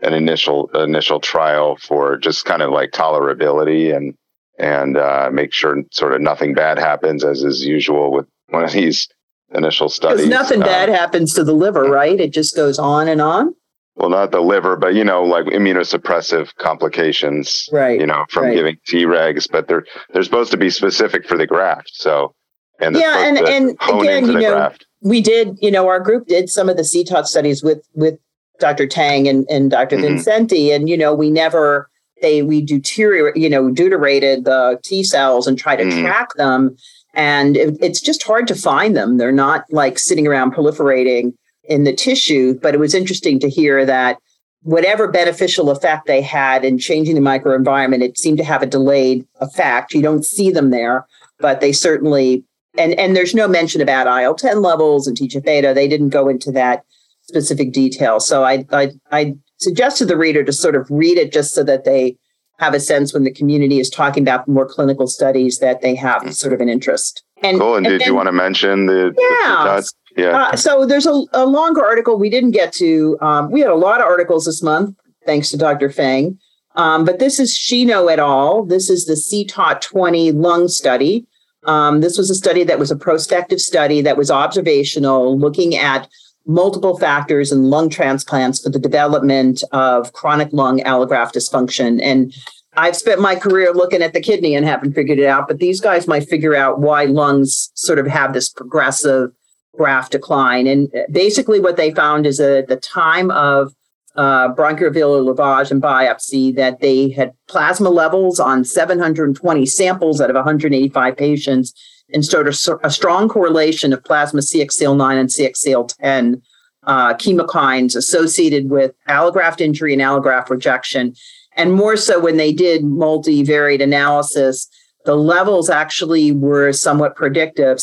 an 0.00 0.14
initial 0.14 0.68
initial 0.74 1.18
trial 1.20 1.76
for 1.76 2.16
just 2.16 2.44
kind 2.44 2.62
of 2.62 2.70
like 2.70 2.92
tolerability 2.92 3.94
and 3.94 4.14
and 4.58 4.96
uh, 4.96 5.30
make 5.32 5.52
sure 5.52 5.82
sort 5.92 6.14
of 6.14 6.20
nothing 6.20 6.54
bad 6.54 6.78
happens, 6.78 7.24
as 7.24 7.44
is 7.44 7.64
usual 7.64 8.10
with 8.12 8.26
one 8.48 8.64
of 8.64 8.72
these 8.72 9.08
initial 9.54 9.88
studies. 9.88 10.26
Because 10.26 10.30
nothing 10.30 10.62
Um, 10.62 10.68
bad 10.68 10.88
happens 10.88 11.34
to 11.34 11.44
the 11.44 11.52
liver, 11.52 11.84
right? 11.84 12.18
It 12.18 12.32
just 12.32 12.56
goes 12.56 12.78
on 12.78 13.08
and 13.08 13.20
on. 13.20 13.54
Well, 13.98 14.08
not 14.10 14.30
the 14.30 14.40
liver, 14.40 14.76
but 14.76 14.94
you 14.94 15.04
know, 15.04 15.22
like 15.24 15.46
immunosuppressive 15.46 16.54
complications. 16.56 17.68
Right. 17.72 18.00
You 18.00 18.06
know, 18.06 18.24
from 18.30 18.44
right. 18.44 18.54
giving 18.54 18.76
Tregs, 18.88 19.46
but 19.50 19.68
they're 19.68 19.84
they're 20.12 20.22
supposed 20.22 20.50
to 20.52 20.56
be 20.56 20.70
specific 20.70 21.26
for 21.26 21.36
the 21.36 21.46
graft. 21.46 21.90
So, 21.94 22.34
and 22.80 22.96
Yeah, 22.96 23.26
and- 23.26 23.38
and 23.38 23.70
again, 23.90 24.26
you 24.26 24.32
know, 24.40 24.54
graft. 24.54 24.86
we 25.02 25.20
did, 25.20 25.56
you 25.60 25.70
know, 25.70 25.88
our 25.88 26.00
group 26.00 26.26
did 26.26 26.48
some 26.48 26.68
of 26.68 26.76
the 26.76 26.84
CTOT 26.84 27.26
studies 27.26 27.62
with 27.62 27.82
with 27.94 28.18
Dr. 28.60 28.86
Tang 28.86 29.28
and, 29.28 29.46
and 29.50 29.70
doctor 29.70 29.96
Mhm. 29.96 30.02
Vincenti, 30.02 30.70
and 30.72 30.88
you 30.88 30.96
know, 30.96 31.14
we 31.14 31.30
never 31.30 31.88
they 32.22 32.42
we 32.42 32.64
deuteri 32.64 33.32
you 33.36 33.48
know 33.50 33.70
deuterated 33.70 34.44
the 34.44 34.78
T 34.84 35.02
cells 35.04 35.46
and 35.46 35.58
try 35.58 35.76
to 35.76 35.84
Mhm. 35.84 36.02
track 36.02 36.34
them, 36.34 36.76
and 37.14 37.56
it, 37.56 37.76
it's 37.80 38.00
just 38.00 38.22
hard 38.22 38.46
to 38.48 38.54
find 38.54 38.96
them. 38.96 39.16
They're 39.18 39.32
not 39.32 39.64
like 39.70 39.98
sitting 39.98 40.26
around 40.26 40.54
proliferating 40.54 41.34
in 41.68 41.84
the 41.84 41.92
tissue. 41.92 42.58
But 42.60 42.74
it 42.74 42.78
was 42.78 42.94
interesting 42.94 43.38
to 43.40 43.48
hear 43.48 43.84
that 43.86 44.18
whatever 44.62 45.06
beneficial 45.08 45.70
effect 45.70 46.06
they 46.06 46.20
had 46.20 46.64
in 46.64 46.78
changing 46.78 47.14
the 47.14 47.20
microenvironment, 47.20 48.02
it 48.02 48.18
seemed 48.18 48.38
to 48.38 48.44
have 48.44 48.62
a 48.62 48.66
delayed 48.66 49.26
effect. 49.40 49.94
You 49.94 50.02
don't 50.02 50.24
see 50.24 50.50
them 50.50 50.70
there, 50.70 51.06
but 51.38 51.60
they 51.60 51.72
certainly 51.72 52.44
and 52.76 52.92
and 52.94 53.14
there's 53.14 53.34
no 53.34 53.48
mention 53.48 53.80
about 53.80 54.06
IL-10 54.06 54.62
levels 54.62 55.06
and 55.06 55.16
TGF 55.16 55.44
beta. 55.44 55.72
They 55.74 55.88
didn't 55.88 56.10
go 56.10 56.28
into 56.28 56.50
that 56.52 56.84
specific 57.22 57.72
detail. 57.72 58.20
So 58.20 58.44
I 58.44 58.64
I 58.72 58.90
I 59.10 59.34
suggest 59.58 59.98
to 59.98 60.06
the 60.06 60.16
reader 60.16 60.44
to 60.44 60.52
sort 60.52 60.76
of 60.76 60.86
read 60.90 61.18
it 61.18 61.32
just 61.32 61.54
so 61.54 61.62
that 61.64 61.84
they 61.84 62.16
have 62.58 62.74
a 62.74 62.80
sense 62.80 63.14
when 63.14 63.24
the 63.24 63.30
community 63.32 63.78
is 63.78 63.88
talking 63.88 64.22
about 64.22 64.48
more 64.48 64.66
clinical 64.66 65.06
studies 65.06 65.58
that 65.58 65.80
they 65.80 65.94
have 65.94 66.22
mm-hmm. 66.22 66.30
sort 66.30 66.52
of 66.52 66.60
an 66.60 66.68
interest. 66.68 67.22
And, 67.42 67.60
Cool. 67.60 67.76
And, 67.76 67.86
did 67.86 68.00
then- 68.00 68.08
you 68.08 68.14
want 68.14 68.26
to 68.26 68.32
mention 68.32 68.86
the, 68.86 69.12
the 69.14 69.38
Yeah. 69.42 69.78
CTOTs? 69.78 69.94
Yeah. 70.18 70.36
uh, 70.36 70.56
so 70.56 70.84
there's 70.84 71.06
a, 71.06 71.22
a 71.32 71.46
longer 71.46 71.84
article 71.84 72.18
we 72.18 72.28
didn't 72.28 72.50
get 72.50 72.72
to. 72.74 73.16
Um, 73.20 73.50
we 73.50 73.60
had 73.60 73.70
a 73.70 73.76
lot 73.76 74.00
of 74.00 74.06
articles 74.06 74.46
this 74.46 74.62
month, 74.62 74.96
thanks 75.24 75.50
to 75.50 75.56
Dr. 75.56 75.90
Fang. 75.90 76.38
Um, 76.74 77.04
but 77.04 77.18
this 77.18 77.38
is 77.38 77.56
Shino 77.56 78.12
et 78.12 78.18
al. 78.18 78.64
This 78.64 78.90
is 78.90 79.06
the 79.06 79.14
CTOT 79.14 79.80
20 79.80 80.32
lung 80.32 80.68
study. 80.68 81.26
Um, 81.64 82.00
this 82.00 82.18
was 82.18 82.30
a 82.30 82.34
study 82.34 82.64
that 82.64 82.78
was 82.78 82.90
a 82.90 82.96
prospective 82.96 83.60
study 83.60 84.00
that 84.02 84.16
was 84.16 84.30
observational, 84.30 85.38
looking 85.38 85.76
at 85.76 86.08
multiple 86.46 86.98
factors 86.98 87.52
in 87.52 87.64
lung 87.64 87.88
transplants 87.90 88.60
for 88.60 88.70
the 88.70 88.78
development 88.78 89.62
of 89.72 90.12
chronic 90.14 90.48
lung 90.52 90.80
allograft 90.80 91.34
dysfunction. 91.34 92.00
And 92.02 92.32
I've 92.76 92.96
spent 92.96 93.20
my 93.20 93.34
career 93.34 93.72
looking 93.72 94.02
at 94.02 94.14
the 94.14 94.20
kidney 94.20 94.54
and 94.54 94.64
haven't 94.64 94.94
figured 94.94 95.18
it 95.18 95.26
out, 95.26 95.46
but 95.46 95.58
these 95.58 95.80
guys 95.80 96.06
might 96.06 96.28
figure 96.28 96.54
out 96.54 96.80
why 96.80 97.04
lungs 97.04 97.70
sort 97.74 97.98
of 97.98 98.06
have 98.06 98.32
this 98.32 98.48
progressive 98.48 99.30
graft 99.76 100.12
decline. 100.12 100.66
And 100.66 100.92
basically, 101.10 101.60
what 101.60 101.76
they 101.76 101.92
found 101.92 102.26
is 102.26 102.38
that 102.38 102.58
at 102.58 102.68
the 102.68 102.76
time 102.76 103.30
of 103.30 103.72
uh, 104.16 104.52
bronchoalveolar 104.54 105.32
lavage 105.32 105.70
and 105.70 105.82
biopsy, 105.82 106.54
that 106.56 106.80
they 106.80 107.10
had 107.10 107.32
plasma 107.46 107.90
levels 107.90 108.40
on 108.40 108.64
720 108.64 109.66
samples 109.66 110.20
out 110.20 110.30
of 110.30 110.34
185 110.34 111.16
patients, 111.16 111.72
and 112.12 112.24
showed 112.24 112.46
a, 112.46 112.86
a 112.86 112.90
strong 112.90 113.28
correlation 113.28 113.92
of 113.92 114.02
plasma 114.02 114.40
CXCL9 114.40 115.20
and 115.20 115.28
CXCL10 115.28 116.42
uh, 116.84 117.14
chemokines 117.14 117.94
associated 117.94 118.70
with 118.70 118.92
allograft 119.08 119.60
injury 119.60 119.92
and 119.92 120.02
allograft 120.02 120.48
rejection. 120.48 121.14
And 121.54 121.72
more 121.74 121.96
so 121.96 122.18
when 122.18 122.38
they 122.38 122.52
did 122.52 122.82
multivariate 122.82 123.82
analysis, 123.82 124.68
the 125.04 125.16
levels 125.16 125.68
actually 125.70 126.32
were 126.32 126.72
somewhat 126.72 127.14
predictive, 127.14 127.80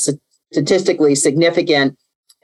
statistically 0.52 1.16
significant 1.16 1.98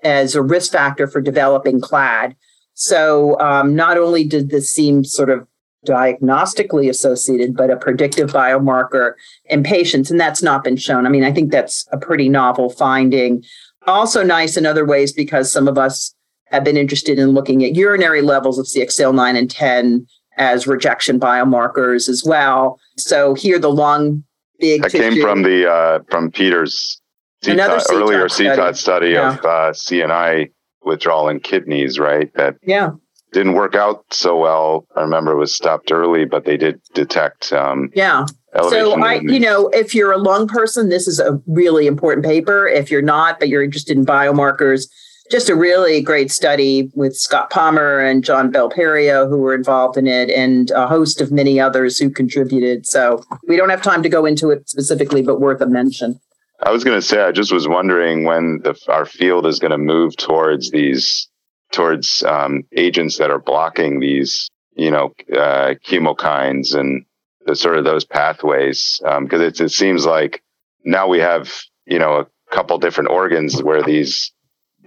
as 0.03 0.35
a 0.35 0.41
risk 0.41 0.71
factor 0.71 1.07
for 1.07 1.21
developing 1.21 1.79
CLAD. 1.79 2.35
So 2.73 3.39
um, 3.39 3.75
not 3.75 3.97
only 3.97 4.23
did 4.23 4.49
this 4.49 4.69
seem 4.69 5.03
sort 5.03 5.29
of 5.29 5.47
diagnostically 5.85 6.89
associated, 6.89 7.55
but 7.55 7.71
a 7.71 7.75
predictive 7.75 8.31
biomarker 8.31 9.13
in 9.45 9.63
patients, 9.63 10.11
and 10.11 10.19
that's 10.19 10.43
not 10.43 10.63
been 10.63 10.77
shown. 10.77 11.05
I 11.05 11.09
mean, 11.09 11.23
I 11.23 11.31
think 11.31 11.51
that's 11.51 11.87
a 11.91 11.97
pretty 11.97 12.29
novel 12.29 12.69
finding. 12.69 13.43
Also 13.87 14.23
nice 14.23 14.57
in 14.57 14.65
other 14.65 14.85
ways 14.85 15.11
because 15.11 15.51
some 15.51 15.67
of 15.67 15.77
us 15.77 16.13
have 16.45 16.63
been 16.63 16.77
interested 16.77 17.17
in 17.17 17.29
looking 17.29 17.63
at 17.63 17.75
urinary 17.75 18.21
levels 18.21 18.59
of 18.59 18.65
CXCL9 18.65 19.37
and 19.37 19.49
10 19.49 20.05
as 20.37 20.67
rejection 20.67 21.19
biomarkers 21.19 22.07
as 22.07 22.23
well. 22.23 22.79
So 22.97 23.33
here 23.33 23.57
the 23.57 23.71
lung 23.71 24.23
big 24.59 24.83
That 24.83 24.91
came 24.91 25.19
from 25.19 25.41
the 25.41 25.69
uh, 25.69 25.99
from 26.09 26.31
Peter's 26.31 27.00
CTOT, 27.43 27.85
earlier 27.91 28.25
CTOT 28.25 28.75
study. 28.75 28.77
Study 28.77 29.09
Yeah. 29.09 29.33
of 29.33 29.45
uh, 29.45 29.71
CNI 29.73 30.51
withdrawal 30.83 31.29
in 31.29 31.39
kidneys, 31.39 31.99
right? 31.99 32.33
That 32.35 32.55
yeah 32.63 32.91
didn't 33.31 33.53
work 33.53 33.75
out 33.75 34.03
so 34.11 34.37
well. 34.37 34.85
I 34.95 35.01
remember 35.01 35.31
it 35.31 35.37
was 35.37 35.53
stopped 35.53 35.91
early, 35.91 36.25
but 36.25 36.45
they 36.45 36.57
did 36.57 36.81
detect 36.93 37.53
um, 37.53 37.89
yeah. 37.95 38.25
So 38.69 39.01
I, 39.01 39.21
you 39.21 39.39
know, 39.39 39.69
if 39.69 39.95
you're 39.95 40.11
a 40.11 40.17
lung 40.17 40.45
person, 40.45 40.89
this 40.89 41.07
is 41.07 41.19
a 41.21 41.39
really 41.47 41.87
important 41.87 42.25
paper. 42.25 42.67
If 42.67 42.91
you're 42.91 43.01
not, 43.01 43.39
but 43.39 43.47
you're 43.47 43.63
interested 43.63 43.95
in 43.95 44.05
biomarkers, 44.05 44.87
just 45.31 45.47
a 45.47 45.55
really 45.55 46.01
great 46.01 46.31
study 46.31 46.91
with 46.93 47.15
Scott 47.15 47.49
Palmer 47.49 47.99
and 47.99 48.25
John 48.25 48.51
Belperio 48.51 49.29
who 49.29 49.37
were 49.37 49.55
involved 49.55 49.95
in 49.95 50.05
it, 50.05 50.29
and 50.29 50.69
a 50.71 50.85
host 50.85 51.21
of 51.21 51.31
many 51.31 51.61
others 51.61 51.97
who 51.97 52.09
contributed. 52.09 52.85
So 52.85 53.23
we 53.47 53.55
don't 53.55 53.69
have 53.69 53.81
time 53.81 54.03
to 54.03 54.09
go 54.09 54.25
into 54.25 54.49
it 54.49 54.67
specifically, 54.67 55.21
but 55.21 55.39
worth 55.39 55.61
a 55.61 55.67
mention. 55.67 56.19
I 56.63 56.71
was 56.71 56.83
going 56.83 56.97
to 56.97 57.05
say, 57.05 57.21
I 57.21 57.31
just 57.31 57.51
was 57.51 57.67
wondering 57.67 58.23
when 58.23 58.61
the, 58.63 58.77
our 58.87 59.05
field 59.05 59.47
is 59.47 59.59
going 59.59 59.71
to 59.71 59.77
move 59.77 60.15
towards 60.15 60.69
these, 60.69 61.27
towards 61.71 62.23
um, 62.23 62.63
agents 62.75 63.17
that 63.17 63.31
are 63.31 63.39
blocking 63.39 63.99
these, 63.99 64.47
you 64.75 64.91
know, 64.91 65.13
uh, 65.33 65.73
chemokines 65.85 66.75
and 66.75 67.05
the 67.45 67.55
sort 67.55 67.77
of 67.77 67.83
those 67.83 68.05
pathways. 68.05 69.01
Because 69.21 69.41
it, 69.41 69.59
it 69.59 69.71
seems 69.71 70.05
like 70.05 70.43
now 70.85 71.07
we 71.07 71.19
have, 71.19 71.51
you 71.85 71.97
know, 71.97 72.19
a 72.19 72.27
couple 72.55 72.77
different 72.77 73.09
organs 73.09 73.61
where 73.63 73.83
these 73.83 74.31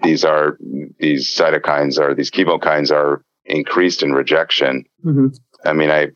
these 0.02 0.24
are 0.24 0.58
these 0.98 1.34
cytokines 1.34 1.98
are 1.98 2.14
these 2.14 2.30
chemokines 2.30 2.90
are 2.90 3.24
increased 3.44 4.02
in 4.02 4.12
rejection. 4.12 4.84
Mhm. 5.04 5.36
I 5.64 5.72
mean, 5.72 5.90
I 5.90 6.08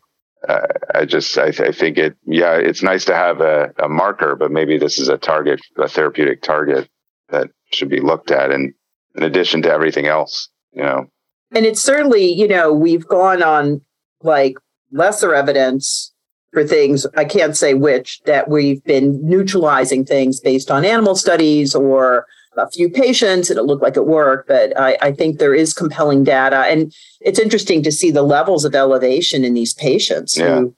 uh, 0.47 0.67
I 0.95 1.05
just 1.05 1.37
I, 1.37 1.47
I 1.47 1.71
think 1.71 1.97
it 1.97 2.15
yeah 2.25 2.55
it's 2.55 2.81
nice 2.81 3.05
to 3.05 3.15
have 3.15 3.41
a, 3.41 3.71
a 3.79 3.89
marker, 3.89 4.35
but 4.35 4.51
maybe 4.51 4.77
this 4.77 4.99
is 4.99 5.09
a 5.09 5.17
target, 5.17 5.59
a 5.77 5.87
therapeutic 5.87 6.41
target 6.41 6.89
that 7.29 7.49
should 7.71 7.89
be 7.89 7.99
looked 7.99 8.31
at, 8.31 8.51
and 8.51 8.73
in 9.15 9.23
addition 9.23 9.61
to 9.63 9.71
everything 9.71 10.07
else, 10.07 10.49
you 10.71 10.83
know. 10.83 11.05
And 11.51 11.65
it's 11.65 11.81
certainly, 11.81 12.31
you 12.31 12.47
know, 12.47 12.71
we've 12.71 13.07
gone 13.07 13.43
on 13.43 13.81
like 14.21 14.55
lesser 14.91 15.33
evidence 15.33 16.13
for 16.51 16.63
things, 16.63 17.05
I 17.15 17.25
can't 17.25 17.55
say 17.55 17.73
which, 17.73 18.21
that 18.25 18.49
we've 18.49 18.83
been 18.83 19.19
neutralizing 19.27 20.05
things 20.05 20.39
based 20.39 20.71
on 20.71 20.83
animal 20.85 21.15
studies 21.15 21.75
or 21.75 22.25
a 22.57 22.69
few 22.71 22.89
patients 22.89 23.49
and 23.49 23.59
it 23.59 23.63
looked 23.63 23.83
like 23.83 23.97
it 23.97 24.05
worked. 24.05 24.47
But 24.47 24.77
I, 24.79 24.97
I 25.01 25.11
think 25.11 25.37
there 25.37 25.55
is 25.55 25.73
compelling 25.73 26.23
data. 26.23 26.65
And 26.67 26.93
it's 27.21 27.39
interesting 27.39 27.83
to 27.83 27.91
see 27.91 28.11
the 28.11 28.23
levels 28.23 28.65
of 28.65 28.75
elevation 28.75 29.43
in 29.43 29.53
these 29.53 29.73
patients. 29.73 30.37
Yeah. 30.37 30.59
Who, 30.59 30.75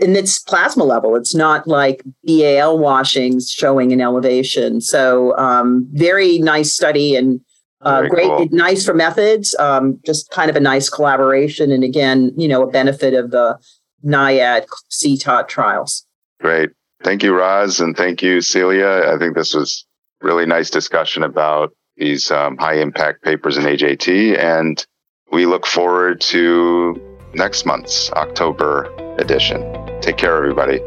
and 0.00 0.16
it's 0.16 0.38
plasma 0.38 0.84
level. 0.84 1.16
It's 1.16 1.34
not 1.34 1.66
like 1.66 2.02
BAL 2.24 2.78
washings 2.78 3.50
showing 3.50 3.92
an 3.92 4.00
elevation. 4.00 4.80
So 4.80 5.36
um, 5.36 5.88
very 5.92 6.38
nice 6.38 6.72
study 6.72 7.16
and 7.16 7.40
uh, 7.82 8.06
great, 8.08 8.26
cool. 8.26 8.48
nice 8.50 8.84
for 8.84 8.94
methods. 8.94 9.56
Um, 9.58 9.98
just 10.04 10.30
kind 10.30 10.50
of 10.50 10.56
a 10.56 10.60
nice 10.60 10.90
collaboration, 10.90 11.72
and 11.72 11.82
again, 11.82 12.32
you 12.36 12.46
know, 12.46 12.62
a 12.62 12.70
benefit 12.70 13.14
of 13.14 13.30
the 13.30 13.58
NIAID 14.04 14.66
CTOT 14.90 15.48
trials. 15.48 16.06
Great, 16.40 16.70
thank 17.02 17.22
you, 17.22 17.34
Roz, 17.34 17.80
and 17.80 17.96
thank 17.96 18.22
you, 18.22 18.42
Celia. 18.42 19.10
I 19.12 19.16
think 19.18 19.34
this 19.34 19.54
was 19.54 19.86
really 20.20 20.46
nice 20.46 20.70
discussion 20.70 21.22
about 21.22 21.72
these 21.96 22.30
um, 22.30 22.56
high 22.56 22.80
impact 22.80 23.22
papers 23.22 23.56
in 23.56 23.64
AJT, 23.64 24.38
and 24.38 24.84
we 25.32 25.46
look 25.46 25.66
forward 25.66 26.20
to 26.22 27.00
next 27.34 27.66
month's 27.66 28.10
October 28.12 28.84
edition. 29.18 29.60
Take 30.00 30.16
care, 30.16 30.36
everybody. 30.36 30.80